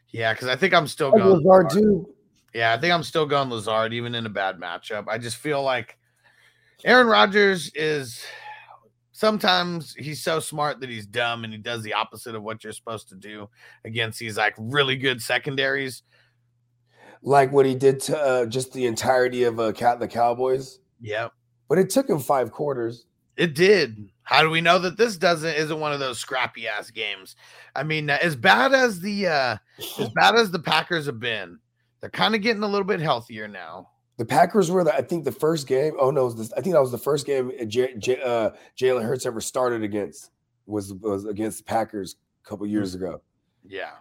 [0.10, 1.42] Yeah, because I think I'm still Oh, going.
[1.46, 2.14] Lazard too.
[2.54, 5.06] Yeah, I think I'm still going Lazard, even in a bad matchup.
[5.08, 5.98] I just feel like
[6.84, 8.26] Aaron Rodgers is
[9.16, 12.74] sometimes he's so smart that he's dumb and he does the opposite of what you're
[12.74, 13.50] supposed to do
[13.86, 16.04] against these like really good secondaries.
[17.22, 20.80] Like what he did to uh, just the entirety of uh, Cat the Cowboys.
[21.00, 21.32] Yep.
[21.70, 23.06] But it took him five quarters.
[23.38, 24.10] It did.
[24.24, 27.38] How do we know that this doesn't isn't one of those scrappy ass games?
[27.74, 29.58] I mean, as bad as the uh
[29.98, 31.60] as bad as the Packers have been,
[32.02, 33.92] they're kind of getting a little bit healthier now.
[34.18, 35.94] The Packers were, the, I think, the first game.
[36.00, 39.04] Oh no, it the, I think that was the first game J, J, uh, Jalen
[39.04, 40.32] Hurts ever started against.
[40.68, 43.22] Was was against the Packers a couple years ago.
[43.68, 43.92] Yeah.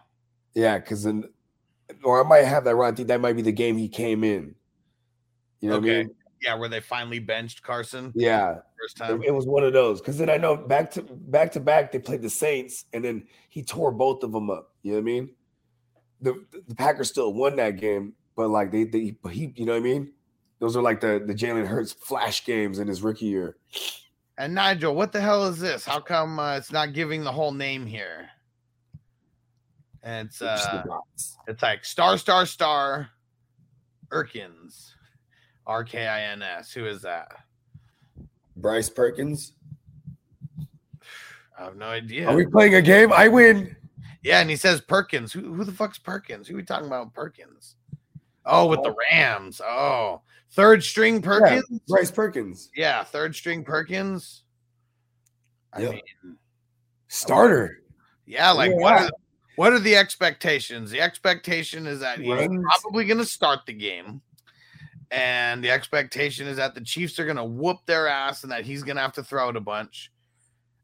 [0.55, 1.25] Yeah, because then,
[2.03, 2.93] or I might have that wrong.
[2.93, 4.55] I think that might be the game he came in.
[5.61, 6.11] You know what I mean?
[6.41, 9.23] Yeah, where they finally benched Carson Yeah, first it, time.
[9.23, 10.01] it was one of those.
[10.01, 13.27] Because then I know back to back to back they played the Saints, and then
[13.49, 14.73] he tore both of them up.
[14.83, 15.31] You know what I mean?
[16.21, 19.73] The the Packers still won that game, but like they they but he you know
[19.73, 20.13] what I mean?
[20.59, 23.57] Those are like the the Jalen Hurts flash games in his rookie year.
[24.37, 25.85] And Nigel, what the hell is this?
[25.85, 28.29] How come uh, it's not giving the whole name here?
[30.03, 30.85] And it's uh
[31.47, 33.11] it's like star star star
[34.11, 34.91] Erkins.
[35.67, 36.73] R K I N S.
[36.73, 37.33] Who is that?
[38.57, 39.53] Bryce Perkins.
[41.59, 42.29] I have no idea.
[42.29, 43.13] Are we playing a game?
[43.13, 43.75] I win.
[44.23, 45.33] Yeah, and he says Perkins.
[45.33, 46.49] Who, who the fuck's Perkins?
[46.49, 47.13] Who are we talking about?
[47.15, 47.77] Perkins.
[48.47, 48.97] Oh, with the oh.
[49.11, 49.61] Rams.
[49.65, 50.23] Oh,
[50.53, 51.65] third string Perkins.
[51.71, 52.71] Yeah, Bryce Perkins.
[52.77, 54.43] Yeah, third string Perkins.
[55.73, 56.01] I mean,
[57.09, 57.81] Starter.
[58.27, 59.11] yeah, like what are
[59.57, 60.91] what are the expectations?
[60.91, 62.65] The expectation is that he's Runs.
[62.65, 64.21] probably going to start the game,
[65.11, 68.65] and the expectation is that the Chiefs are going to whoop their ass and that
[68.65, 70.11] he's going to have to throw it a bunch.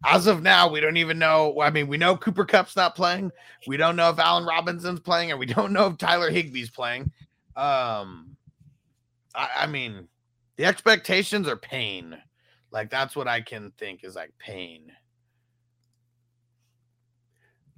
[0.05, 1.61] As of now, we don't even know.
[1.61, 3.33] I mean, we know Cooper Kupp's not playing.
[3.67, 7.13] We don't know if Allen Robinson's playing, and we don't know if Tyler Higbee's playing.
[7.57, 8.37] Um,
[9.35, 10.09] I, I mean,
[10.57, 12.17] the expectations are pain.
[12.71, 14.93] Like that's what I can think is like pain.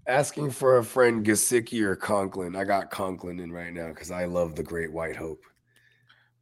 [0.06, 2.56] Asking for a friend Gesicki or Conklin.
[2.56, 5.44] I got Conklin in right now because I love the Great White Hope.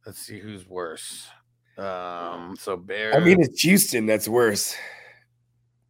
[0.05, 1.27] Let's see who's worse.
[1.77, 3.15] Um, so Bears.
[3.15, 4.75] I mean, it's Houston that's worse.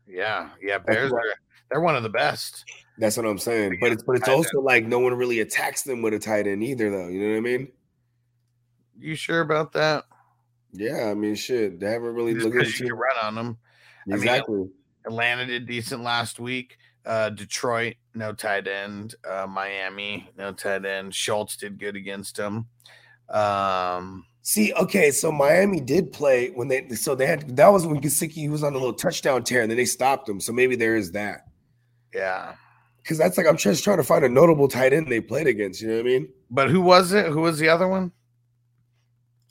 [0.06, 1.22] yeah, yeah, Bears are
[1.72, 2.66] they're one of the best.
[3.02, 3.80] That's what I'm saying.
[3.82, 6.64] But it's but it's also like no one really attacks them with a tight end
[6.64, 7.08] either, though.
[7.08, 7.72] You know what I mean?
[9.00, 10.06] You sure about that?
[10.72, 11.80] Yeah, I mean, shit.
[11.80, 13.58] They haven't really looked at you run on them.
[14.06, 14.70] I mean, Exactly.
[15.04, 16.78] Atlanta did decent last week.
[17.04, 19.16] Uh, Detroit, no tight end.
[19.28, 21.16] Uh, Miami, no tight end.
[21.16, 22.68] Schultz did good against them.
[23.30, 28.00] Um, See, okay, so Miami did play when they so they had that was when
[28.00, 30.40] Gesicki was on a little touchdown tear, and then they stopped him.
[30.40, 31.48] So maybe there is that.
[32.14, 32.54] yeah.
[33.02, 35.82] Because that's like I'm just trying to find a notable tight end they played against.
[35.82, 36.30] You know what I mean?
[36.50, 37.28] But who was it?
[37.28, 38.12] Who was the other one?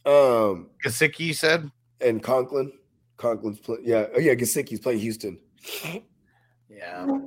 [0.07, 1.71] Um, Gesicki you said.
[2.01, 2.73] and Conklin,
[3.19, 3.79] Conklin's play.
[3.83, 5.39] Yeah, oh yeah, Gesicki's playing Houston.
[6.71, 7.07] Yeah.
[7.07, 7.19] I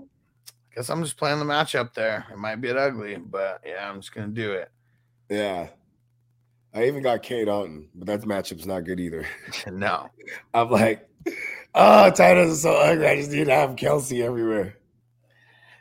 [0.76, 2.26] Guess I'm just playing the matchup there.
[2.32, 4.72] It might be ugly, but yeah, I'm just gonna do it.
[5.30, 5.68] Yeah.
[6.74, 9.28] I even got Cade Otton, but that matchup's not good either.
[9.72, 10.10] no.
[10.56, 11.08] I'm like,
[11.76, 13.06] oh, Titans are so ugly.
[13.06, 14.78] I just need to have Kelce everywhere.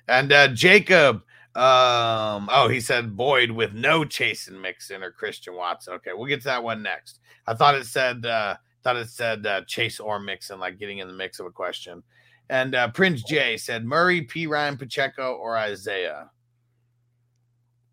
[0.08, 1.22] And uh Jacob,
[1.54, 5.94] um, oh, he said Boyd with no Chasen Mixon or Christian Watson.
[5.94, 7.20] Okay, we'll get to that one next.
[7.46, 11.08] I thought it said uh thought it said uh, Chase or Mixon, like getting in
[11.08, 12.02] the mix of a question.
[12.50, 16.30] And uh, Prince J said Murray, Perine, Pacheco, or Isaiah.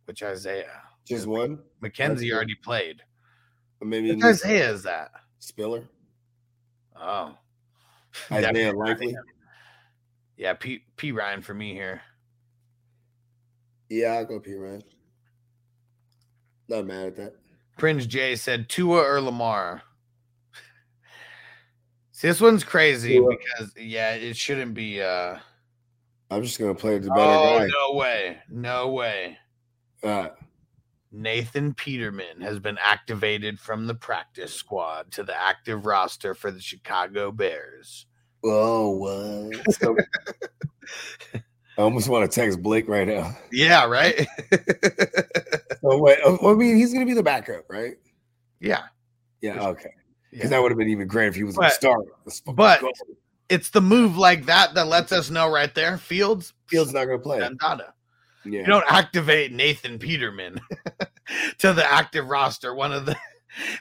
[0.06, 0.81] Which Isaiah?
[1.06, 1.60] Just one?
[1.84, 3.02] McKenzie already played.
[3.81, 5.11] Maybe Which Isaiah is that?
[5.40, 5.88] Spiller.
[6.99, 7.36] Oh,
[8.31, 9.15] Isaiah likely.
[10.40, 10.80] Yeah, P.
[10.95, 12.02] Perine for me here.
[13.90, 14.82] Yeah, I'll go Perine.
[16.70, 17.36] Not mad at that.
[17.78, 19.82] Prince J said Tua or Lamar.
[22.14, 23.32] See, this one's crazy Tua.
[23.32, 25.02] because yeah, it shouldn't be.
[25.02, 25.40] uh
[26.32, 27.68] I'm just gonna play the better Oh guy.
[27.68, 29.38] no way, no way.
[30.02, 30.30] Uh,
[31.11, 36.61] Nathan Peterman has been activated from the practice squad to the active roster for the
[36.61, 38.06] Chicago Bears.
[38.44, 39.66] Oh, what?
[39.80, 39.95] So-
[41.78, 43.38] I almost want to text Blake right now.
[43.52, 44.28] Yeah, right.
[45.82, 47.94] Oh wait, oh, I mean he's gonna be the backup, right?
[48.60, 48.82] yeah,
[49.41, 49.91] Yeah, okay.
[50.30, 50.57] Because yeah.
[50.57, 52.06] that would have been even great if he was a But- start.
[52.26, 52.84] Let's but-
[53.48, 55.98] it's the move like that that lets us know right there.
[55.98, 57.40] Fields, Fields not gonna play.
[57.40, 57.94] Dandada.
[58.44, 58.60] Yeah.
[58.60, 60.60] You don't activate Nathan Peterman
[61.60, 62.76] to the active roster.
[62.76, 63.16] One of the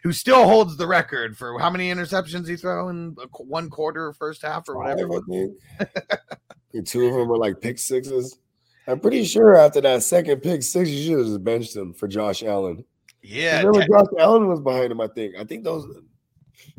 [0.02, 4.42] who still holds the record for how many interceptions he throw in one quarter, first
[4.42, 5.08] half, or whatever.
[5.08, 6.20] Five, I think.
[6.74, 8.38] And two of them were like pick sixes.
[8.86, 12.06] I'm pretty sure after that second pick six, you should have just benched him for
[12.06, 12.84] Josh Allen.
[13.22, 15.00] Yeah, Remember, Josh Allen was behind him.
[15.00, 15.34] I think.
[15.36, 15.86] I think those.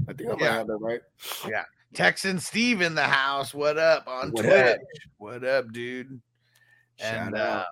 [0.07, 0.53] I think I might Yeah.
[0.53, 1.01] have that right.
[1.47, 1.63] Yeah,
[1.93, 3.51] Texan Steve in the house.
[3.53, 4.53] What up on What Twitch?
[4.75, 4.77] up?
[5.17, 6.21] What up, dude?
[6.99, 7.65] And Shout uh, out.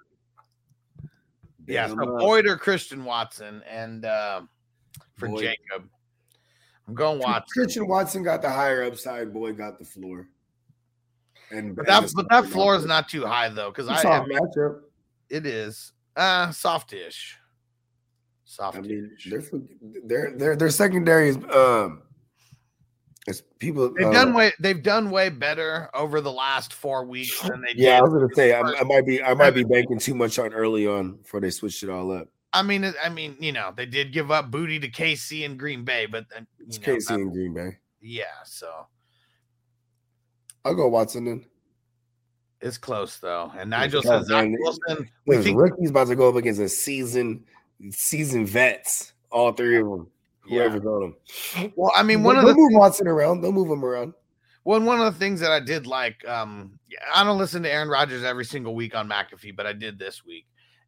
[1.67, 2.17] yeah, Big so.
[2.17, 4.41] Boyd or Christian Watson, and uh,
[5.18, 5.41] for Boyd.
[5.41, 5.89] Jacob,
[6.88, 7.45] I'm going Watson.
[7.53, 9.34] Christian Watson got the higher upside.
[9.34, 10.27] Boy got the floor.
[11.52, 14.81] And But that but that floor is not too high though, because I Soft matchup.
[15.30, 17.38] it is uh softish.
[17.39, 18.85] I Softish.
[18.85, 19.11] mean,
[20.06, 22.02] their their their secondary is um,
[23.27, 23.94] it's people.
[23.94, 27.73] They've uh, done way they've done way better over the last four weeks than they
[27.76, 30.39] Yeah, I was gonna say I, I might be I might be banking too much
[30.39, 32.30] on early on before they switched it all up.
[32.53, 35.84] I mean, I mean, you know, they did give up booty to KC and Green
[35.84, 37.78] Bay, but uh, you It's know, that- and Green Bay.
[38.02, 38.88] yeah, so
[40.65, 41.45] I'll go Watson then.
[42.61, 43.52] it's close though.
[43.57, 44.56] And Nigel Yeah, says man.
[44.60, 45.10] Wilson.
[45.28, 47.44] We think, rookie's about to go up against a season
[47.91, 49.14] season vets.
[49.32, 50.07] All three of them.
[50.48, 50.64] Yeah.
[50.69, 51.02] Whoever's on
[51.56, 51.74] them.
[51.76, 53.41] well, I mean, one they'll of the move Watson around.
[53.41, 54.14] They'll move him around.
[54.64, 56.80] One one of the things that I did like, um,
[57.14, 60.26] I don't listen to Aaron Rodgers every single week on McAfee, but I did this
[60.26, 60.45] week,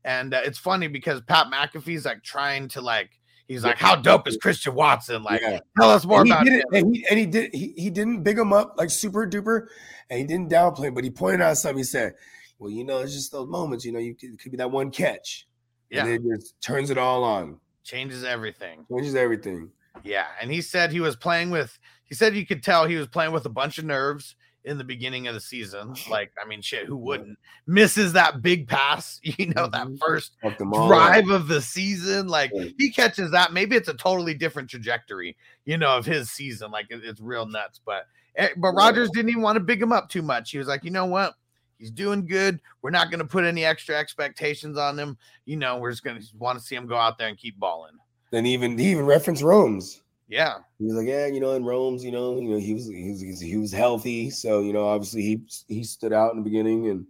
[0.09, 3.11] and uh, it's funny because Pat McAfee's like trying to like,
[3.47, 5.21] he's like, "How dope is Christian Watson?
[5.23, 5.59] Like, Yeah.
[5.79, 7.73] tell us more And he about did him." it, and he and he did he,
[7.77, 9.67] he didn't big him up like super duper,
[10.09, 10.85] and he didn't downplay.
[10.85, 11.77] him, But he pointed out something.
[11.77, 12.13] He said,
[12.57, 13.85] "Well, you know, it's just those moments.
[13.85, 15.47] You know, you could, it could be that one catch,
[15.91, 18.85] Yeah, and it just turns it all on, changes everything.
[18.91, 19.69] changes everything."
[20.03, 21.77] Yeah, and he said he was playing with.
[22.03, 24.35] He said you could tell he was playing with a bunch of nerves
[24.69, 25.93] in the beginning of the season.
[26.09, 27.37] Like, I mean, shit, who wouldn't
[27.67, 29.19] misses that big pass?
[29.37, 29.99] You know, that Mhm.
[29.99, 30.87] first Fuck them all up.
[30.89, 32.27] drive of the season.
[32.27, 35.35] Like he catches that, maybe it's a totally different trajectory,
[35.65, 36.71] you know, of his season.
[36.71, 37.79] Like it- it's real nuts.
[37.85, 38.05] But
[38.35, 38.73] eh, but.
[38.73, 40.51] Rodgers didn't even want to big him up too much.
[40.51, 41.33] He was like, you know what?
[41.77, 42.59] He's doing good.
[42.81, 45.17] We're not going to put any extra expectations on him.
[45.45, 47.57] You know, we're just going to want to see him go out there and keep
[47.57, 47.93] balling.
[48.31, 50.01] Then even he even reference Rome's.
[50.29, 52.87] Yeah, He was like, yeah, you know, in Rome's, you know, you know, he was
[52.87, 56.43] he was he was healthy, so you know, obviously he he stood out in the
[56.43, 57.07] beginning, and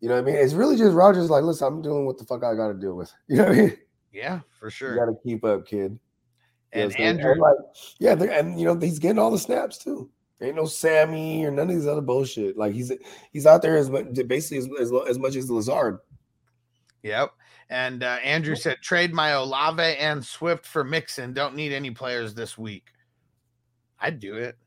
[0.00, 2.24] you know, what I mean, it's really just Rodgers like, listen, I'm doing what the
[2.24, 3.12] fuck I got to deal with.
[3.28, 3.76] You know, what I mean,
[4.12, 4.94] yeah, for you sure.
[4.96, 5.98] got to keep up, kid.
[6.72, 7.00] You and?
[7.00, 7.56] Andrew, like,
[7.98, 10.08] yeah, they're- and you know, he's getting all the snaps too.
[10.40, 12.56] Ain't no Sammy or none of these other bullshit.
[12.56, 12.92] Like he's
[13.32, 15.98] he's out there as much, basically as, as, as much as Lazard.
[17.02, 17.32] Yep.
[17.70, 21.32] And uh, Andrew said, trade my Olave and Swift for Mixon.
[21.32, 22.88] Don't need any players this week.
[24.00, 24.58] I'd do it.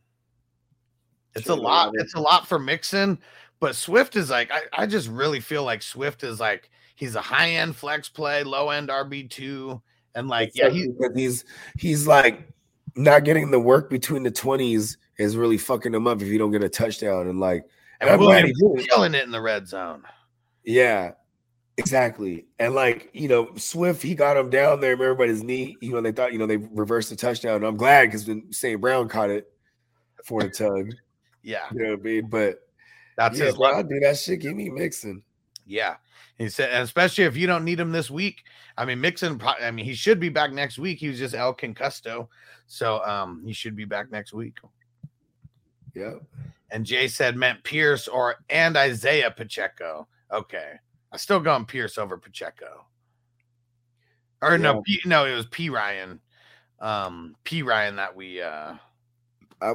[1.36, 1.90] It's a lot.
[1.90, 1.98] Olave.
[2.00, 3.20] It's a lot for Mixon,
[3.60, 7.22] but Swift is like, I, I just really feel like Swift is like, he's a
[7.22, 9.82] high end flex play, low end RB2.
[10.16, 11.44] And like, yeah, he, he's
[11.78, 12.48] he's like
[12.96, 16.52] not getting the work between the twenties is really fucking him up if you don't
[16.52, 17.64] get a touchdown and like
[18.00, 18.88] and I'm and glad he did.
[18.88, 20.04] killing it in the red zone.
[20.64, 21.14] Yeah,
[21.78, 22.46] exactly.
[22.60, 25.78] And like you know, Swift he got him down there, remember, but his knee.
[25.82, 27.58] You know, they thought you know they reversed the touchdown.
[27.58, 28.80] And I'm glad because when St.
[28.80, 29.50] Brown caught it,
[30.24, 30.94] for the tug.
[31.42, 32.28] Yeah, You know what I mean?
[32.30, 32.60] But
[33.18, 33.88] that's yeah, his luck.
[33.88, 34.40] Do that shit.
[34.40, 35.24] Give me Mixon.
[35.66, 35.96] Yeah.
[36.38, 38.44] He said, and especially if you don't need him this week.
[38.78, 41.00] I mean, Mixon, I mean, he should be back next week.
[41.00, 42.28] He was just El Concusto.
[42.66, 44.58] So um, he should be back next week.
[45.94, 46.24] Yep.
[46.72, 50.08] And Jay said meant Pierce or and Isiah Pacheco.
[50.32, 50.74] Okay.
[51.14, 52.86] I still going Pierce over Pacheco.
[54.42, 56.20] Or no, P, no, it was Perine.
[56.80, 58.74] Um, Perine that we uh
[59.62, 59.74] I,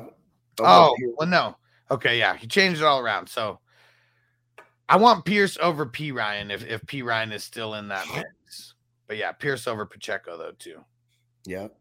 [0.61, 1.57] oh well no.
[1.91, 3.29] Okay, yeah, he changed it all around.
[3.29, 3.61] So
[4.89, 8.75] I want Pierce over Perine if, if Perine is still in that mix.
[9.07, 10.85] But yeah, Pierce over Pacheco though too.
[11.47, 11.75] Yep.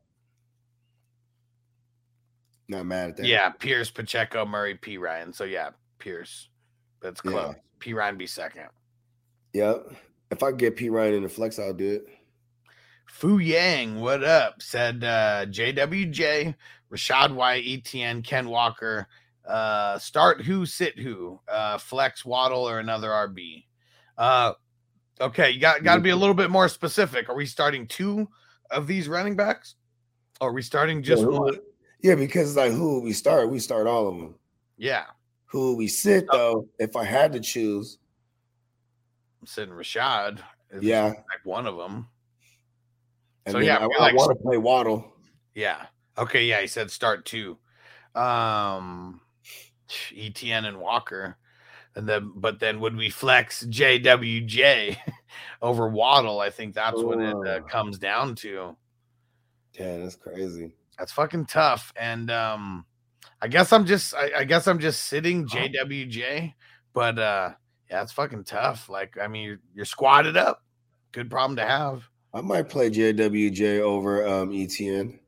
[2.70, 3.26] Not mad at that.
[3.26, 5.34] Yeah, Pierce, Pacheco, Murray, Perine.
[5.34, 6.50] So yeah, Pierce.
[7.02, 7.32] That's Yeah.
[7.32, 7.56] close.
[7.80, 8.70] Perine be second.
[9.58, 9.92] Yep.
[10.30, 12.08] If I get Perine in the flex, I'll do it.
[13.08, 14.62] Fu Yang, what up?
[14.62, 16.54] Said uh, JWJ,
[16.94, 19.08] Rachaad White, ETN, Ken Walker.
[19.48, 23.66] Uh, start who, sit who, uh, flex Waddle or another RB.
[24.16, 24.54] Uh,
[25.20, 27.28] okay, you got got to be a little bit more specific.
[27.28, 28.30] Are we starting two
[28.70, 29.74] of these running backs?
[30.40, 31.58] Or are we starting just yeah, one?
[32.04, 34.36] Yeah, because like who we start, we start all of them.
[34.78, 35.06] Yeah,
[35.46, 36.38] Who we sit Oh.
[36.38, 37.98] though, if I had to choose,
[39.46, 40.40] Sitting Rachaad.
[40.82, 41.06] Yeah.
[41.08, 42.08] like one of them.
[43.46, 45.14] and So, yeah, I, we're like- want to play Waddle.
[45.56, 45.86] Yeah.
[46.18, 46.46] Okay.
[46.46, 46.62] Yeah.
[46.62, 47.58] He said start two.
[48.16, 49.22] Um,
[49.90, 51.38] ETN and Walker.
[51.96, 54.98] And then, but then would we flex JWJ
[55.62, 56.40] over Waddle?
[56.40, 58.76] I think that's what it uh, comes down to.
[59.80, 60.74] Yeah, that's crazy.
[60.98, 61.92] That's fucking tough.
[61.96, 62.86] And um,
[63.42, 66.54] I guess I'm just, I, I guess I'm just sitting JWJ.
[66.94, 67.52] But uh,
[67.90, 68.90] yeah, it's fucking tough.
[68.90, 70.64] Like, I mean, you're, you're squatted up.
[71.12, 72.04] Good problem to have.
[72.34, 75.20] I might play JWJ over um, ETN.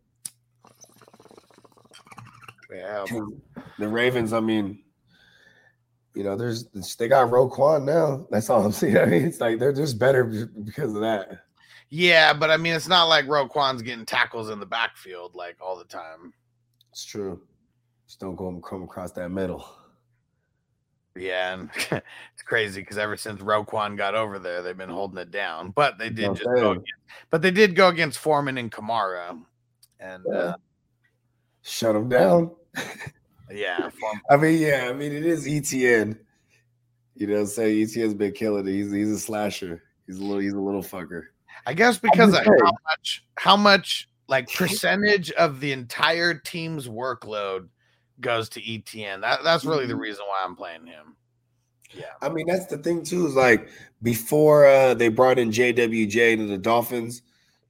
[2.72, 3.06] Yeah,
[3.80, 4.80] The Ravens, I mean,
[6.14, 6.66] you know, there's
[6.98, 8.28] they got Roquan now.
[8.30, 8.98] That's all I'm seeing.
[8.98, 11.46] I mean, it's like they're just better because of that.
[11.90, 15.78] Yeah, but I mean, it's not like Roquan's getting tackles in the backfield like all
[15.78, 16.34] the time.
[16.92, 17.42] It's true.
[18.06, 19.66] Just don't go and come across that middle.
[21.16, 25.32] Yeah, and it's crazy because ever since Roquan got over there, they've been holding it
[25.32, 25.72] down.
[25.72, 26.92] But they did just go against,
[27.30, 29.40] but they did go against Foreman and Kamara,
[30.00, 30.56] and uh,
[31.62, 32.52] Shut them down.
[33.52, 36.18] yeah, Foreman, I mean, yeah, I mean, it is ETN.
[37.16, 38.72] You know, say ETN's been killing it.
[38.72, 39.84] He's he's a slasher.
[40.08, 41.26] He's a little he's a little fucker.
[41.66, 47.68] I guess because of how much, how much like percentage of the entire team's workload
[48.22, 49.22] goes to ETN.
[49.22, 50.00] That that's really the Mhm.
[50.00, 51.16] reason why I'm playing him.
[51.92, 53.26] Yeah, I mean, that's the thing too.
[53.26, 53.68] Is like
[54.04, 57.24] before uh, they brought in JWJ to the Dolphins,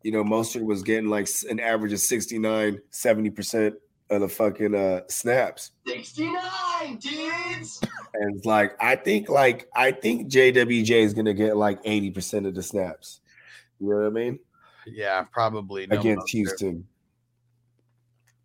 [0.04, 3.76] you know, Mostert was getting like an average of 69, 70 percent
[4.10, 5.72] of the fucking uh, snaps.
[5.88, 7.82] 69, dudes!
[8.16, 12.56] And it's like I think like I think JWJ is gonna get like 80% of
[12.56, 13.22] the snaps.
[13.80, 14.40] You know what I mean?
[14.88, 16.30] yeah, probably no Against Mostert.
[16.32, 16.88] Houston.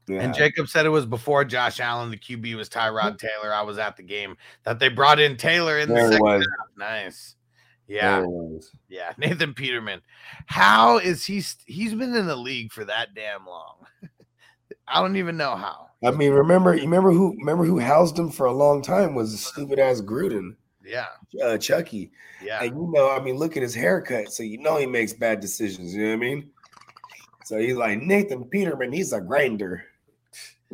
[0.06, 0.20] Yeah.
[0.20, 2.10] And Jacob said it was before Josh Allen.
[2.10, 3.54] The QB was Tyrod Taylor.
[3.54, 6.26] I was at the game that they brought in Taylor in the there it second
[6.40, 6.44] half.
[6.76, 7.36] Nice.
[7.86, 8.70] Yeah, There it was.
[8.88, 9.12] yeah.
[9.18, 10.00] Nathan Peterman.
[10.46, 11.40] How is he?
[11.40, 13.76] St- he's been in the league for that damn long.
[14.88, 15.88] I don't even know how.
[16.04, 19.38] I mean, remember, you remember who remember who housed him for a long time was
[19.40, 21.06] stupid ass Gruden, Yeah,
[21.42, 22.10] uh, Chucky.
[22.42, 22.62] yeah.
[22.62, 25.40] And you know, I mean, look at his haircut, so you know he makes bad
[25.40, 25.94] decisions.
[25.94, 26.50] You know what I mean?
[27.46, 28.92] So he's like Nathan Peterman.
[28.92, 29.84] He's a grinder.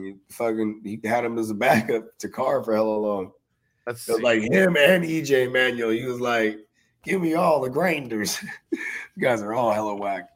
[0.03, 3.33] He fucking he had him as a backup to Carr for hella long.
[3.97, 6.59] So like him and EJ Manuel, he was like,
[7.03, 8.79] "Give me all the grinders." you
[9.21, 10.29] guys are all hella whack.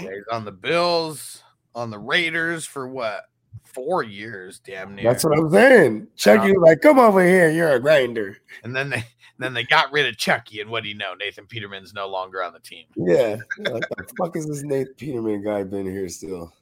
[0.00, 1.42] Yeah, he's on the Bills,
[1.74, 3.24] on the Raiders for what?
[3.64, 5.04] Four years, damn near.
[5.04, 6.08] That's what I'm saying.
[6.14, 9.04] Chucky was like, "Come over here, you're a grinder." and then they
[9.38, 11.14] then they got rid of Chucky, and what do you know?
[11.14, 12.84] Nathan Peterman's no longer on the team.
[12.96, 16.52] Yeah, what the fuck is this Nathan Peterman guy been here still?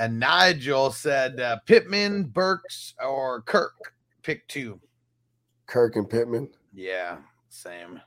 [0.00, 3.92] And Nigel said uh, Pittman, Burks, or Kirk.
[4.22, 4.80] Pick two.
[5.66, 6.48] Kirk and Pittman.
[6.72, 7.18] Yeah,
[7.50, 8.00] same.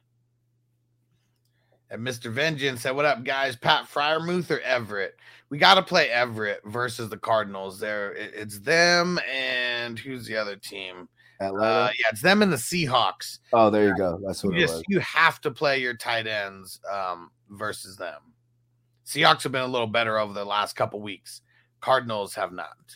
[1.92, 2.32] And Mr.
[2.32, 3.56] Vengeance said, What up, guys?
[3.56, 5.18] Pat Freiermuth or Everett?
[5.52, 7.80] We got to play Everett versus the Cardinals.
[7.80, 11.08] There, it's them and who's the other team?
[11.40, 11.52] Uh,
[12.00, 13.38] yeah, it's them and the Seahawks.
[13.54, 14.20] oh, there you go.
[14.26, 14.84] That's what You it just was.
[14.88, 18.20] you have to play your tight ends um, versus them.
[19.06, 21.42] Seahawks have been a little better over the last couple weeks.
[21.84, 22.96] Cardinals have not.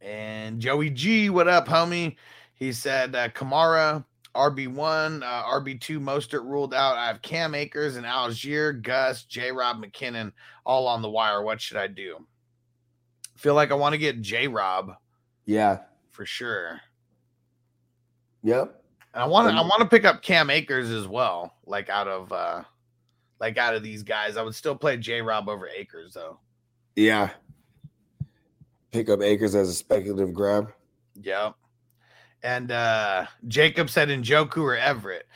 [0.00, 2.16] And Joey G, what up, homie?
[2.54, 4.04] He said uh, Kamara
[4.34, 6.96] RB1, uh, RB2, Mostert ruled out.
[6.96, 9.52] I have Cam Akers and Allgeier, Gus, J.
[9.52, 10.32] Rob McKinnon
[10.64, 11.42] all on the wire.
[11.42, 12.26] What should I do?
[13.36, 14.94] Feel like I want to get J Rob
[15.44, 15.78] Yeah.
[16.10, 16.80] for sure.
[18.42, 18.82] Yep.
[19.14, 21.54] And I want to I want to pick up Cam Akers as well.
[21.66, 22.64] Like out of uh
[23.40, 24.36] like out of these guys.
[24.36, 26.38] I would still play J Rob over Akers though.
[26.94, 27.30] Yeah.
[28.92, 30.72] Pick up Akers as a speculative grab.
[31.22, 31.54] Yep.
[32.42, 35.26] And uh Jacob said Njoku or Everett.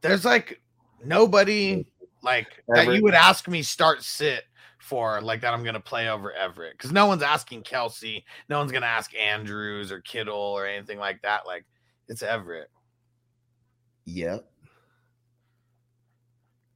[0.00, 0.60] There's like
[1.04, 1.86] nobody
[2.22, 4.44] like that you would ask me start sit
[4.78, 8.72] for like that I'm gonna play over Everett because no one's asking Kelce, no one's
[8.72, 11.46] gonna ask Andrews or Kittle or anything like that.
[11.46, 11.64] Like
[12.08, 12.70] it's Everett.
[14.04, 14.48] Yep.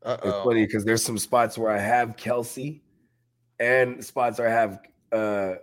[0.05, 2.81] Uh It's funny because there's some spots where I have Kelce
[3.61, 4.81] and spots where I have
[5.13, 5.55] uh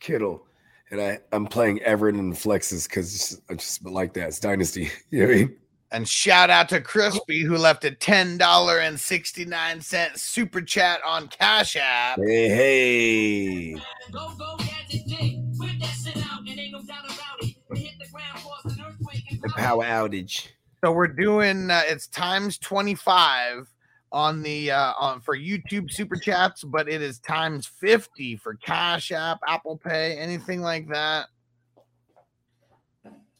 [0.00, 0.46] Kittle.
[0.90, 4.28] And I, I'm playing Everett and flexes because I just like that.
[4.28, 4.90] It's dynasty.
[5.10, 5.56] You know what I mean?
[5.92, 10.60] And shout out to Crispy who left a ten dollar and sixty nine cent super
[10.60, 12.18] chat on Cash App.
[12.18, 13.74] Hey, hey.
[14.12, 15.42] Go, go, gadget day.
[15.58, 17.54] Whip that shit out, and ain't no doubt about it.
[17.70, 20.48] We hit the ground, cause an earthquake and The power outage.
[20.84, 23.72] So we're doing uh, it's times twenty five
[24.12, 29.12] on the uh on for YouTube super chats, but it is times fifty for Cash
[29.12, 31.26] App, Apple Pay, anything like that.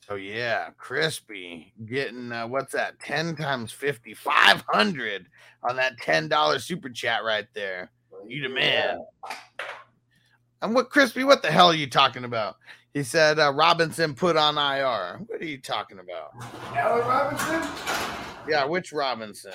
[0.09, 2.99] So yeah, crispy getting uh, what's that?
[3.01, 5.27] Ten times 50, 500
[5.65, 7.91] on that ten dollar super chat right there.
[8.27, 9.05] You the man.
[10.63, 11.25] And what crispy?
[11.25, 12.57] What the hell are you talking about?
[12.95, 15.19] He said uh, Robinson put on IR.
[15.27, 16.31] What are you talking about?
[16.75, 17.63] Allen Robinson?
[18.49, 19.53] Yeah, which Robinson?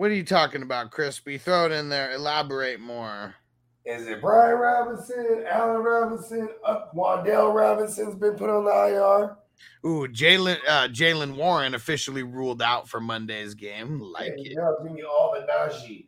[0.00, 1.36] What are you talking about, Crispy?
[1.36, 2.12] Throw it in there.
[2.12, 3.34] Elaborate more.
[3.84, 9.36] Is it Brian Robinson, Allen Robinson, uh, Wan'Dale Robinson's been put on the IR?
[9.84, 14.00] Ooh, Jalen uh, Jaylen Warren officially ruled out for Monday's game.
[14.00, 14.52] Like yeah, it.
[14.56, 16.06] Yeah, give me all the Najee.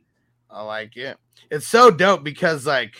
[0.51, 1.19] I like it.
[1.51, 2.94] It's so dope because like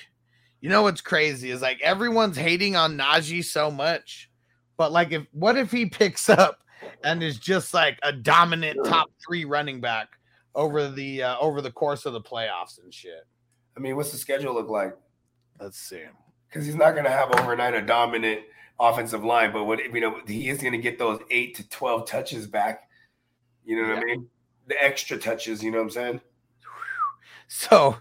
[0.61, 4.31] you know what's crazy is like everyone's hating on Najee so much,
[4.77, 6.59] but like if what if he picks up
[7.03, 10.11] and is just like a dominant top three running back
[10.55, 13.27] over the uh, over the course of the playoffs and shit.
[13.77, 14.97] I mean, what's the schedule look like?
[15.61, 16.03] Let's see.
[16.49, 18.41] Because he's not going to have overnight a dominant
[18.79, 22.07] offensive line, but what you know, he is going to get those eight to twelve
[22.07, 22.89] touches back.
[23.65, 24.29] You know what I mean?
[24.67, 25.63] The extra touches.
[25.63, 26.21] You know what I'm saying?
[27.49, 27.97] So,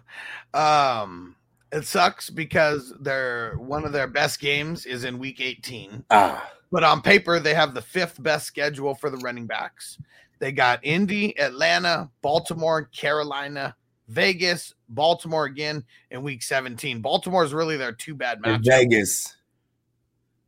[0.54, 1.36] um,
[1.72, 6.06] it sucks because their one of their best games is in week 18.
[6.10, 9.98] Ah, But on paper, they have the fifth best schedule for the running backs.
[10.42, 13.76] They got Indy, Atlanta, Baltimore, Carolina,
[14.08, 17.00] Vegas, Baltimore again in week 17.
[17.00, 18.66] Baltimore is really their two bad in matchup.
[18.66, 19.36] Vegas.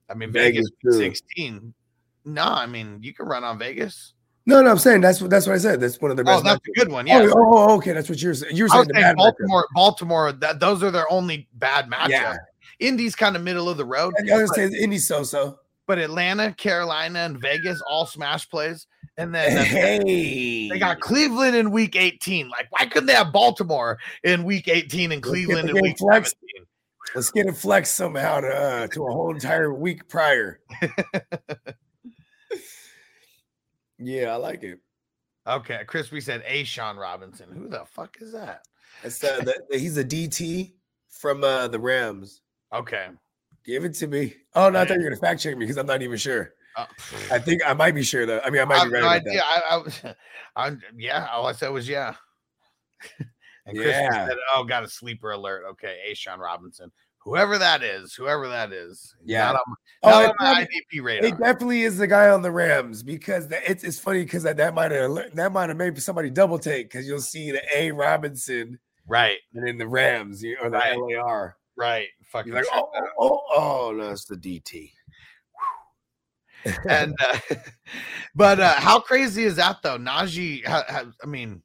[0.10, 1.76] I mean, Vegas, Vegas, 16.
[2.26, 4.14] No, I mean, you can run on Vegas.
[4.48, 5.80] No, no, I'm saying that's what that's what I said.
[5.80, 6.40] That's one of their bad.
[6.40, 6.72] Oh, that's matchups.
[6.76, 7.08] a good one.
[7.08, 7.30] Oh, yeah.
[7.30, 8.56] Oh, oh, oh, okay, that's what you're saying.
[8.56, 9.18] You're saying the saying bad matchup.
[9.18, 12.10] Baltimore, Baltimore, that those are their only bad matchup.
[12.10, 12.36] Yeah.
[12.80, 14.16] Indy's kind of middle of the road.
[14.20, 15.60] I was saying Indy so-so.
[15.86, 18.88] But Atlanta, Carolina, and Vegas all smash plays.
[19.18, 22.50] And then Hey, they got Cleveland in week 18.
[22.50, 26.36] Like, why couldn't they have Baltimore in week 18 and Cleveland in week flexed.
[26.56, 26.68] 17?
[27.16, 30.60] Let's get it flexed somehow to uh, to a whole entire week prior.
[34.00, 34.80] yeah, I like it.
[35.46, 37.50] Okay, Crispy said A'Shawn Robinson.
[37.54, 38.62] Who the fuck is that?
[39.04, 40.74] It's uh, the, he's a DT
[41.10, 42.42] from uh, the Rams.
[42.74, 43.10] Okay.
[43.66, 44.36] Give it to me.
[44.56, 46.54] Oh no, I thought you were gonna fact check me because I'm not even sure.
[46.76, 46.86] Uh,
[47.32, 48.42] I think I might be sure though.
[48.44, 49.34] I mean, I I might have be right no about idea.
[49.40, 49.46] that.
[49.46, 50.02] I, I, was-
[50.56, 52.16] I, yeah, all I said was yeah.
[53.66, 54.28] and Yeah.
[54.28, 59.16] said, "Oh, got a sleeper alert." Okay, A'Shawn Robinson, whoever that is, whoever that is.
[59.24, 59.52] Yeah.
[59.52, 59.62] not on,
[60.04, 61.28] Oh, not it on probably- IDP radar.
[61.30, 64.58] It definitely is the guy on the Rams because that, it's it's funny because that,
[64.58, 67.92] that might have that might have made somebody double take because you'll see the A
[67.92, 70.98] Robinson right, and then the Rams or the Right.
[70.98, 71.56] LAR.
[71.78, 72.08] Right.
[72.26, 72.90] Fucking like, oh,
[73.20, 74.92] oh, oh, no, it's the DT.
[76.90, 77.40] and uh,
[78.36, 79.98] but uh, how crazy is that though?
[79.98, 81.62] Najee, ha, ha, I mean,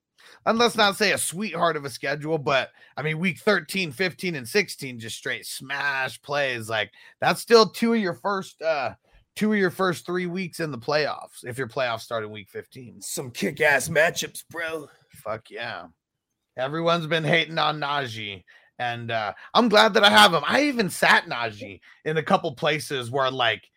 [0.47, 4.35] and let's not say a sweetheart of a schedule, but I mean, week 13, 15,
[4.35, 6.69] and 16, just straight smash plays.
[6.69, 6.91] Like
[7.21, 8.95] that's still two of your first uh
[9.37, 11.45] two of your first three weeks in the playoffs.
[11.45, 13.01] If your playoffs start in week 15.
[13.03, 14.89] Some kick ass matchups, bro.
[15.13, 15.87] Fuck yeah.
[16.57, 18.43] Everyone's been hating on Najee.
[18.79, 20.43] And uh, I'm glad that I have him.
[20.47, 23.69] I even sat Najee in a couple places where like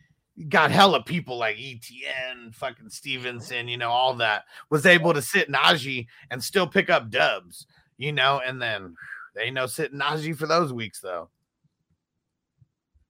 [0.50, 5.52] got hella people like ETN, fucking Stevenson, you know, all that was able to sit
[5.52, 7.66] Najee and still pick up dubs,
[7.98, 8.96] you know, and then
[9.36, 11.30] they ain't no sitting Najee for those weeks though.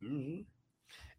[0.03, 0.41] Mm-hmm.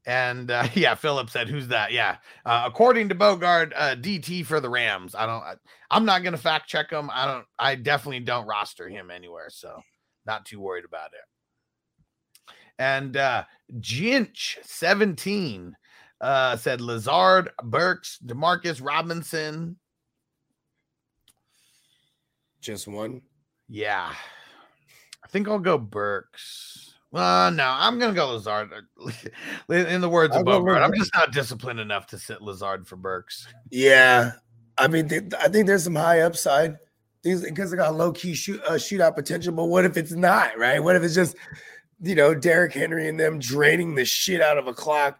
[0.04, 4.60] And uh, yeah, Philip said, "Who's that?" Yeah, uh, according to Bogard, uh, DT for
[4.60, 5.14] the Rams.
[5.14, 5.42] I don't.
[5.42, 5.54] I,
[5.90, 7.08] I'm not gonna fact check him.
[7.12, 7.44] I don't.
[7.58, 9.80] I definitely don't roster him anywhere, so
[10.26, 12.54] not too worried about it.
[12.78, 13.44] And uh,
[13.80, 15.76] Jinch 17
[16.20, 19.76] uh, said Lazard, Burks, Demarcus Robinson.
[22.60, 23.22] Just one.
[23.68, 24.12] Yeah,
[25.24, 26.94] I think I'll go Burks.
[27.10, 28.70] Well, no, I'm gonna go Lazard.
[29.68, 33.46] In the words of Bogart, I'm just not disciplined enough to sit Lazard for Burks.
[33.70, 34.32] Yeah,
[34.78, 35.06] I mean,
[35.38, 36.76] I think there's some high upside.
[37.22, 39.52] These because they got low key shoot uh, shootout potential.
[39.52, 40.82] But what if it's not right?
[40.82, 41.36] What if it's just
[42.00, 45.18] you know Derrick Henry and them draining the shit out of a clock,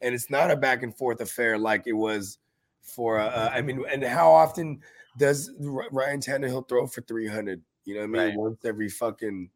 [0.00, 2.38] and it's not a back and forth affair like it was
[2.82, 3.18] for.
[3.18, 4.80] Uh, uh, I mean, and how often
[5.16, 7.62] does Ryan Tannehill throw for 300?
[7.84, 8.20] You know what I mean?
[8.20, 8.36] Right.
[8.36, 9.50] Once every fucking.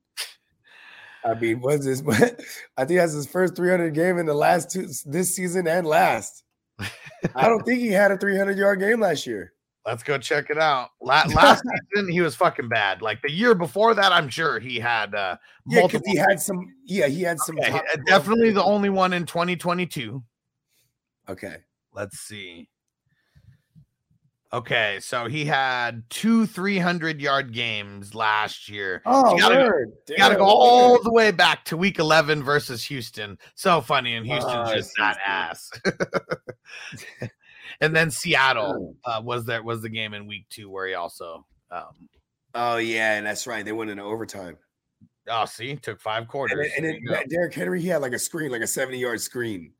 [1.24, 2.00] I mean, what's this?
[2.76, 6.44] I think that's his first 300 game in the last two this season and last.
[7.34, 9.52] I don't think he had a 300 yard game last year.
[9.88, 10.90] Let's go check it out.
[11.00, 11.62] La- last
[11.94, 13.00] season, he was fucking bad.
[13.00, 16.02] Like the year before that, I'm sure he had uh, Yeah, multiple.
[16.06, 16.60] he had some.
[16.84, 17.58] Yeah, he had some.
[17.58, 20.22] Okay, uh, 12 definitely the only one in 2022.
[21.30, 21.56] Okay.
[21.94, 22.68] Let's see.
[24.52, 29.02] Okay, so he had two 300 yard games last year.
[29.06, 29.92] Oh, You gotta word.
[30.08, 31.00] You got to Damn, go all word.
[31.04, 33.38] the way back to week 11 versus Houston.
[33.54, 34.16] So funny.
[34.16, 35.70] And Houston's Ah, just that ass.
[37.80, 41.46] and then Seattle uh, was there was the game in week two where he also
[41.70, 42.08] um
[42.54, 43.64] Oh yeah, and that's right.
[43.64, 44.56] They went into overtime.
[45.30, 46.68] oh see took five quarters.
[46.76, 47.28] and There then.
[47.28, 49.72] Derrick Henry, he had like a screen, like a 70 yard screen.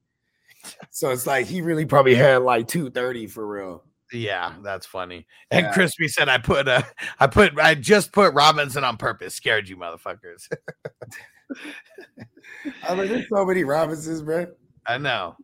[0.91, 3.85] So it's like he really probably had like 230 for real.
[4.13, 5.27] Yeah, that's funny.
[5.53, 5.73] And Yeah.
[5.73, 6.85] Crispy said I put a,
[7.21, 9.35] I put I just put Robinson on purpose.
[9.37, 10.49] Scared you motherfuckers.
[12.89, 14.47] I'm like, there's so many Robinsons, bro.
[14.87, 15.37] I know.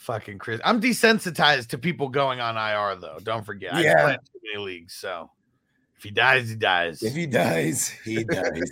[0.00, 0.60] Fucking Chris.
[0.64, 3.18] I'm desensitized to people going on IR though.
[3.22, 3.74] Don't forget.
[3.74, 4.16] I Yeah.
[4.16, 5.30] too many leagues, so
[5.98, 7.02] if he dies, he dies.
[7.02, 8.70] If he dies, he dies.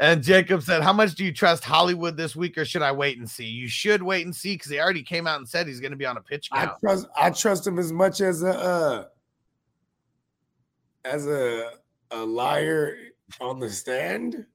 [0.00, 3.18] and Jacob said, How much do you trust Hollywood this week, or should I wait
[3.18, 3.44] and see?
[3.44, 5.96] You should wait and see because he already came out and said he's going to
[5.98, 9.04] be on a pitch I trust I trust him as much as a uh,
[11.04, 11.72] as a
[12.12, 12.96] a liar
[13.42, 14.46] on the stand.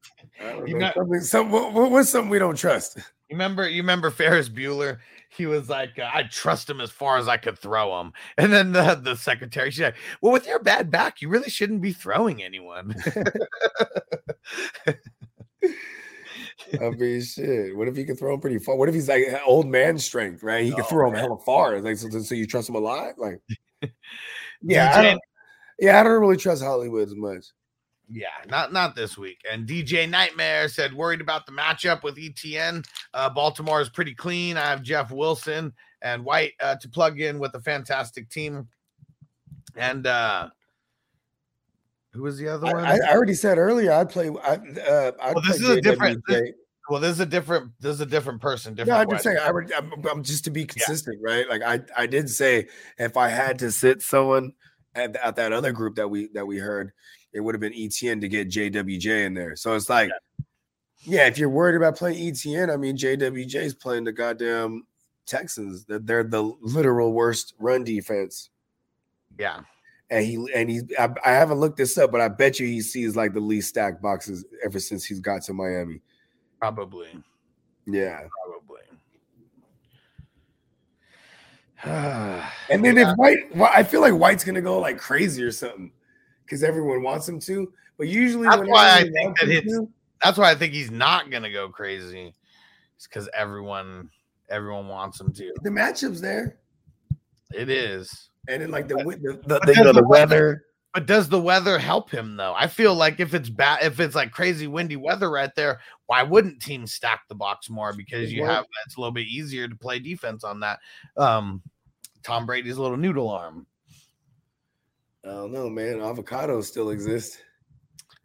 [0.41, 0.87] I don't You know.
[0.87, 2.97] know- something, some, what- what's something we don't trust?
[3.29, 4.99] You remember, you remember Ferris Bueller?
[5.29, 8.13] He was like, uh, I trust him as far as I could throw him.
[8.37, 11.81] And then the, the secretary, she's like, Well, with your bad back, you really shouldn't
[11.81, 12.95] be throwing anyone.
[16.81, 17.75] I mean, shit.
[17.75, 18.75] What if he could throw him pretty far?
[18.75, 20.63] What if he's like old man strength, right?
[20.63, 21.79] He could Oh, throw him hella far.
[21.81, 23.13] Like, so, so you trust him alive?
[23.17, 23.41] Like,
[24.61, 25.17] yeah, I
[25.79, 27.45] yeah, I don't really trust Hollywood as much.
[28.09, 29.41] Yeah, not not this week.
[29.51, 32.85] And DJ Nightmare said worried about the matchup with ETN.
[33.13, 34.57] Uh, Baltimore is pretty clean.
[34.57, 38.67] I have Jeff Wilson and White uh, to plug in with a fantastic team.
[39.75, 40.49] And uh,
[42.13, 42.85] who was the other I, one?
[42.85, 44.29] I, I already said earlier, I'd play.
[44.29, 46.51] I, uh, I'd Well, this is a different- JWJ.
[46.89, 47.71] well, this is a different.
[47.79, 48.75] This is a different person.
[48.75, 48.95] Different.
[48.95, 49.37] No, I'm just saying.
[49.41, 51.49] I would, I'm, I'm just to be consistent, right?
[51.49, 52.67] Like I, I did say
[52.97, 54.53] if I had to sit someone
[54.95, 56.91] at, at that other group that we that we heard,
[57.33, 59.55] it would have been ETN to get JWJ in there.
[59.55, 60.09] So it's like,
[60.99, 64.85] yeah, if you're worried about playing ETN, I mean JWJ is playing the goddamn
[65.25, 65.85] Texans.
[65.85, 68.49] They're, they're the literal worst run defense.
[69.37, 69.61] Yeah.
[70.09, 72.81] And he and he I, I haven't looked this up, but I bet you he
[72.81, 76.01] sees like the least stacked boxes ever since he's got to Miami.
[76.59, 77.09] Probably.
[77.87, 78.17] Yeah.
[78.17, 78.54] Probably.
[82.69, 85.91] And then if White, well, I feel like White's gonna go like crazy or something
[86.43, 87.71] because everyone wants him to.
[87.97, 89.89] But usually, That's when why I everyone think that him it's- to-
[90.23, 92.33] that's why I think he's not gonna go crazy.
[92.95, 94.09] It's because everyone
[94.49, 95.53] everyone wants him to.
[95.63, 96.57] the matchups there,
[97.53, 98.29] It is.
[98.47, 100.63] and then like the wi- the, the, But the, you know, the the weather.
[100.93, 102.53] But does the weather help him though?
[102.55, 106.23] I feel like if it's bad, if it's like crazy windy weather right there, why
[106.23, 107.91] wouldn't teams stack the box more?
[107.93, 110.79] Because you have it's a little bit easier to play defense on that.
[111.17, 111.61] Um,
[112.25, 113.67] Tom Brady's little noodle arm.
[115.23, 115.99] I don't know, man.
[115.99, 117.43] Avocados still exist.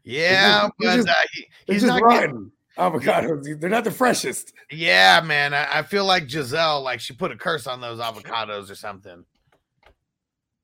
[0.05, 2.11] Yeah, they're but uh, he- he's just not.
[2.11, 3.61] Getting, avocados.
[3.61, 4.55] They're not the freshest.
[4.71, 5.53] yeah, man.
[5.53, 9.25] I, I feel like Gisele, like she put a curse on those avocados or something.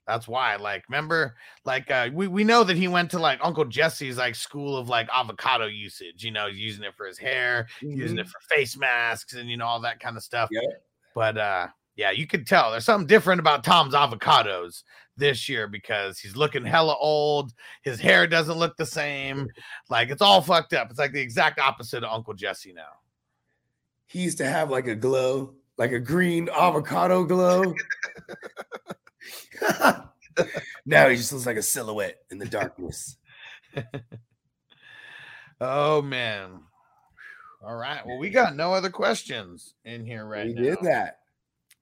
[0.07, 1.35] That's why, like, remember,
[1.65, 4.89] like, uh, we, we know that he went to like Uncle Jesse's like school of
[4.89, 9.35] like avocado usage, you know, using it for his hair, using it for face masks
[9.35, 10.49] and you know all that kind of stuff.
[10.53, 10.61] Yeah.
[11.15, 11.67] But uh
[11.97, 14.83] yeah, you could tell there's something different about Tom's avocados
[15.17, 17.53] this year because he's looking hella old.
[17.83, 19.49] His hair doesn't look the same.
[19.89, 20.91] Like it's all fucked up.
[20.91, 22.83] It's like the exact opposite of Uncle Jesse now.
[24.07, 27.75] he used to have like a glow, like a green avocado glow.
[30.87, 33.17] now he just looks like a silhouette in the darkness.
[35.61, 36.61] Oh man.
[37.63, 38.07] All right.
[38.07, 40.61] Well, we got no other questions in here right we now.
[40.61, 41.21] We did that.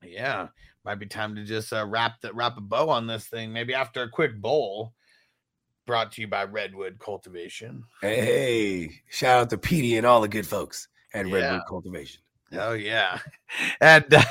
[0.06, 0.48] Yeah.
[0.84, 3.52] Might be time to just uh, wrap the wrap a bow on this thing.
[3.52, 4.92] Maybe after a quick bowl.
[5.86, 7.84] Brought to you by Redwood Cultivation.
[8.00, 11.34] Hey, shout out to Petey and all the good folks at Yeah.
[11.34, 12.22] Redwood Cultivation.
[12.52, 13.18] Oh yeah,
[13.82, 14.22] and uh,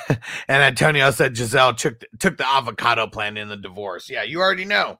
[0.47, 4.09] and Antonio said Gisele took the, took the avocado plant in the divorce.
[4.09, 4.99] Yeah, you already know.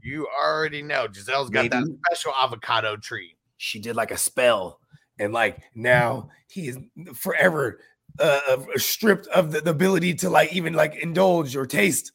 [0.00, 1.08] You already know.
[1.08, 3.36] Gisele's got that special avocado tree.
[3.56, 4.78] She did like a spell,
[5.18, 6.78] and like now he is
[7.14, 7.80] forever
[8.20, 12.12] uh, uh, stripped of the, the ability to like even like indulge or taste,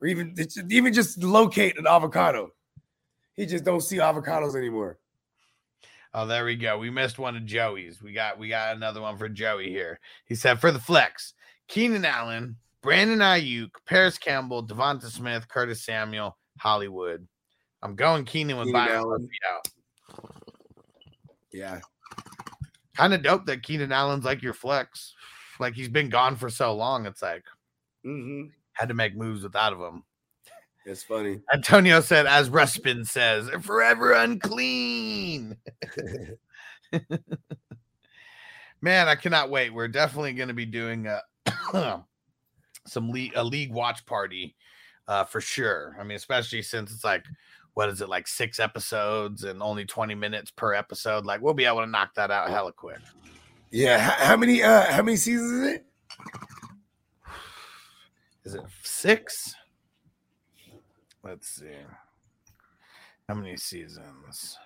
[0.00, 0.34] or even
[0.70, 2.50] even just locate an avocado.
[3.34, 4.98] He just don't see avocados anymore.
[6.14, 6.78] Oh, there we go.
[6.78, 8.02] We missed one of Joey's.
[8.02, 10.00] We got we got another one for Joey here.
[10.24, 11.34] He said for the flex,
[11.68, 17.26] Keenan Allen, Brandon Aiyuk, Parris Campbell, Devonta Smith, Curtis Samuel, Hollywood.
[17.82, 19.28] I'm going Keenan with Keenan Allen.
[21.52, 21.80] Yeah,
[22.96, 25.14] Kind of dope that Keenan Allen's like your flex.
[25.60, 27.06] Like he's been gone for so long.
[27.06, 27.44] It's like
[28.04, 30.04] hmm had to make moves without of him.
[30.84, 31.40] it's funny.
[31.52, 35.56] Antonio said, as Ruxin says, forever unclean.
[38.82, 39.72] Man, I cannot wait.
[39.72, 41.22] We're definitely going to be doing a
[42.86, 44.54] some league a league watch party
[45.08, 45.96] uh for sure.
[45.98, 47.24] I mean, especially since it's like
[47.74, 51.26] what is it like six episodes and only 20 minutes per episode.
[51.26, 53.00] Like we'll be able to knock that out hella quick.
[53.76, 55.84] Yeah, how, how many uh how many seasons is it?
[58.44, 59.54] Is it six?
[61.22, 61.66] Let's see.
[63.28, 64.58] How many seasons?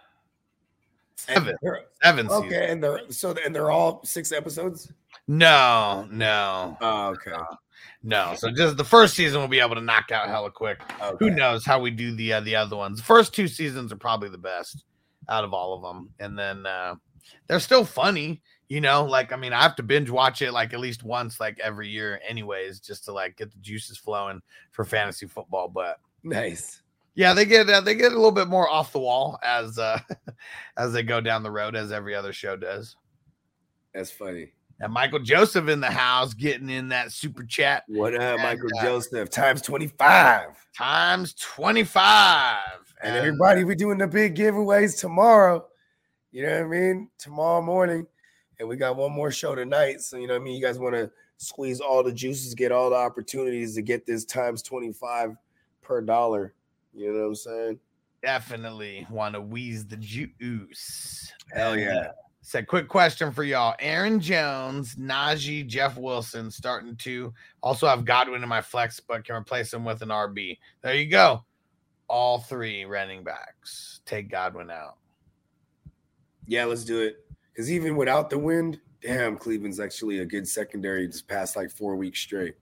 [1.16, 1.56] Seven.
[2.00, 2.44] Seven seasons.
[2.46, 4.92] Okay, and they're so and they're all six episodes.
[5.26, 7.32] No, no, Oh, okay.
[8.04, 8.34] no.
[8.36, 10.78] So just the first season we'll be able to knock out hella quick.
[11.02, 11.16] okay.
[11.18, 12.98] Who knows how we do the uh, the other ones?
[12.98, 14.84] The first two seasons are probably the best
[15.28, 16.94] out of all of them, and then uh,
[17.48, 18.40] they're still funny.
[18.70, 21.40] You know, like I mean, I have to binge watch it like at least once,
[21.40, 24.40] like every year, anyways, just to like get the juices flowing
[24.70, 25.66] for fantasy football.
[25.66, 26.80] But Nice.
[27.16, 29.98] yeah, they get uh, they get a little bit more off the wall as uh,
[30.78, 32.94] as they go down the road, as every other show does.
[33.92, 34.52] That's funny.
[34.78, 38.70] And Michael Joseph in the house getting in that super chat What up, And, Michael
[38.78, 39.28] uh, Joseph?
[39.30, 40.46] Times 25.
[40.74, 42.56] times 25.
[43.02, 45.66] And everybody, we're doing the big giveaways tomorrow.
[46.30, 47.10] You know what I mean?
[47.18, 48.06] Tomorrow morning.
[48.60, 50.00] And we got one more show tonight.
[50.02, 50.54] So, you know what I mean?
[50.54, 54.24] You guys want to squeeze all the juices, get all the opportunities to get this
[54.24, 55.36] times 25
[55.82, 56.54] per dollar.
[56.94, 57.80] You know what I'm saying?
[58.22, 61.32] definitely want to wheeze the juice.
[61.52, 62.12] Hell yeah.
[62.42, 63.74] Said, quick question for y'all.
[63.78, 67.32] Aaron Jones, Najee, Jeff Wilson starting to
[67.62, 70.58] also have Godwin in my flex, but can replace him with an RB.
[70.82, 71.44] There you go.
[72.08, 74.00] All three running backs.
[74.04, 74.96] Take Godwin out.
[76.46, 77.24] Yeah, let's do it.
[77.52, 81.96] Because even without the wind, damn, Cleveland's actually a good secondary this past like four
[81.96, 82.54] weeks straight.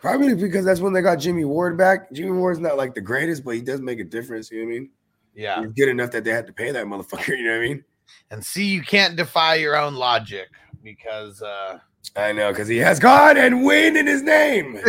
[0.00, 2.12] Probably because that's when they got Jimmy Ward back.
[2.12, 4.50] Jimmy Ward's not like the greatest, but he does make a difference.
[4.50, 4.90] You know what I mean?
[5.34, 5.62] Yeah.
[5.62, 7.28] He's good enough that they had to pay that motherfucker.
[7.38, 7.84] You know what I mean?
[8.30, 10.48] And see, you can't defy your own logic
[10.82, 11.78] because uh
[12.14, 14.76] I know, because he has God and win in his name.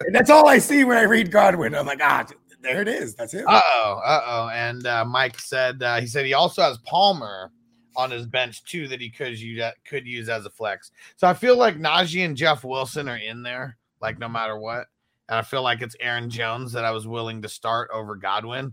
[0.00, 1.74] and that's all I see when I read Godwin.
[1.74, 2.26] I'm like, ah,
[2.64, 3.14] there it is.
[3.14, 3.44] That's it.
[3.46, 4.48] Uh oh, uh oh.
[4.48, 7.52] And uh, Mike said uh, he said he also has Palmer
[7.96, 10.90] on his bench too that he could use could use as a flex.
[11.16, 14.86] So I feel like Najee and Jeff Wilson are in there, like no matter what.
[15.28, 18.72] And I feel like it's Aaron Jones that I was willing to start over Godwin.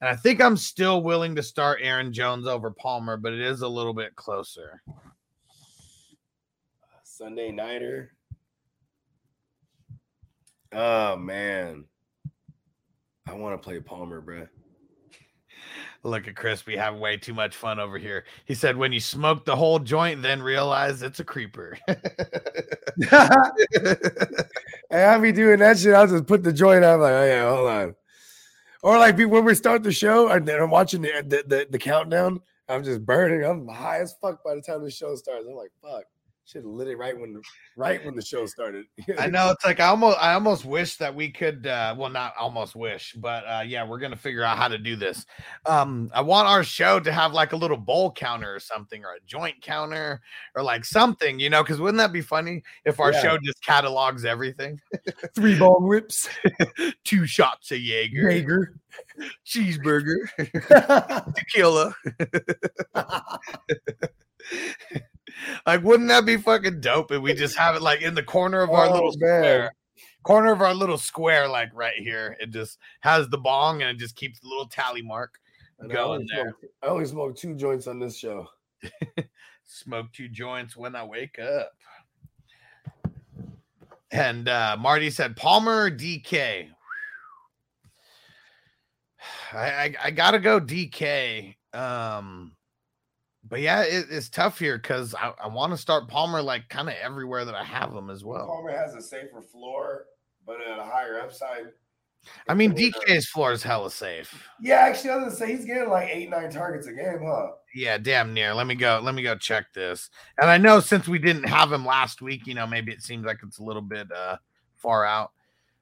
[0.00, 3.62] And I think I'm still willing to start Aaron Jones over Palmer, but it is
[3.62, 4.82] a little bit closer.
[7.02, 8.12] Sunday nighter.
[10.72, 11.84] Oh man.
[13.28, 14.46] I want to play Palmer, bro.
[16.04, 16.64] Look at Chris.
[16.64, 18.24] We have way too much fun over here.
[18.44, 21.78] He said, when you smoke the whole joint, then realize it's a creeper.
[24.90, 25.92] Hey, I be doing that shit.
[25.92, 26.94] I'll just put the joint out.
[26.94, 27.94] I'm like, oh yeah, hold on.
[28.82, 31.78] Or like when we start the show and then I'm watching the, the, the, the
[31.78, 32.40] countdown,
[32.70, 33.44] I'm just burning.
[33.44, 35.44] I'm high as fuck by the time the show starts.
[35.46, 36.04] I'm like, fuck.
[36.50, 37.42] Should have lit it right when the
[37.76, 38.86] right when the show started.
[39.18, 42.32] I know it's like I almost I almost wish that we could uh well not
[42.40, 45.26] almost wish, but uh yeah, we're gonna figure out how to do this.
[45.66, 49.12] Um I want our show to have like a little bowl counter or something or
[49.12, 50.22] a joint counter
[50.54, 53.20] or like something, you know, because wouldn't that be funny if our Yeah.
[53.20, 54.80] show just catalogs everything?
[55.34, 56.30] Three ball whips.
[57.04, 58.74] Two shots of Jaeger, Jaeger.
[59.46, 60.16] cheeseburger,
[61.34, 61.94] tequila.
[65.68, 68.62] Like, wouldn't that be fucking dope if we just have it like in the corner
[68.62, 69.42] of our Oh, little man.
[69.42, 69.72] square?
[70.22, 72.36] Corner of our little square, like right here.
[72.40, 75.38] It just has the bong and it just keeps the little tally mark
[75.78, 76.44] And I going only there.
[76.60, 78.48] smoke- I only smoke two joints on this show.
[79.66, 81.72] Smoke two joints when I wake up.
[84.10, 86.68] And uh Marty said Palmer DK.
[89.52, 91.56] I, I I gotta go DK.
[91.74, 92.52] Um
[93.48, 96.88] but yeah, it, it's tough here because I, I want to start Palmer like kind
[96.88, 98.46] of everywhere that I have him as well.
[98.46, 100.06] Palmer has a safer floor,
[100.46, 101.66] but at a higher upside.
[102.48, 104.48] I mean, DK's floor is hella safe.
[104.60, 107.52] Yeah, actually, I was gonna say he's getting like eight, nine targets a game, huh?
[107.74, 108.52] Yeah, damn near.
[108.54, 109.00] Let me go.
[109.02, 110.10] Let me go check this.
[110.38, 113.24] And I know since we didn't have him last week, you know, maybe it seems
[113.24, 114.36] like it's a little bit uh
[114.76, 115.32] far out.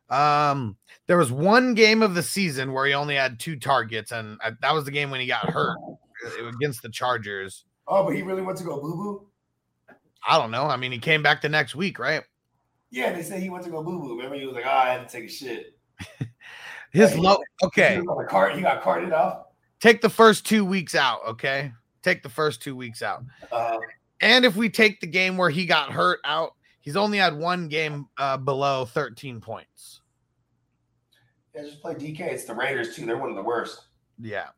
[0.08, 0.76] Um,
[1.08, 4.52] there was one game of the season where he only had two targets, and uh,
[4.62, 5.78] that was the game when he got hurt
[6.48, 7.64] against the Chargers.
[7.88, 9.26] Oh, but he really went to go boo boo.
[10.26, 10.64] I don't know.
[10.64, 12.22] I mean, he came back the next week, right?
[12.90, 14.16] Yeah, they said he went to go boo boo.
[14.16, 15.78] Remember, he was like, "Oh, I had to take a shit."
[16.92, 17.38] His Hey, low.
[17.64, 18.54] Okay, the cart.
[18.54, 19.46] He got carted off.
[19.80, 21.20] take the first two weeks out.
[21.28, 21.72] Okay,
[22.02, 23.22] take the first two weeks out.
[23.52, 23.76] Uh,
[24.20, 27.68] And if we take the game where he got hurt out, he's only had one
[27.68, 30.00] game uh, below 13 points.
[31.54, 32.20] yeah, just play DK.
[32.20, 33.04] It's the Raiders too.
[33.04, 33.86] They're one of the worst.
[34.18, 34.48] Yeah.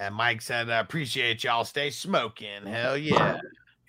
[0.00, 1.62] And Mike said, I appreciate y'all.
[1.64, 2.64] Stay smoking.
[2.66, 3.38] Hell yeah.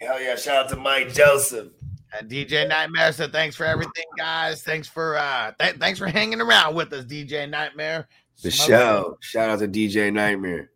[0.02, 0.36] Hell yeah!
[0.36, 1.70] Shout out to Mike Joseph.
[2.18, 4.62] And DJ Nightmare said, thanks for everything, guys.
[4.62, 8.10] Thanks for uh th- thanks for hanging around with us, DJ Nightmare.
[8.44, 8.74] The Smoking.
[8.76, 9.18] show.
[9.22, 10.72] Shout out to DJ Nightmare.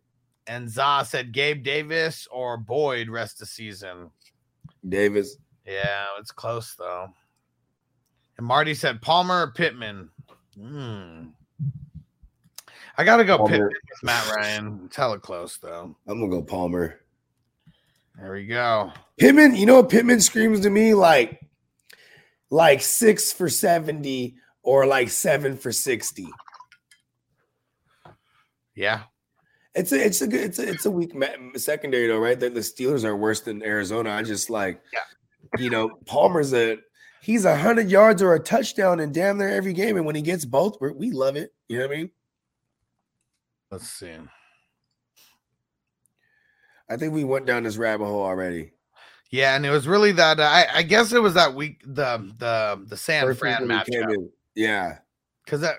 [0.46, 4.10] And Za said Gabe Davis or Boyd rest of season.
[4.88, 5.36] Davis.
[5.66, 7.08] Yeah, it's close though.
[8.38, 10.08] And Marty said Palmer or Pittman.
[10.58, 11.24] Hmm.
[12.98, 13.52] I gotta go Palmer.
[13.52, 14.80] Pittman with Matt Ryan.
[14.86, 15.96] It's hella close though.
[16.06, 17.00] I'm gonna go Palmer.
[18.18, 18.92] There we go.
[19.18, 21.40] Pittman, you know what Pittman screams to me like
[22.50, 26.26] like six for 70 or like seven for 60.
[28.74, 29.02] Yeah.
[29.74, 31.12] It's a it's a good it's a it's a weak
[31.56, 32.40] secondary though, right?
[32.40, 34.10] The, the Steelers are worse than Arizona.
[34.10, 34.80] I just like
[35.58, 36.78] you know, Palmer's a
[37.20, 39.98] he's a hundred yards or a touchdown in damn near every game.
[39.98, 41.52] And when he gets both, we love it.
[41.68, 42.10] You know what I mean?
[43.70, 44.12] Let's see.
[46.88, 48.70] I think we went down this rabbit hole already.
[49.30, 50.38] Yeah, and it was really that.
[50.38, 53.70] Uh, I, I guess it was that week the the the San First Fran week
[53.70, 54.28] when we came matchup.
[54.54, 54.98] Yeah.
[55.44, 55.76] because that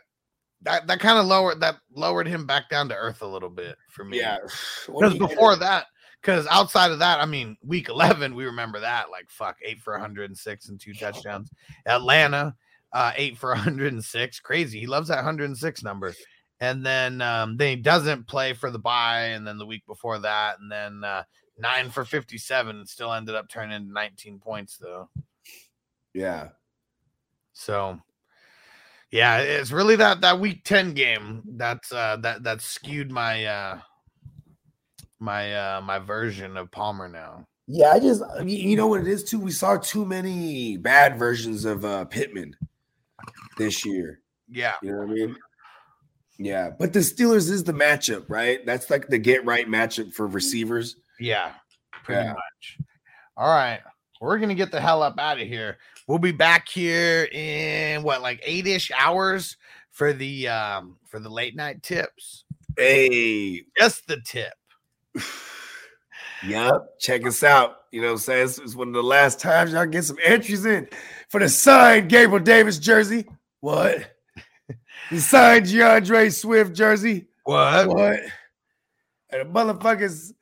[0.64, 3.78] that that kind of lowered that lowered him back down to earth a little bit
[3.90, 4.20] for me.
[4.20, 4.38] Yeah.
[4.88, 5.86] because before that,
[6.22, 9.94] because outside of that, I mean, week eleven, we remember that like fuck eight for
[9.94, 11.50] 106 and two touchdowns.
[11.86, 12.54] Atlanta,
[12.92, 14.80] uh, eight for 106, crazy.
[14.80, 16.14] He loves that 106 number.
[16.60, 20.18] And then um, then he doesn't play for the bye, and then the week before
[20.20, 21.24] that, and then uh,
[21.58, 25.10] nine for 57, still ended up turning into 19 points though.
[26.14, 26.50] Yeah.
[27.54, 28.00] So
[29.12, 33.80] yeah, it's really that that week 10 game that's uh that that skewed my uh
[35.20, 37.48] my uh my version of Palmer now.
[37.68, 39.40] Yeah, I just you know what it is too.
[39.40, 42.56] We saw too many bad versions of uh Pittman
[43.58, 44.22] this year.
[44.50, 44.76] Yeah.
[44.82, 45.38] You know what I mean?
[46.38, 48.64] Yeah, but the Steelers is the matchup, right?
[48.66, 50.96] That's like the get right matchup for receivers.
[51.20, 51.54] Yeah.
[52.04, 52.34] Pretty Yeah.
[52.34, 52.78] much.
[53.36, 53.80] All right.
[54.22, 55.78] We're gonna get the hell up out of here.
[56.08, 59.58] We'll be back here in what like eight-ish hours
[59.92, 62.46] for the um for the late night tips.
[62.78, 64.54] Hey, Just the tip.
[66.44, 67.00] Yup.
[67.00, 67.78] Check us out.
[67.92, 68.46] You know what I'm saying?
[68.48, 70.88] This is one of the last times y'all get some entries in
[71.30, 73.26] for the signed Gabriel Davis jersey.
[73.62, 74.17] What?
[75.12, 77.28] The signed DeAndre Swift jersey.
[77.44, 77.88] What?
[77.88, 78.20] What?
[79.30, 80.34] And the motherfuckers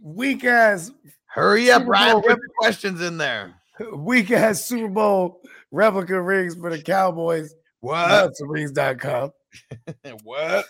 [0.00, 0.90] weak ass,
[1.26, 2.12] Hurry up, Super Ryan.
[2.12, 3.54] Bowl Put the questions in there.
[3.94, 5.40] weak ass Super Bowl
[5.70, 7.54] replica rings for the Cowboys.
[7.80, 8.32] What?
[8.40, 9.32] Rings.com.
[10.22, 10.66] what?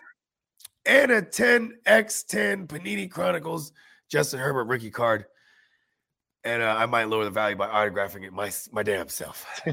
[0.87, 3.73] And a 10x10 Panini Chronicles
[4.09, 5.27] Justin Herbert rookie card.
[6.45, 9.47] And uh, I might lower the value by autographing it my my damn self.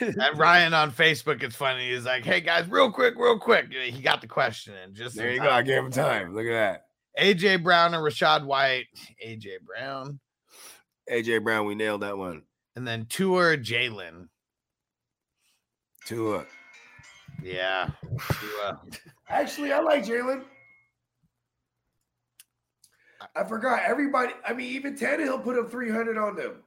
[0.00, 1.90] And Ryan on Facebook, it's funny.
[1.92, 4.94] He's like, "Hey guys, real quick, real quick." He got the question in.
[4.94, 5.50] Just There in you go.
[5.50, 6.34] I gave him time.
[6.34, 6.82] Look at that.
[7.18, 8.86] AJ Brown and Rachaad White.
[9.26, 10.20] AJ Brown,
[11.10, 12.42] AJ Brown, we nailed that one.
[12.76, 14.28] and then Tour Jalen.
[16.06, 16.46] Tua.
[17.42, 17.90] Yeah,
[18.40, 18.80] Tua.
[19.28, 20.44] Actually, I like Jalen.
[23.36, 24.32] I forgot everybody.
[24.46, 26.62] I mean, even Tannehill put up 300 on them.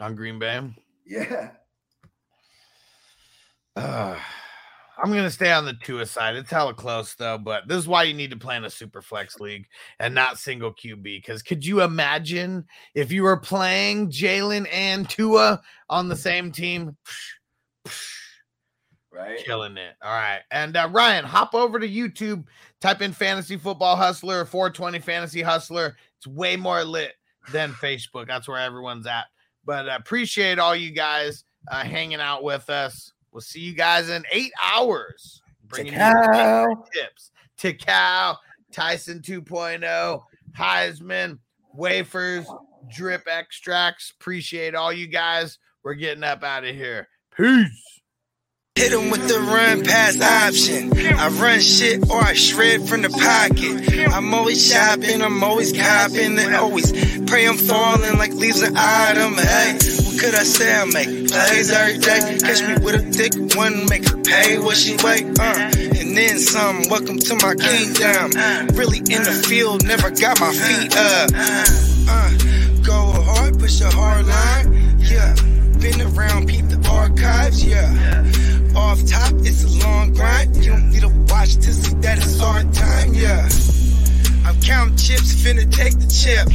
[0.00, 0.60] on Green Bay.
[1.06, 1.50] Yeah.
[3.74, 4.16] Uh,
[5.02, 6.36] I'm gonna stay on the Tua side.
[6.36, 9.02] It's hella close though, but this is why you need to play in a super
[9.02, 9.66] flex league
[9.98, 11.02] and not single QB.
[11.02, 12.64] Because could you imagine
[12.94, 15.60] if you were playing Jalen and Tua
[15.90, 16.96] on the same team?
[19.14, 19.38] Right.
[19.44, 19.94] Killing it.
[20.02, 20.40] All right.
[20.50, 22.44] And uh, Ryan, hop over to YouTube,
[22.80, 25.96] type in Fantasy Football Hustler 420 Fantasy Hustler.
[26.18, 27.12] It's way more lit
[27.52, 28.26] than Facebook.
[28.26, 29.26] That's where everyone's at.
[29.64, 33.12] But uh, appreciate all you guys uh, hanging out with us.
[33.32, 35.42] We'll see you guys in eight hours.
[35.66, 36.84] Bringing you Cow.
[36.92, 37.30] tips.
[37.58, 38.36] Tikal,
[38.72, 40.22] Tyson 2.0,
[40.58, 41.38] Heisman,
[41.72, 42.46] wafers,
[42.92, 44.12] drip extracts.
[44.20, 45.58] Appreciate all you guys.
[45.82, 47.08] We're getting up out of here.
[47.36, 47.93] Peace.
[48.76, 50.90] Hit him with the run pass option.
[50.98, 54.12] I run shit or I shred from the pocket.
[54.12, 56.90] I'm always shopping, I'm always copping, and always
[57.22, 59.34] pray I'm falling like leaves an item.
[59.34, 60.74] Hey, what could I say?
[60.74, 62.36] I make plays every day.
[62.42, 65.22] Catch me with a thick one, make her pay what she wait.
[65.38, 66.82] Uh, and then some.
[66.90, 68.34] Welcome to my kingdom.
[68.74, 71.30] Really in the field, never got my feet up.
[72.10, 74.98] Uh, go hard, push a hard line.
[74.98, 75.32] Yeah,
[75.78, 77.64] been around, peep the archives.
[77.64, 78.24] Yeah
[78.76, 80.56] off top, it's a long grind.
[80.56, 83.48] You don't need a watch to see that it's hard time, yeah.
[84.44, 86.48] I'm counting chips, finna take the chip.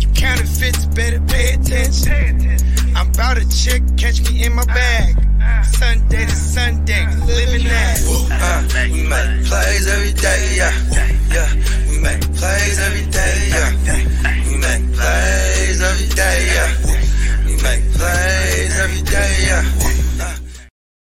[0.00, 2.58] You counterfeits, better pay attention.
[2.96, 5.16] I'm about a chick, catch me in my bag.
[5.64, 8.00] Sunday to Sunday, living that.
[8.30, 8.62] Uh,
[8.92, 10.72] we make plays every day, yeah.
[11.34, 11.50] Yeah,
[11.90, 13.70] we make plays every day, yeah.
[14.46, 16.70] We make plays every day, yeah.
[17.44, 20.03] We make plays every day, yeah.